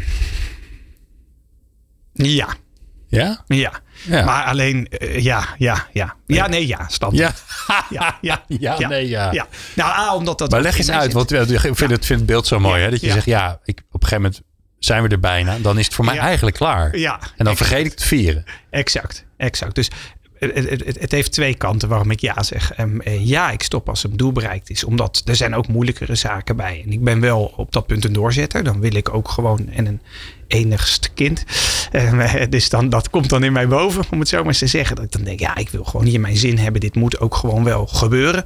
ja. 2.14 2.48
Ja? 3.08 3.44
Ja. 3.48 3.72
ja. 4.08 4.26
Maar 4.26 4.44
alleen, 4.44 4.88
uh, 5.00 5.20
ja, 5.20 5.48
ja, 5.58 5.88
ja. 5.94 6.16
Ja, 6.26 6.48
nee, 6.48 6.68
ja. 6.68 6.88
Stand. 6.88 7.18
Ja. 7.18 7.34
ja, 7.90 8.18
ja, 8.22 8.44
ja, 8.48 8.88
nee, 8.88 9.10
ja. 9.10 9.32
ja. 9.32 9.48
Nou, 9.76 10.16
omdat 10.16 10.38
dat... 10.38 10.52
Maar 10.52 10.62
leg 10.62 10.78
eens 10.78 10.92
uit, 10.92 11.14
want 11.14 11.32
ik 11.32 11.60
vind, 11.60 11.92
het, 11.92 12.06
vind 12.06 12.20
het 12.20 12.26
beeld 12.26 12.48
zo 12.48 12.60
mooi. 12.60 12.82
Hè? 12.82 12.90
Dat 12.90 13.02
je 13.02 13.12
zegt, 13.12 13.26
ja, 13.26 13.60
ik, 13.64 13.78
op 13.92 14.02
een 14.02 14.08
gegeven 14.08 14.22
moment 14.22 14.42
zijn 14.80 15.04
we 15.04 15.10
er 15.10 15.20
bijna. 15.20 15.58
Dan 15.60 15.80
is 15.80 15.86
het 15.86 15.94
voor 15.94 16.06
mij 16.06 16.18
eigenlijk 16.18 16.56
klaar. 16.56 16.98
Ja. 16.98 17.20
En 17.38 17.46
dan 17.46 17.58
vergeet 17.58 17.86
ik 17.86 17.94
te 17.94 18.08
vieren. 18.08 18.44
Exact, 18.70 19.26
exact. 19.38 19.76
Dus 19.76 19.90
het, 20.42 21.12
heeft 21.12 21.32
twee 21.32 21.56
kanten 21.56 21.90
waarom 21.90 22.12
ik 22.12 22.20
ja 22.20 22.44
zeg. 22.44 22.80
Um, 22.80 23.02
ja, 23.20 23.52
ik 23.52 23.64
stop 23.64 23.90
als 23.90 24.04
het 24.04 24.18
doel 24.18 24.32
bereikt 24.32 24.70
is. 24.70 24.84
Omdat 24.84 25.22
er 25.26 25.36
zijn 25.36 25.56
ook 25.56 25.68
moeilijkere 25.68 26.16
zaken 26.16 26.56
bij. 26.56 26.82
En 26.86 26.92
ik 26.92 27.04
ben 27.04 27.20
wel 27.20 27.54
op 27.56 27.72
dat 27.72 27.88
punt 27.88 28.06
een 28.06 28.14
doorzetter. 28.14 28.64
Dan 28.64 28.80
wil 28.80 28.96
ik 28.96 29.14
ook 29.14 29.30
gewoon 29.30 29.70
en 29.70 29.86
een 29.86 30.02
enigst 30.48 31.12
kind. 31.14 31.46
Um, 31.92 32.50
dus 32.50 32.70
dan, 32.70 32.90
dat 32.90 33.10
komt 33.10 33.30
dan 33.30 33.44
in 33.44 33.54
mij 33.54 33.68
boven, 33.68 34.04
om 34.12 34.20
het 34.20 34.28
zo 34.28 34.44
maar 34.44 34.54
te 34.54 34.68
zeggen. 34.68 34.96
Dat 34.96 35.06
ik 35.06 35.12
dan 35.12 35.24
denk, 35.24 35.40
ja, 35.40 35.56
ik 35.56 35.70
wil 35.70 35.84
gewoon 35.84 36.06
hier 36.06 36.20
mijn 36.20 36.38
zin 36.38 36.58
hebben. 36.58 36.82
Dit 36.82 36.96
moet 36.96 37.20
ook 37.20 37.36
gewoon 37.36 37.64
wel 37.64 37.88
gebeuren. 37.88 38.44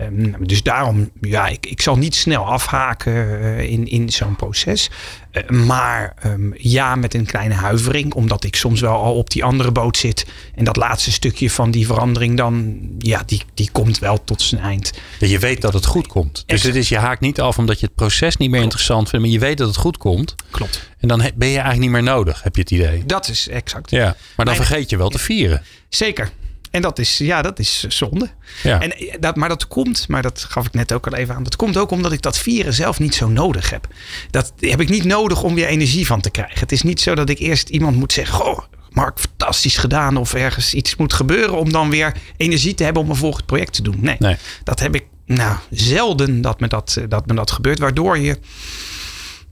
Um, 0.00 0.46
dus 0.46 0.62
daarom, 0.62 1.10
ja, 1.20 1.48
ik, 1.48 1.66
ik 1.66 1.80
zal 1.80 1.96
niet 1.96 2.14
snel 2.14 2.46
afhaken 2.46 3.12
uh, 3.12 3.60
in, 3.60 3.86
in 3.86 4.10
zo'n 4.10 4.36
proces. 4.36 4.90
Uh, 5.34 5.48
maar 5.48 6.14
um, 6.26 6.54
ja, 6.56 6.94
met 6.94 7.14
een 7.14 7.26
kleine 7.26 7.54
huivering. 7.54 8.14
Omdat 8.14 8.44
ik 8.44 8.56
soms 8.56 8.80
wel 8.80 8.94
al 8.94 9.14
op 9.14 9.30
die 9.30 9.44
andere 9.44 9.72
boot 9.72 9.96
zit. 9.96 10.26
En 10.54 10.64
dat 10.64 10.76
laatste 10.76 11.12
stukje 11.12 11.50
van 11.50 11.70
die 11.70 11.86
verandering 11.86 12.36
dan, 12.36 12.78
ja, 12.98 13.22
die, 13.26 13.42
die 13.54 13.68
komt 13.72 13.98
wel 13.98 14.24
tot 14.24 14.42
zijn 14.42 14.60
eind. 14.60 14.92
Ja, 15.18 15.26
je 15.26 15.38
weet 15.38 15.60
dat 15.60 15.72
het 15.72 15.86
goed 15.86 16.06
komt. 16.06 16.42
Dus 16.46 16.62
het 16.62 16.74
is, 16.74 16.88
je 16.88 16.98
haakt 16.98 17.20
niet 17.20 17.40
af 17.40 17.58
omdat 17.58 17.80
je 17.80 17.86
het 17.86 17.94
proces 17.94 18.36
niet 18.36 18.50
meer 18.50 18.60
Klopt. 18.60 18.64
interessant 18.64 19.08
vindt. 19.08 19.24
Maar 19.24 19.34
je 19.34 19.40
weet 19.40 19.58
dat 19.58 19.68
het 19.68 19.76
goed 19.76 19.96
komt. 19.96 20.34
Klopt. 20.50 20.90
En 20.98 21.08
dan 21.08 21.18
ben 21.18 21.48
je 21.48 21.54
eigenlijk 21.54 21.80
niet 21.80 21.90
meer 21.90 22.02
nodig, 22.02 22.42
heb 22.42 22.54
je 22.54 22.60
het 22.60 22.70
idee. 22.70 23.02
Dat 23.06 23.28
is 23.28 23.48
exact. 23.48 23.90
Ja, 23.90 24.04
maar 24.04 24.16
dan 24.36 24.44
Mijn, 24.44 24.56
vergeet 24.56 24.90
je 24.90 24.96
wel 24.96 25.08
te 25.08 25.18
vieren. 25.18 25.62
Zeker. 25.88 26.30
En 26.74 26.82
dat 26.82 26.98
is, 26.98 27.18
ja, 27.18 27.42
dat 27.42 27.58
is 27.58 27.84
zonde. 27.88 28.30
Ja. 28.62 28.80
En 28.80 28.92
dat, 29.20 29.36
maar 29.36 29.48
dat 29.48 29.68
komt, 29.68 30.08
maar 30.08 30.22
dat 30.22 30.46
gaf 30.48 30.66
ik 30.66 30.72
net 30.72 30.92
ook 30.92 31.06
al 31.06 31.14
even 31.14 31.34
aan. 31.34 31.42
Dat 31.42 31.56
komt 31.56 31.76
ook 31.76 31.90
omdat 31.90 32.12
ik 32.12 32.22
dat 32.22 32.38
vieren 32.38 32.72
zelf 32.72 32.98
niet 32.98 33.14
zo 33.14 33.28
nodig 33.28 33.70
heb. 33.70 33.86
Dat 34.30 34.52
heb 34.58 34.80
ik 34.80 34.88
niet 34.88 35.04
nodig 35.04 35.42
om 35.42 35.54
weer 35.54 35.66
energie 35.66 36.06
van 36.06 36.20
te 36.20 36.30
krijgen. 36.30 36.58
Het 36.58 36.72
is 36.72 36.82
niet 36.82 37.00
zo 37.00 37.14
dat 37.14 37.28
ik 37.28 37.38
eerst 37.38 37.68
iemand 37.68 37.96
moet 37.96 38.12
zeggen: 38.12 38.34
Goh, 38.34 38.58
Mark, 38.90 39.18
fantastisch 39.18 39.76
gedaan. 39.76 40.16
Of 40.16 40.34
ergens 40.34 40.74
iets 40.74 40.96
moet 40.96 41.12
gebeuren 41.12 41.58
om 41.58 41.72
dan 41.72 41.90
weer 41.90 42.16
energie 42.36 42.74
te 42.74 42.84
hebben 42.84 43.02
om 43.02 43.10
een 43.10 43.16
volgend 43.16 43.46
project 43.46 43.72
te 43.72 43.82
doen. 43.82 43.96
Nee, 44.00 44.16
nee. 44.18 44.36
dat 44.64 44.80
heb 44.80 44.94
ik 44.94 45.04
nou 45.26 45.56
zelden 45.70 46.40
dat 46.40 46.60
me 46.60 46.68
dat, 46.68 46.98
dat, 47.08 47.26
me 47.26 47.34
dat 47.34 47.50
gebeurt. 47.50 47.78
Waardoor 47.78 48.18
je 48.18 48.38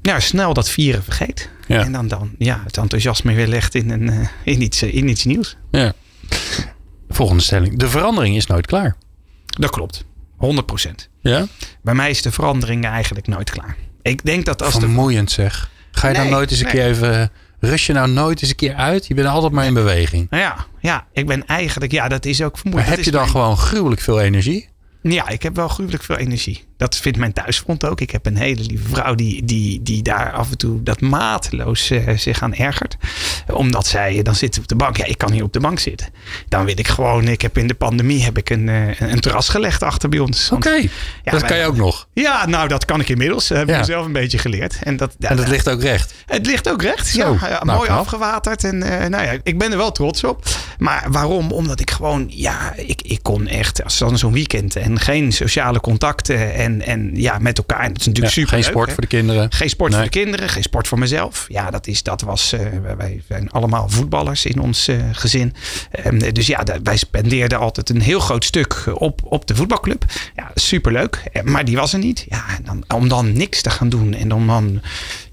ja, 0.03 0.21
snel 0.21 0.55
dat 0.55 0.69
vieren 0.69 1.03
vergeet. 1.03 1.49
Ja. 1.67 1.85
En 1.85 1.93
dan, 1.93 2.09
dan 2.09 2.31
ja, 2.39 2.63
het 2.65 2.77
enthousiasme 2.77 3.35
weer 3.35 3.49
legt 3.49 3.75
in, 3.75 3.91
een, 3.91 4.11
uh, 4.13 4.29
in, 4.45 4.63
iets, 4.63 4.83
in 4.83 5.09
iets 5.09 5.25
nieuws. 5.25 5.57
Ja. 5.71 5.93
Volgende 7.13 7.43
stelling. 7.43 7.79
De 7.79 7.89
verandering 7.89 8.37
is 8.37 8.47
nooit 8.47 8.67
klaar. 8.67 8.97
Dat 9.47 9.71
klopt. 9.71 10.05
100%. 10.35 11.09
Ja? 11.21 11.47
Bij 11.83 11.95
mij 11.95 12.11
is 12.11 12.23
de 12.23 12.33
verandering 12.33 12.85
eigenlijk 12.85 13.27
nooit 13.27 13.51
klaar. 13.51 13.77
Ik 14.03 14.25
denk 14.25 14.45
dat 14.45 14.63
als 14.63 14.75
Vermoeiend 14.75 15.29
de... 15.29 15.35
zeg. 15.35 15.71
Ga 15.91 16.09
je 16.09 16.15
nee, 16.15 16.23
dan 16.23 16.33
nooit 16.33 16.51
eens 16.51 16.61
een 16.61 16.67
keer 16.67 16.87
even... 16.87 17.31
Rust 17.61 17.87
je 17.87 17.93
nou 17.93 18.11
nooit 18.11 18.41
eens 18.41 18.51
een 18.51 18.57
keer 18.57 18.75
uit? 18.75 19.07
Je 19.07 19.15
bent 19.15 19.29
altijd 19.29 19.53
maar 19.53 19.67
in 19.67 19.75
beweging. 19.75 20.31
Nou 20.31 20.43
ja, 20.43 20.67
ja, 20.81 21.07
ik 21.13 21.27
ben 21.27 21.47
eigenlijk... 21.47 21.93
Ja, 21.93 22.09
dat 22.09 22.25
is 22.25 22.43
ook 22.43 22.59
vermoeiend. 22.59 22.89
Maar 22.89 22.97
heb 22.97 23.05
je 23.05 23.11
dan 23.11 23.21
mijn... 23.21 23.33
gewoon 23.33 23.57
gruwelijk 23.57 24.01
veel 24.01 24.21
energie? 24.21 24.69
Ja, 25.03 25.29
ik 25.29 25.43
heb 25.43 25.57
wel 25.57 25.69
gruwelijk 25.69 26.03
veel 26.03 26.17
energie. 26.17 26.65
Dat 26.83 26.97
vindt 26.97 27.19
mijn 27.19 27.33
thuisfront 27.33 27.85
ook. 27.85 28.01
Ik 28.01 28.11
heb 28.11 28.27
een 28.27 28.37
hele 28.37 28.63
lieve 28.63 28.89
vrouw 28.89 29.15
die, 29.15 29.45
die, 29.45 29.83
die 29.83 30.03
daar 30.03 30.33
af 30.33 30.51
en 30.51 30.59
toe 30.59 30.83
dat 30.83 31.01
mateloos 31.01 31.91
uh, 31.91 32.09
zich 32.17 32.43
aan 32.43 32.55
ergert. 32.55 32.97
Omdat 33.47 33.87
zij, 33.87 34.23
dan 34.23 34.35
zit 34.35 34.59
op 34.59 34.69
de 34.69 34.77
bank. 34.77 34.97
Ja, 34.97 35.05
ik 35.05 35.19
kan 35.19 35.33
hier 35.33 35.43
op 35.43 35.53
de 35.53 35.61
bank 35.61 35.79
zitten. 35.79 36.07
Dan 36.49 36.65
wil 36.65 36.79
ik 36.79 36.89
gewoon, 36.89 37.29
ik 37.29 37.43
heb 37.43 37.59
in 37.59 37.67
de 37.67 37.75
pandemie 37.75 38.25
heb 38.25 38.39
ik 38.39 38.51
een, 38.51 38.67
uh, 38.67 39.01
een 39.01 39.21
terras 39.21 39.49
gelegd 39.49 39.83
achter 39.83 40.09
bij 40.09 40.19
ons. 40.19 40.51
Oké, 40.51 40.69
okay. 40.69 40.91
ja, 41.25 41.31
dat 41.31 41.41
wij, 41.41 41.51
kan 41.51 41.59
je 41.59 41.67
ook 41.67 41.77
nog. 41.77 42.09
Ja, 42.13 42.47
nou 42.47 42.69
dat 42.69 42.85
kan 42.85 43.01
ik 43.01 43.09
inmiddels. 43.09 43.49
Heb 43.49 43.69
ja. 43.69 43.79
ik 43.79 43.85
zelf 43.85 44.07
een 44.07 44.13
beetje 44.13 44.39
geleerd. 44.39 44.79
En 44.83 44.97
dat, 44.97 45.15
ja, 45.19 45.29
en 45.29 45.37
dat 45.37 45.49
ligt 45.49 45.69
ook 45.69 45.83
recht? 45.83 46.15
Het 46.27 46.47
ligt 46.47 46.69
ook 46.69 46.83
recht, 46.83 47.07
Zo, 47.07 47.37
ja. 47.41 47.65
nou, 47.65 47.79
mooi 47.79 47.89
afgewaterd. 47.91 48.65
En 48.65 48.77
uh, 48.77 48.89
nou 48.89 49.25
ja, 49.25 49.35
ik 49.43 49.59
ben 49.59 49.71
er 49.71 49.77
wel 49.77 49.93
trots 49.93 50.25
op. 50.25 50.45
Maar 50.79 51.07
waarom? 51.11 51.53
Omdat 51.53 51.81
ik 51.81 51.91
gewoon, 51.91 52.27
ja, 52.29 52.73
ik, 52.77 53.03
ik 53.03 53.23
kon 53.23 53.47
echt, 53.47 53.85
als 53.85 53.99
dan 53.99 54.19
zo'n 54.19 54.33
weekend 54.33 54.77
en 54.77 55.01
geen 55.01 55.33
sociale 55.33 55.81
contacten 55.81 56.55
en, 56.55 56.72
en 56.81 57.11
ja, 57.15 57.39
met 57.39 57.59
elkaar. 57.59 57.81
En 57.81 57.93
dat 57.93 58.01
is 58.01 58.07
natuurlijk 58.07 58.35
ja, 58.35 58.41
super. 58.43 58.57
Geen 58.57 58.71
sport 58.71 58.89
hè? 58.89 58.93
voor 58.93 59.03
de 59.03 59.09
kinderen. 59.09 59.53
Geen 59.53 59.69
sport 59.69 59.91
nee. 59.91 60.01
voor 60.01 60.11
de 60.11 60.19
kinderen, 60.19 60.49
geen 60.49 60.63
sport 60.63 60.89
voor 60.89 60.99
mezelf. 60.99 61.47
Ja, 61.49 61.71
dat, 61.71 61.87
is, 61.87 62.03
dat 62.03 62.21
was. 62.21 62.53
Uh, 62.53 62.61
wij 62.97 63.23
zijn 63.29 63.51
allemaal 63.51 63.89
voetballers 63.89 64.45
in 64.45 64.61
ons 64.61 64.89
uh, 64.89 64.97
gezin. 65.13 65.55
Um, 66.07 66.33
dus 66.33 66.47
ja, 66.47 66.65
wij 66.83 66.97
spendeerden 66.97 67.59
altijd 67.59 67.91
een 67.91 68.01
heel 68.01 68.21
groot 68.21 68.45
stuk 68.45 68.85
op, 68.95 69.21
op 69.25 69.47
de 69.47 69.55
voetbalclub. 69.55 70.05
Ja, 70.37 70.51
superleuk. 70.55 71.23
Maar 71.45 71.65
die 71.65 71.77
was 71.77 71.93
er 71.93 71.99
niet. 71.99 72.27
Ja, 72.29 72.45
en 72.57 72.65
dan, 72.65 72.85
om 72.97 73.09
dan 73.09 73.33
niks 73.33 73.63
te 73.63 73.71
gaan 73.71 73.89
doen 73.89 74.15
en 74.15 74.33
om 74.33 74.47
dan. 74.47 74.81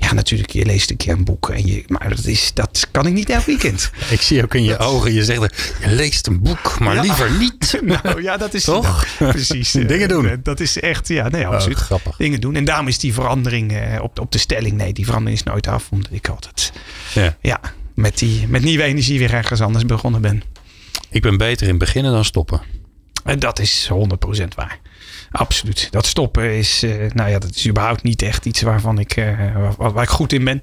Ja, 0.09 0.15
natuurlijk, 0.15 0.51
je 0.51 0.65
leest 0.65 0.89
een 0.89 0.97
keer 0.97 1.13
een 1.13 1.23
boek. 1.23 1.49
En 1.49 1.67
je, 1.67 1.83
maar 1.87 2.09
dat, 2.09 2.25
is, 2.25 2.51
dat 2.53 2.87
kan 2.91 3.05
ik 3.05 3.13
niet 3.13 3.29
elk 3.29 3.45
weekend. 3.45 3.91
ik 4.09 4.21
zie 4.21 4.43
ook 4.43 4.53
in 4.53 4.63
je 4.63 4.69
dat, 4.69 4.79
ogen, 4.79 5.13
je 5.13 5.23
zegt, 5.23 5.73
je 5.81 5.89
leest 5.89 6.27
een 6.27 6.41
boek, 6.41 6.79
maar 6.79 6.95
ja, 6.95 7.01
liever 7.01 7.31
niet. 7.31 7.79
nou 8.03 8.21
ja, 8.21 8.37
dat 8.37 8.53
is 8.53 8.63
toch? 8.63 9.05
Nou, 9.19 9.31
precies. 9.37 9.71
Dingen 9.71 10.07
doen. 10.07 10.39
Dat 10.43 10.59
is 10.59 10.79
echt, 10.79 11.07
ja, 11.07 11.27
nee, 11.27 11.47
absoluut. 11.47 11.77
Oh, 11.77 11.83
grappig. 11.83 12.15
Dingen 12.15 12.41
doen. 12.41 12.55
En 12.55 12.65
daarom 12.65 12.87
is 12.87 12.97
die 12.97 13.13
verandering 13.13 13.71
uh, 13.71 14.01
op, 14.01 14.19
op 14.19 14.31
de 14.31 14.37
stelling, 14.37 14.77
nee, 14.77 14.93
die 14.93 15.05
verandering 15.05 15.39
is 15.39 15.45
nooit 15.45 15.67
af. 15.67 15.87
Omdat 15.91 16.11
ik 16.11 16.27
altijd, 16.27 16.71
ja, 17.13 17.37
ja 17.41 17.59
met, 17.93 18.17
die, 18.17 18.47
met 18.47 18.61
nieuwe 18.61 18.83
energie 18.83 19.19
weer 19.19 19.33
ergens 19.33 19.61
anders 19.61 19.85
begonnen 19.85 20.21
ben. 20.21 20.43
Ik 21.09 21.21
ben 21.21 21.37
beter 21.37 21.67
in 21.67 21.77
beginnen 21.77 22.11
dan 22.11 22.25
stoppen. 22.25 22.61
En 23.23 23.39
dat 23.39 23.59
is 23.59 23.89
100% 23.93 24.47
waar. 24.55 24.79
Absoluut. 25.31 25.87
Dat 25.91 26.05
stoppen 26.05 26.57
is, 26.57 26.83
uh, 26.83 27.11
nou 27.13 27.29
ja, 27.29 27.39
dat 27.39 27.55
is 27.55 27.67
überhaupt 27.67 28.03
niet 28.03 28.21
echt 28.21 28.45
iets 28.45 28.61
waarvan 28.61 28.99
ik, 28.99 29.17
uh, 29.17 29.55
waar, 29.77 29.93
waar, 29.93 30.03
ik 30.03 30.09
goed 30.09 30.33
in 30.33 30.43
ben. 30.43 30.59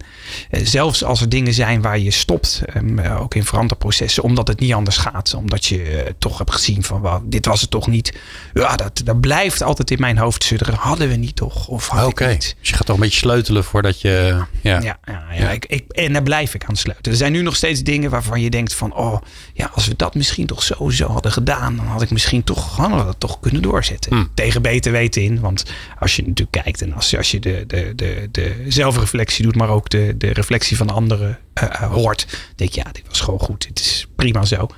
Uh, 0.50 0.60
zelfs 0.64 1.04
als 1.04 1.20
er 1.20 1.28
dingen 1.28 1.54
zijn 1.54 1.82
waar 1.82 1.98
je 1.98 2.10
stopt, 2.10 2.62
um, 2.76 3.00
ook 3.00 3.34
in 3.34 3.44
veranderprocessen, 3.44 4.22
omdat 4.22 4.48
het 4.48 4.60
niet 4.60 4.72
anders 4.72 4.96
gaat. 4.96 5.34
Omdat 5.34 5.66
je 5.66 6.14
toch 6.18 6.38
hebt 6.38 6.52
gezien 6.52 6.82
van, 6.82 7.00
well, 7.00 7.18
dit 7.24 7.46
was 7.46 7.60
het 7.60 7.70
toch 7.70 7.86
niet. 7.86 8.18
Ja, 8.52 8.76
dat, 8.76 9.00
dat 9.04 9.20
blijft 9.20 9.62
altijd 9.62 9.90
in 9.90 10.00
mijn 10.00 10.18
hoofd 10.18 10.44
sudderen. 10.44 10.74
Hadden 10.74 11.08
we 11.08 11.16
niet 11.16 11.36
toch? 11.36 11.68
Of 11.68 11.90
Oké, 11.90 12.04
okay. 12.04 12.36
dus 12.36 12.54
je 12.60 12.74
gaat 12.74 12.86
toch 12.86 12.96
een 12.96 13.02
beetje 13.02 13.18
sleutelen 13.18 13.64
voordat 13.64 14.00
je... 14.00 14.44
Ja, 14.60 14.80
ja, 14.80 14.80
ja, 14.80 14.98
ja, 15.06 15.24
ja. 15.32 15.50
Ik, 15.50 15.66
ik, 15.66 15.84
en 15.88 16.12
daar 16.12 16.22
blijf 16.22 16.54
ik 16.54 16.64
aan 16.64 16.76
sleutelen. 16.76 17.10
Er 17.10 17.16
zijn 17.16 17.32
nu 17.32 17.42
nog 17.42 17.56
steeds 17.56 17.82
dingen 17.82 18.10
waarvan 18.10 18.40
je 18.40 18.50
denkt 18.50 18.74
van, 18.74 18.94
oh, 18.94 19.20
ja, 19.52 19.70
als 19.74 19.86
we 19.86 19.96
dat 19.96 20.14
misschien 20.14 20.46
toch 20.46 20.62
sowieso 20.62 21.08
hadden 21.08 21.32
gedaan, 21.32 21.76
dan 21.76 21.86
had 21.86 22.02
ik 22.02 22.10
misschien 22.10 22.44
toch, 22.44 22.76
hadden 22.76 22.98
we 22.98 23.04
dat 23.04 23.20
toch 23.20 23.40
kunnen 23.40 23.62
doorzetten. 23.62 24.16
Hm. 24.16 24.24
Tegen 24.34 24.55
beter 24.60 24.92
weten 24.92 25.22
in. 25.22 25.40
Want 25.40 25.64
als 25.98 26.16
je 26.16 26.22
natuurlijk 26.22 26.62
kijkt 26.62 26.82
en 26.82 26.92
als, 26.92 27.16
als 27.16 27.30
je 27.30 27.40
de, 27.40 27.64
de, 27.66 27.92
de, 27.94 28.28
de 28.30 28.64
zelfreflectie 28.68 29.44
doet, 29.44 29.56
maar 29.56 29.68
ook 29.68 29.88
de, 29.88 30.14
de 30.16 30.32
reflectie 30.32 30.76
van 30.76 30.90
anderen 30.90 31.38
uh, 31.62 31.92
hoort, 31.92 32.26
denk 32.56 32.72
je, 32.72 32.80
ja, 32.84 32.92
dit 32.92 33.08
was 33.08 33.20
gewoon 33.20 33.40
goed. 33.40 33.66
Het 33.68 33.80
is 33.80 34.06
prima 34.16 34.44
zo. 34.44 34.68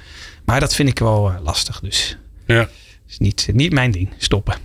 Maar 0.44 0.60
dat 0.60 0.74
vind 0.74 0.88
ik 0.88 0.98
wel 0.98 1.30
uh, 1.30 1.36
lastig. 1.42 1.80
Dus 1.80 2.18
ja. 2.46 2.68
is 3.08 3.18
niet, 3.18 3.48
niet 3.52 3.72
mijn 3.72 3.90
ding. 3.90 4.12
Stoppen. 4.18 4.56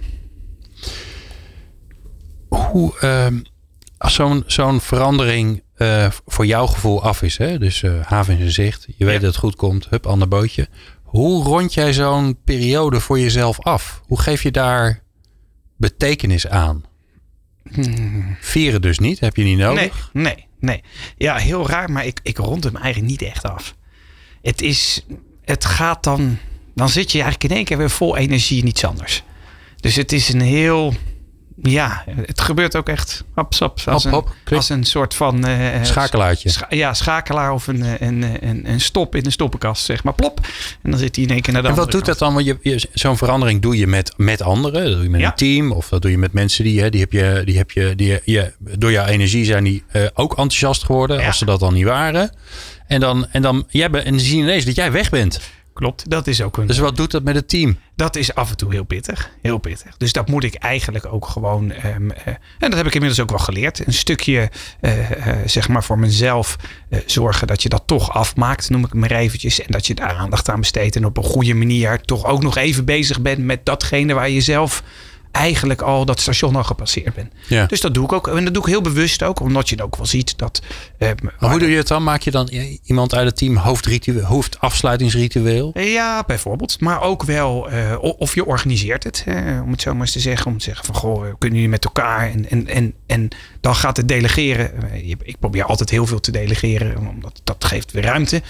Hoe, 2.47 2.93
uh, 3.01 3.27
als 3.97 4.13
zo'n 4.13 4.43
zo'n 4.47 4.81
verandering 4.81 5.61
voor 6.25 6.45
jouw 6.45 6.67
gevoel 6.67 7.03
af 7.03 7.21
is, 7.21 7.37
hè? 7.37 7.57
dus 7.57 7.83
haven 8.03 8.39
in 8.39 8.51
zicht, 8.51 8.85
je 8.97 9.05
weet 9.05 9.13
ja. 9.13 9.19
dat 9.19 9.29
het 9.29 9.39
goed 9.39 9.55
komt, 9.55 9.87
hup, 9.89 10.05
ander 10.05 10.27
bootje. 10.27 10.67
Hoe 11.13 11.43
rond 11.43 11.73
jij 11.73 11.93
zo'n 11.93 12.37
periode 12.43 12.99
voor 12.99 13.19
jezelf 13.19 13.59
af? 13.59 14.01
Hoe 14.05 14.19
geef 14.19 14.43
je 14.43 14.51
daar 14.51 15.02
betekenis 15.77 16.47
aan? 16.47 16.83
Vieren 18.39 18.81
dus 18.81 18.99
niet, 18.99 19.19
heb 19.19 19.35
je 19.35 19.43
niet 19.43 19.57
Nee, 19.57 19.65
nodig. 19.67 20.09
nee, 20.13 20.45
nee. 20.59 20.83
Ja, 21.17 21.35
heel 21.35 21.67
raar, 21.67 21.91
maar 21.91 22.05
ik, 22.05 22.19
ik 22.23 22.37
rond 22.37 22.63
hem 22.63 22.75
eigenlijk 22.75 23.11
niet 23.11 23.21
echt 23.21 23.43
af. 23.43 23.75
Het 24.41 24.61
is, 24.61 25.05
het 25.41 25.65
gaat 25.65 26.03
dan, 26.03 26.37
dan 26.75 26.89
zit 26.89 27.11
je 27.11 27.21
eigenlijk 27.21 27.51
in 27.51 27.55
één 27.57 27.65
keer 27.65 27.77
weer 27.77 27.89
vol 27.89 28.17
energie 28.17 28.61
in 28.61 28.67
iets 28.67 28.85
anders. 28.85 29.23
Dus 29.75 29.95
het 29.95 30.11
is 30.11 30.29
een 30.33 30.41
heel, 30.41 30.93
ja, 31.61 32.03
het 32.25 32.41
gebeurt 32.41 32.75
ook 32.75 32.89
echt 32.89 33.23
hap, 33.33 33.53
als, 33.85 34.03
Hop, 34.03 34.11
hop, 34.13 34.25
een, 34.27 34.33
klik. 34.43 34.57
als 34.59 34.69
een 34.69 34.83
soort 34.83 35.13
van... 35.13 35.45
eh, 35.45 35.83
Schakelaartje. 35.83 36.49
scha- 36.49 36.67
ja, 36.69 36.93
schakelaar 36.93 37.53
of 37.53 37.67
een, 37.67 37.83
eh, 37.83 38.07
een, 38.07 38.23
een, 38.47 38.69
een, 38.69 38.79
stop 38.81 39.15
in 39.15 39.23
de 39.23 39.29
stoppenkast, 39.29 39.85
zeg 39.85 40.03
maar. 40.03 40.13
Plop. 40.13 40.39
En 40.81 40.89
dan 40.91 40.99
zit 40.99 41.15
hij 41.15 41.25
in 41.25 41.31
één 41.31 41.41
keer 41.41 41.53
naar 41.53 41.61
de 41.61 41.67
En 41.67 41.75
wat 41.75 41.91
doet 41.91 42.05
dat 42.05 42.17
dan? 42.19 42.33
Want 42.33 42.45
je, 42.45 42.57
je- 42.61 42.87
zo'n 42.93 43.17
verandering 43.17 43.61
doe 43.61 43.77
je 43.77 43.87
met, 43.87 44.13
met 44.17 44.41
anderen. 44.41 44.83
Dat 44.83 44.93
doe 44.93 45.03
je 45.03 45.09
met 45.09 45.21
Ja. 45.21 45.27
een 45.27 45.35
team. 45.35 45.71
Of 45.71 45.89
dat 45.89 46.01
doe 46.01 46.11
je 46.11 46.17
met 46.17 46.33
mensen 46.33 46.63
die, 46.63 46.81
hè, 46.81 46.89
die 46.89 46.99
heb 46.99 47.11
je, 47.11 47.41
die 47.45 47.57
heb 47.57 47.71
je, 47.71 47.93
die 47.95 48.19
je, 48.23 48.53
door 48.57 48.91
jouw 48.91 49.05
energie 49.05 49.45
zijn 49.45 49.63
die 49.63 49.83
eh, 49.91 50.01
ook 50.13 50.29
enthousiast 50.31 50.83
geworden. 50.83 51.19
Ja. 51.19 51.27
Als 51.27 51.37
ze 51.37 51.45
dat 51.45 51.59
dan 51.59 51.73
niet 51.73 51.85
waren. 51.85 52.35
En 52.87 52.99
dan, 52.99 53.27
en 53.31 53.41
dan, 53.41 53.65
jij 53.69 53.89
bent, 53.89 54.05
en 54.05 54.11
dan 54.11 54.19
zie 54.19 54.37
je 54.37 54.43
ineens 54.43 54.65
dat 54.65 54.75
jij 54.75 54.91
weg 54.91 55.09
bent. 55.09 55.39
Klopt, 55.73 56.09
dat 56.09 56.27
is 56.27 56.41
ook 56.41 56.57
een... 56.57 56.67
Dus 56.67 56.77
wat 56.77 56.95
doet 56.95 57.11
dat 57.11 57.23
met 57.23 57.35
het 57.35 57.49
team? 57.49 57.77
Dat 57.95 58.15
is 58.15 58.35
af 58.35 58.49
en 58.49 58.57
toe 58.57 58.71
heel 58.71 58.83
pittig. 58.83 59.31
Heel 59.41 59.57
pittig. 59.57 59.97
Dus 59.97 60.11
dat 60.11 60.29
moet 60.29 60.43
ik 60.43 60.53
eigenlijk 60.53 61.05
ook 61.05 61.27
gewoon. 61.27 61.71
ehm, 61.71 62.09
eh, 62.09 62.27
en 62.59 62.69
dat 62.69 62.73
heb 62.73 62.85
ik 62.85 62.93
inmiddels 62.93 63.21
ook 63.21 63.29
wel 63.29 63.39
geleerd. 63.39 63.87
Een 63.87 63.93
stukje, 63.93 64.49
eh, 64.79 65.27
eh, 65.27 65.37
zeg 65.45 65.67
maar, 65.67 65.83
voor 65.83 65.99
mezelf 65.99 66.55
zorgen 67.05 67.47
dat 67.47 67.63
je 67.63 67.69
dat 67.69 67.83
toch 67.85 68.11
afmaakt, 68.11 68.69
noem 68.69 68.83
ik 68.83 68.91
het 68.91 68.99
maar 68.99 69.11
eventjes. 69.11 69.61
En 69.61 69.71
dat 69.71 69.87
je 69.87 69.95
daar 69.95 70.13
aandacht 70.13 70.49
aan 70.49 70.59
besteedt. 70.59 70.95
En 70.95 71.05
op 71.05 71.17
een 71.17 71.23
goede 71.23 71.53
manier 71.53 72.01
toch 72.01 72.25
ook 72.25 72.43
nog 72.43 72.57
even 72.57 72.85
bezig 72.85 73.21
bent 73.21 73.39
met 73.39 73.65
datgene 73.65 74.13
waar 74.13 74.29
je 74.29 74.41
zelf 74.41 74.83
eigenlijk 75.33 75.81
al 75.81 76.05
dat 76.05 76.19
station 76.19 76.55
al 76.55 76.63
gepasseerd 76.63 77.13
bent. 77.15 77.31
Ja. 77.47 77.65
Dus 77.65 77.81
dat 77.81 77.93
doe 77.93 78.03
ik 78.03 78.11
ook. 78.11 78.27
En 78.27 78.43
dat 78.43 78.53
doe 78.53 78.63
ik 78.63 78.69
heel 78.69 78.81
bewust 78.81 79.23
ook, 79.23 79.39
omdat 79.39 79.69
je 79.69 79.83
ook 79.83 79.95
wel 79.95 80.05
ziet 80.05 80.37
dat. 80.37 80.61
eh, 80.97 81.09
Maar 81.39 81.49
hoe 81.51 81.59
doe 81.59 81.69
je 81.69 81.77
het 81.77 81.87
dan? 81.87 82.03
Maak 82.03 82.21
je 82.21 82.31
dan 82.31 82.49
iemand 82.83 83.13
uit 83.15 83.25
het 83.25 83.37
team 83.37 83.55
hoofdritueel, 83.57 84.23
hoofdafsluitingsritueel? 84.25 85.71
Ja, 85.79 86.23
bijvoorbeeld. 86.27 86.79
Maar 86.79 87.01
ook 87.01 87.23
wel, 87.23 87.69
eh, 87.69 87.97
of 87.99 88.35
je 88.35 88.45
organiseert 88.45 89.03
het, 89.03 89.23
eh, 89.25 89.61
om 89.63 89.71
het 89.71 89.81
zo 89.81 89.91
maar 89.91 90.01
eens 90.01 90.11
te 90.11 90.19
zeggen. 90.19 90.51
Om 90.51 90.57
te 90.57 90.63
zeggen 90.63 90.85
van, 90.85 90.95
goh, 90.95 91.25
eh, 91.27 91.33
kunnen 91.37 91.57
jullie 91.57 91.71
met 91.73 91.85
elkaar? 91.85 92.29
En, 92.31 92.49
en, 92.49 92.67
en, 92.67 92.93
en 93.07 93.27
dan 93.61 93.75
gaat 93.75 93.97
het 93.97 94.07
delegeren. 94.07 94.71
Ik 95.23 95.39
probeer 95.39 95.63
altijd 95.63 95.89
heel 95.89 96.05
veel 96.05 96.19
te 96.19 96.31
delegeren, 96.31 96.97
omdat 97.07 97.41
dat 97.43 97.65
geeft 97.65 97.91
weer 97.91 98.03
ruimte, 98.03 98.41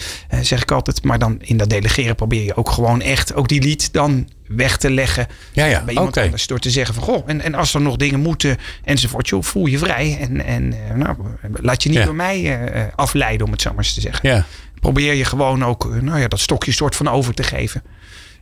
zeg 0.41 0.61
ik 0.61 0.71
altijd. 0.71 1.03
Maar 1.03 1.19
dan 1.19 1.37
in 1.41 1.57
dat 1.57 1.69
delegeren 1.69 2.15
probeer 2.15 2.43
je 2.43 2.55
ook 2.55 2.69
gewoon 2.69 3.01
echt, 3.01 3.33
ook 3.35 3.47
die 3.47 3.61
lied 3.61 3.93
dan 3.93 4.29
weg 4.47 4.77
te 4.77 4.91
leggen 4.91 5.27
Ja, 5.51 5.65
ja. 5.65 5.83
bij 5.83 5.93
iemand 5.93 6.17
anders. 6.17 6.47
Door 6.47 6.59
te 6.59 6.69
zeggen 6.69 6.93
van, 6.93 7.03
goh, 7.03 7.23
en, 7.25 7.41
en 7.41 7.55
als 7.55 7.73
er 7.73 7.81
nog 7.81 7.95
dingen 7.95 8.19
moeten 8.19 8.57
enzovoort, 8.83 9.27
joh, 9.29 9.43
voel 9.43 9.65
je 9.65 9.77
vrij. 9.77 10.17
En, 10.19 10.45
en 10.45 10.73
eh, 10.89 10.95
nou, 10.95 11.15
laat 11.61 11.83
je 11.83 11.89
niet 11.89 11.97
Ja. 11.97 12.05
door 12.05 12.15
mij 12.15 12.57
eh, 12.71 12.81
afleiden, 12.95 13.45
om 13.45 13.51
het 13.51 13.61
zo 13.61 13.69
maar 13.69 13.77
eens 13.83 13.93
te 13.93 14.01
zeggen 14.01 14.29
Ja. 14.29 14.45
probeer 14.79 15.13
je 15.13 15.25
gewoon 15.25 15.65
ook 15.65 15.85
eh, 15.95 16.01
nou 16.01 16.19
ja, 16.19 16.27
dat 16.27 16.39
stokje 16.39 16.71
soort 16.71 16.95
van 16.95 17.07
over 17.07 17.33
te 17.33 17.43
geven. 17.43 17.83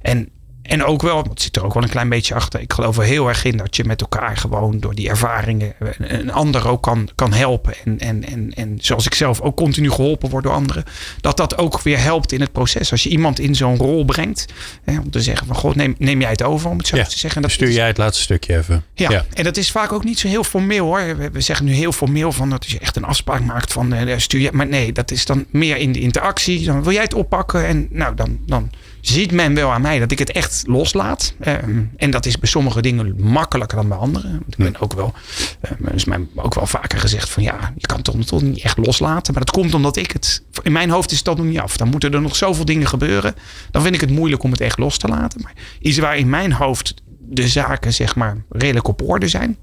En, 0.02 0.30
en 0.62 0.84
ook 0.84 1.02
wel, 1.02 1.24
het 1.30 1.42
zit 1.42 1.56
er 1.56 1.64
ook 1.66 1.74
wel 1.74 1.84
een 1.84 1.90
klein 1.90 2.10
beetje 2.10 2.34
achter. 2.34 2.60
Ik 2.62 2.74
geloof 2.74 2.98
er 2.98 3.04
heel 3.04 3.28
erg 3.28 3.44
in 3.44 3.58
dat 3.58 3.76
je 3.76 3.84
met 3.84 4.02
elkaar 4.02 4.38
gewoon 4.38 4.80
door 4.80 4.96
die 4.96 5.10
ervaringen 5.10 5.74
een, 5.98 6.32
ander 6.32 6.68
ook 6.68 6.82
kan, 6.84 7.10
kan 7.16 7.34
helpen. 7.34 7.74
En, 7.86 8.00
en, 8.00 8.24
en, 8.24 8.52
en 8.56 8.78
zoals 8.82 9.06
ik 9.06 9.14
zelf 9.14 9.42
ook 9.42 9.56
continu 9.56 9.92
geholpen 9.92 10.30
word 10.30 10.44
door 10.44 10.54
anderen. 10.54 10.84
Dat 11.22 11.38
dat 11.38 11.58
ook 11.58 11.82
weer 11.82 12.00
helpt 12.00 12.32
in 12.32 12.42
het 12.42 12.52
proces. 12.52 12.92
Als 12.92 13.04
je 13.04 13.10
iemand 13.10 13.40
in 13.40 13.56
zo'n 13.56 13.78
rol 13.78 14.06
brengt. 14.06 14.46
Hè, 14.84 15.00
om 15.00 15.10
te 15.10 15.22
zeggen 15.22 15.48
van, 15.48 15.56
god, 15.56 15.76
neem, 15.76 15.96
neem 15.98 16.22
jij 16.22 16.30
het 16.30 16.44
over 16.44 16.70
om 16.70 16.78
het 16.78 16.88
zo 16.88 16.96
Ja. 16.96 17.04
te 17.06 17.20
zeggen. 17.20 17.42
Dat 17.42 17.52
Stuur 17.52 17.72
jij 17.72 17.88
het 17.88 17.98
laatste 17.98 18.24
stukje 18.24 18.58
even. 18.58 18.84
ja. 18.94 19.26
en 19.34 19.44
dat 19.44 19.58
is 19.58 19.72
vaak 19.72 19.92
ook 19.92 20.04
niet 20.04 20.20
zo 20.20 20.28
heel 20.28 20.44
formeel 20.44 20.86
hoor. 20.86 21.18
We, 21.18 21.30
we 21.32 21.42
zeggen 21.42 21.66
nu 21.66 21.74
heel 21.74 21.92
formeel 21.92 22.32
van 22.32 22.50
dat 22.50 22.66
je 22.66 22.80
echt 22.80 22.96
een 22.96 23.04
afspraak 23.06 23.44
maakt 23.46 23.74
van 23.74 23.94
eh, 23.94 24.18
stuur 24.18 24.42
je. 24.42 24.50
Maar 24.54 24.68
nee, 24.68 24.92
dat 24.92 25.12
is 25.12 25.26
dan 25.26 25.46
meer 25.50 25.78
in 25.78 25.92
de 25.92 26.00
interactie. 26.00 26.66
Dan 26.66 26.84
wil 26.84 26.94
jij 26.94 27.04
het 27.04 27.14
oppakken 27.14 27.68
en 27.68 27.88
nou 27.90 28.16
dan, 28.16 28.40
dan 28.46 28.72
ziet 29.02 29.32
men 29.32 29.54
wel 29.54 29.72
aan 29.72 29.82
mij 29.82 30.00
dat 30.00 30.12
ik 30.12 30.20
het 30.20 30.32
echt 30.32 30.64
loslaat. 30.68 31.34
Ehm, 31.40 31.82
en 31.98 32.12
dat 32.12 32.26
is 32.26 32.40
bij 32.40 32.50
sommige 32.50 32.82
dingen 32.82 33.16
makkelijker 33.22 33.78
dan 33.78 33.88
bij 33.88 33.98
anderen. 33.98 34.32
Want 34.32 34.54
ik 34.58 34.58
ben 34.58 34.80
ook 34.80 34.94
wel, 34.94 35.14
eh, 35.62 35.72
er 35.72 35.94
is 35.94 36.06
mij 36.06 36.28
ook 36.36 36.54
wel 36.54 36.66
vaker 36.66 37.00
gezegd 37.00 37.30
van 37.30 37.44
ja, 37.44 37.74
je 37.78 37.88
kan 37.88 37.96
het 37.96 38.06
toch, 38.06 38.26
toch 38.26 38.42
niet 38.42 38.62
echt 38.62 38.78
loslaten. 38.78 39.34
Maar 39.34 39.46
dat 39.46 39.56
komt 39.56 39.74
omdat 39.74 39.96
ik 39.96 40.12
het, 40.12 40.44
in 40.64 40.72
mijn 40.72 40.90
hoofd 40.90 41.12
is 41.12 41.24
dat 41.24 41.38
nog 41.38 41.46
niet 41.46 41.60
af. 41.60 41.78
Dan 41.78 41.88
moeten 41.88 42.14
er 42.14 42.22
nog 42.22 42.36
zoveel 42.36 42.66
dingen 42.66 42.88
gebeuren. 42.88 43.36
Dan 43.72 43.82
vind 43.82 43.96
ik 43.96 44.02
het 44.02 44.12
moeilijk 44.12 44.44
om 44.44 44.52
het 44.52 44.62
echt 44.62 44.78
los 44.78 44.98
te 44.98 45.08
laten. 45.08 45.42
Maar 45.42 45.54
iets 45.80 45.98
waar 45.98 46.18
in 46.18 46.30
mijn 46.30 46.54
hoofd 46.54 46.94
de 47.20 47.48
zaken 47.48 47.94
zeg 47.94 48.16
maar 48.16 48.38
redelijk 48.50 48.88
op 48.88 49.02
orde 49.02 49.28
zijn. 49.28 49.58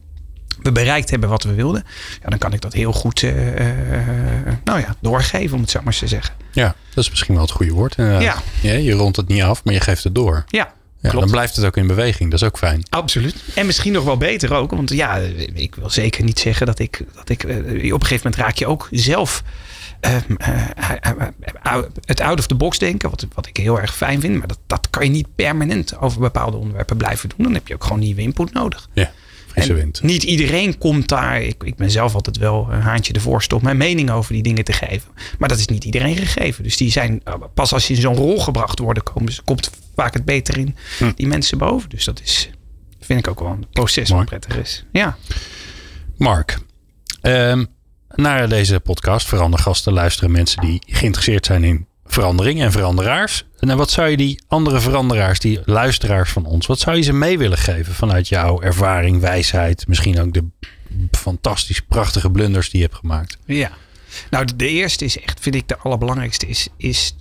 We 0.62 0.72
bereikt 0.72 1.10
hebben 1.10 1.28
wat 1.28 1.42
we 1.42 1.54
wilden. 1.54 1.84
Ja, 2.22 2.28
dan 2.28 2.38
kan 2.38 2.52
ik 2.52 2.60
dat 2.60 2.72
heel 2.72 2.92
goed 2.92 3.22
eh, 3.22 3.70
eh, 3.98 4.54
nou 4.64 4.80
ja, 4.80 4.96
doorgeven, 5.00 5.54
om 5.56 5.60
het 5.62 5.70
zo 5.70 5.78
maar 5.78 5.86
eens 5.86 5.98
te 5.98 6.08
zeggen. 6.08 6.34
Ja, 6.52 6.74
dat 6.94 7.04
is 7.04 7.10
misschien 7.10 7.34
wel 7.34 7.42
het 7.42 7.52
goede 7.52 7.72
woord. 7.72 7.94
Ja. 7.96 8.36
Ja, 8.60 8.72
je 8.72 8.92
rondt 8.92 9.16
het 9.16 9.28
niet 9.28 9.42
af, 9.42 9.64
maar 9.64 9.74
je 9.74 9.80
geeft 9.80 10.04
het 10.04 10.14
door. 10.14 10.44
Ja, 10.48 10.72
Ja, 11.00 11.08
klopt. 11.08 11.24
dan 11.24 11.30
blijft 11.30 11.56
het 11.56 11.64
ook 11.64 11.76
in 11.76 11.86
beweging. 11.86 12.30
Dat 12.30 12.40
is 12.42 12.46
ook 12.46 12.58
fijn. 12.58 12.82
Absoluut. 12.90 13.34
En 13.54 13.66
misschien 13.66 13.92
nog 13.92 14.04
wel 14.04 14.16
beter 14.16 14.54
ook. 14.54 14.70
Want 14.70 14.90
ja, 14.90 15.16
ik 15.54 15.74
wil 15.74 15.90
zeker 15.90 16.24
niet 16.24 16.38
zeggen 16.38 16.66
dat 16.66 16.78
ik. 16.78 17.04
Dat 17.14 17.28
ik 17.28 17.44
eh, 17.44 17.56
op 17.58 17.60
een 18.00 18.06
gegeven 18.06 18.16
moment 18.16 18.36
raak 18.36 18.56
je 18.56 18.66
ook 18.66 18.88
zelf. 18.90 19.42
het 22.04 22.20
out 22.20 22.38
of 22.38 22.46
the 22.46 22.54
box 22.54 22.78
denken, 22.78 23.10
wat, 23.10 23.26
wat 23.34 23.46
ik 23.46 23.56
heel 23.56 23.80
erg 23.80 23.96
fijn 23.96 24.20
vind. 24.20 24.38
Maar 24.38 24.46
dat, 24.48 24.58
dat 24.66 24.90
kan 24.90 25.04
je 25.04 25.10
niet 25.10 25.34
permanent 25.34 25.98
over 25.98 26.20
bepaalde 26.20 26.56
onderwerpen 26.56 26.96
blijven 26.96 27.28
doen. 27.28 27.44
Dan 27.44 27.54
heb 27.54 27.68
je 27.68 27.74
ook 27.74 27.82
gewoon 27.84 27.98
nieuwe 27.98 28.20
input 28.20 28.52
nodig. 28.52 28.88
Ja, 28.92 29.10
frisse 29.58 29.72
En 29.72 29.78
wind. 29.84 30.02
Niet 30.02 30.22
iedereen 30.22 30.78
komt 30.78 31.08
daar. 31.08 31.42
Ik, 31.42 31.62
ik 31.64 31.76
ben 31.76 31.90
zelf 31.90 32.14
altijd 32.14 32.36
wel 32.38 32.68
een 32.70 32.80
haantje 32.80 33.12
ervoor 33.12 33.42
stop 33.42 33.62
mijn 33.62 33.76
mening 33.76 34.10
over 34.10 34.32
die 34.32 34.42
dingen 34.42 34.64
te 34.64 34.72
geven. 34.72 35.10
Maar 35.38 35.48
dat 35.48 35.58
is 35.58 35.66
niet 35.66 35.84
iedereen 35.84 36.16
gegeven. 36.16 36.62
Dus 36.62 36.76
die 36.76 36.90
zijn 36.90 37.20
eh, 37.24 37.34
pas 37.54 37.72
als 37.72 37.88
je 37.88 37.94
in 37.94 38.00
zo'n 38.00 38.16
rol 38.16 38.40
gebracht 38.40 38.78
worden, 38.78 39.02
komen, 39.02 39.32
ze- 39.32 39.42
komt 39.42 39.70
vaak 39.94 40.14
het 40.14 40.24
beter 40.24 40.58
in 40.58 40.76
Hm. 40.98 41.10
die 41.14 41.26
mensen 41.26 41.58
boven. 41.58 41.88
Dus 41.88 42.04
dat 42.04 42.20
is, 42.24 42.50
vind 43.00 43.18
ik 43.18 43.28
ook 43.28 43.40
wel 43.40 43.48
een 43.50 43.66
proces 43.72 44.08
Mooi. 44.10 44.20
wat 44.20 44.28
prettig 44.30 44.56
is. 44.62 44.84
Ja. 44.92 45.16
Mark, 46.16 46.58
ehm, 47.20 47.64
naar 48.14 48.48
deze 48.48 48.80
podcast 48.80 49.26
Verandergasten 49.26 49.92
luisteren 49.92 50.30
mensen 50.30 50.60
die 50.60 50.82
geïnteresseerd 50.86 51.46
zijn 51.46 51.64
in 51.64 51.86
verandering 52.08 52.60
en 52.60 52.72
veranderaars. 52.72 53.44
En 53.58 53.76
wat 53.76 53.90
zou 53.90 54.08
je 54.08 54.16
die 54.16 54.42
andere 54.48 54.80
veranderaars, 54.80 55.40
die 55.40 55.60
luisteraars 55.64 56.30
van 56.30 56.44
ons, 56.44 56.66
wat 56.66 56.78
zou 56.78 56.96
je 56.96 57.02
ze 57.02 57.12
mee 57.12 57.38
willen 57.38 57.58
geven 57.58 57.94
vanuit 57.94 58.28
jouw 58.28 58.60
ervaring, 58.60 59.20
wijsheid, 59.20 59.86
misschien 59.86 60.20
ook 60.20 60.32
de 60.34 60.44
fantastisch 61.10 61.80
prachtige 61.80 62.30
blunders 62.30 62.70
die 62.70 62.80
je 62.80 62.86
hebt 62.86 62.98
gemaakt? 62.98 63.38
Ja. 63.44 63.70
Nou, 64.30 64.46
de, 64.56 64.68
eerste 64.68 65.04
is 65.04 65.20
echt, 65.20 65.40
vind 65.40 65.54
ik 65.54 65.68
de 65.68 65.78
allerbelangrijkste, 65.78 66.46
is, 66.46 66.68
is 66.76 67.16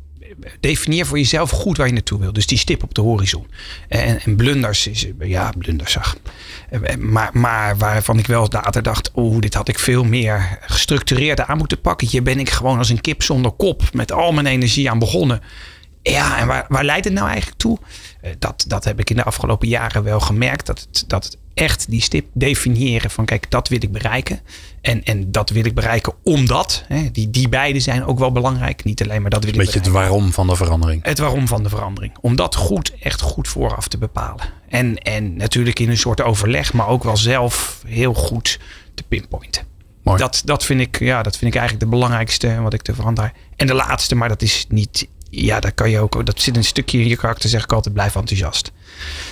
definieer 0.60 1.06
voor 1.06 1.18
jezelf 1.18 1.50
goed 1.50 1.78
waar 1.78 1.88
je 1.88 1.94
naartoe 1.94 2.20
wil. 2.20 2.34
Dus 2.34 2.48
die 2.48 2.58
stip 2.58 2.84
op 2.84 2.94
de 2.94 3.02
horizon. 3.02 3.48
En, 3.88 4.22
en 4.22 4.36
blunders 4.36 4.90
ja, 5.20 5.52
blunders 5.58 5.92
zag. 5.92 6.18
Maar, 7.00 7.30
maar 7.34 7.78
waarvan 7.78 8.20
ik 8.20 8.28
wel 8.28 8.48
later 8.50 8.84
dacht, 8.84 9.12
oeh, 9.16 9.40
dit 9.40 9.54
had 9.54 9.68
ik 9.68 9.80
veel 9.80 10.04
meer 10.04 10.58
gestructureerd 10.62 11.42
aan 11.42 11.58
moeten 11.58 11.82
pakken. 11.82 12.08
Hier 12.08 12.24
ben 12.24 12.40
ik 12.40 12.50
gewoon 12.50 12.78
als 12.78 12.90
een 12.90 13.02
kip 13.02 13.24
zonder 13.24 13.52
kop 13.52 13.84
met 13.94 14.12
al 14.12 14.32
mijn 14.32 14.46
energie 14.46 14.90
aan 14.90 15.00
begonnen. 15.00 15.42
Ja, 16.12 16.38
en 16.38 16.48
waar, 16.48 16.66
waar 16.68 16.84
leidt 16.84 17.06
het 17.06 17.14
nou 17.14 17.28
eigenlijk 17.28 17.58
toe? 17.58 17.78
Eh, 18.22 18.32
Dat, 18.40 18.66
dat 18.68 18.84
heb 18.84 19.00
ik 19.00 19.10
in 19.10 19.16
de 19.16 19.24
afgelopen 19.24 19.68
jaren 19.68 20.04
wel 20.04 20.20
gemerkt. 20.20 20.66
Dat 20.66 20.80
het, 20.80 21.04
dat 21.08 21.24
het 21.24 21.38
echt 21.54 21.90
die 21.90 22.02
stip 22.02 22.26
definiëren 22.34 23.12
van 23.12 23.26
kijk, 23.26 23.52
dat 23.52 23.68
wil 23.68 23.78
ik 23.82 23.92
bereiken. 23.92 24.40
En, 24.82 25.04
en 25.04 25.32
dat 25.32 25.50
wil 25.50 25.66
ik 25.66 25.74
bereiken 25.76 26.14
omdat. 26.24 26.84
Hè, 26.88 27.12
die, 27.12 27.30
die 27.30 27.50
beide 27.50 27.80
zijn 27.80 28.06
ook 28.06 28.20
wel 28.20 28.32
belangrijk. 28.32 28.84
Niet 28.84 29.04
alleen 29.04 29.22
maar 29.22 29.30
dat 29.30 29.44
wil 29.44 29.54
ik 29.54 29.58
Beetje 29.60 29.74
het 29.74 29.84
bereiken. 29.84 30.10
waarom 30.12 30.34
van 30.34 30.48
de 30.48 30.56
verandering. 30.56 31.04
Het 31.06 31.20
waarom 31.20 31.48
van 31.48 31.64
de 31.64 31.70
verandering. 31.70 32.18
Om 32.22 32.36
dat 32.36 32.56
goed, 32.56 32.94
echt 33.00 33.22
goed 33.22 33.48
vooraf 33.48 33.88
te 33.88 33.98
bepalen. 33.98 34.46
En, 34.70 34.98
en 34.98 35.36
natuurlijk 35.38 35.80
in 35.80 35.90
een 35.90 35.98
soort 35.98 36.22
overleg, 36.22 36.74
maar 36.74 36.88
ook 36.88 37.04
wel 37.04 37.18
zelf 37.18 37.82
heel 37.88 38.14
goed 38.14 38.60
te 38.94 39.04
pinpointen. 39.04 39.64
Mooi. 40.04 40.20
Dat, 40.20 40.42
dat, 40.46 40.66
vind 40.66 40.80
ik, 40.82 41.00
ja, 41.00 41.24
dat 41.24 41.38
vind 41.38 41.54
ik 41.54 41.60
eigenlijk 41.60 41.90
de 41.92 41.98
belangrijkste 41.98 42.62
wat 42.62 42.74
ik 42.74 42.82
te 42.82 42.94
veranderen. 42.94 43.32
En 43.56 43.68
de 43.68 43.74
laatste, 43.74 44.16
maar 44.16 44.30
dat 44.30 44.42
is 44.42 44.66
niet. 44.70 45.08
Ja, 45.30 45.60
dat 45.60 45.74
kan 45.74 45.90
je 45.90 46.00
ook. 46.00 46.26
Dat 46.26 46.42
zit 46.42 46.56
een 46.58 46.64
stukje 46.64 47.00
in 47.00 47.08
je 47.08 47.16
karakter, 47.16 47.50
zeg 47.50 47.64
ik 47.64 47.72
altijd, 47.74 47.94
blijf 47.94 48.16
enthousiast. 48.16 48.72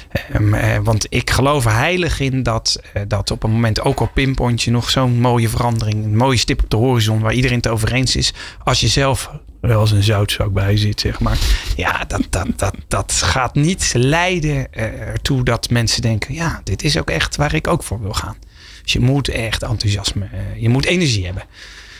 Ehm, 0.09 0.53
eh, 0.53 0.79
want 0.83 1.05
ik 1.09 1.29
geloof 1.29 1.63
heilig 1.63 2.19
in 2.19 2.43
dat, 2.43 2.81
eh, 2.93 3.01
dat 3.07 3.31
op 3.31 3.43
een 3.43 3.51
moment 3.51 3.81
ook 3.81 3.99
al 3.99 4.09
pinpoint 4.13 4.61
je 4.61 4.71
nog 4.71 4.89
zo'n 4.89 5.19
mooie 5.19 5.49
verandering. 5.49 6.03
Een 6.03 6.17
mooie 6.17 6.37
stip 6.37 6.63
op 6.63 6.69
de 6.69 6.75
horizon 6.75 7.19
waar 7.19 7.33
iedereen 7.33 7.57
het 7.57 7.67
over 7.67 7.93
eens 7.93 8.15
is. 8.15 8.33
Als 8.63 8.79
je 8.79 8.87
zelf 8.87 9.31
wel 9.61 9.79
als 9.79 9.91
een 9.91 10.03
zoutzak 10.03 10.53
bij 10.53 10.77
zit, 10.77 10.99
zeg 10.99 11.19
maar. 11.19 11.37
Ja, 11.75 12.03
dat, 12.07 12.21
dat, 12.29 12.47
dat, 12.55 12.75
dat 12.87 13.11
gaat 13.11 13.55
niet 13.55 13.93
leiden 13.95 14.73
eh, 14.73 14.99
ertoe 14.99 15.43
dat 15.43 15.69
mensen 15.69 16.01
denken: 16.01 16.33
ja, 16.33 16.61
dit 16.63 16.83
is 16.83 16.97
ook 16.97 17.09
echt 17.09 17.35
waar 17.35 17.53
ik 17.53 17.67
ook 17.67 17.83
voor 17.83 18.01
wil 18.01 18.13
gaan. 18.13 18.35
Dus 18.83 18.93
je 18.93 18.99
moet 18.99 19.27
echt 19.27 19.63
enthousiasme, 19.63 20.27
je 20.57 20.69
moet 20.69 20.85
energie 20.85 21.25
hebben. 21.25 21.43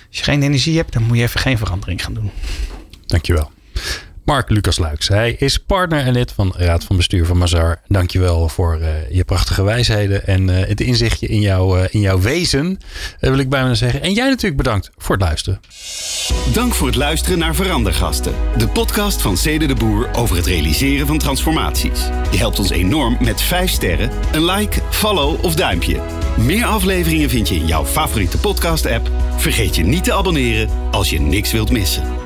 Als 0.08 0.18
je 0.18 0.24
geen 0.24 0.44
energie 0.44 0.78
hebt, 0.78 0.94
dan 0.94 1.04
moet 1.04 1.18
je 1.18 1.24
even 1.24 1.40
geen 1.40 1.58
verandering 1.58 2.04
gaan 2.04 2.14
doen. 2.14 2.32
Dankjewel. 3.06 3.52
Mark 4.26 4.50
Lucas 4.50 4.78
Luiks. 4.78 5.08
Hij 5.08 5.36
is 5.40 5.58
partner 5.58 6.00
en 6.00 6.14
lid 6.14 6.32
van 6.32 6.54
Raad 6.58 6.84
van 6.84 6.96
Bestuur 6.96 7.26
van 7.26 7.38
Mazar. 7.38 7.82
Dankjewel 7.88 8.50
voor 8.50 8.80
uh, 8.80 8.88
je 9.10 9.24
prachtige 9.24 9.64
wijsheden 9.64 10.28
en 10.28 10.48
uh, 10.48 10.60
het 10.60 10.82
inzichtje 10.82 11.28
in, 11.28 11.40
jou, 11.40 11.80
uh, 11.80 11.86
in 11.90 12.00
jouw 12.00 12.20
wezen, 12.20 12.80
wil 13.20 13.38
ik 13.38 13.50
bijna 13.50 13.74
zeggen. 13.74 14.02
En 14.02 14.14
jij 14.14 14.28
natuurlijk 14.28 14.58
bedankt 14.58 14.92
voor 14.98 15.16
het 15.16 15.24
luisteren. 15.24 15.60
Dank 16.54 16.74
voor 16.74 16.88
het 16.88 16.96
luisteren 16.96 17.38
naar 17.38 17.56
Verandergasten. 17.56 18.34
De 18.58 18.68
podcast 18.68 19.22
van 19.22 19.38
Cede 19.38 19.66
de 19.66 19.76
Boer 19.76 20.10
over 20.14 20.36
het 20.36 20.46
realiseren 20.46 21.08
van 21.08 21.18
transformaties. 21.18 22.00
Je 22.32 22.38
helpt 22.38 22.60
ons 22.60 22.70
enorm 22.70 23.18
met 23.20 23.42
5 23.42 23.72
sterren, 23.72 24.12
een 24.32 24.46
like, 24.46 24.82
follow 24.90 25.44
of 25.44 25.56
duimpje. 25.56 26.00
Meer 26.38 26.66
afleveringen 26.66 27.30
vind 27.30 27.50
je 27.50 27.56
in 27.56 27.68
jouw 27.68 27.86
favoriete 27.86 28.38
podcast 28.38 28.86
app. 28.86 29.10
Vergeet 29.38 29.76
je 29.76 29.84
niet 29.84 30.04
te 30.04 30.14
abonneren 30.14 30.70
als 30.92 31.10
je 31.10 31.20
niks 31.20 31.52
wilt 31.52 31.72
missen. 31.72 32.25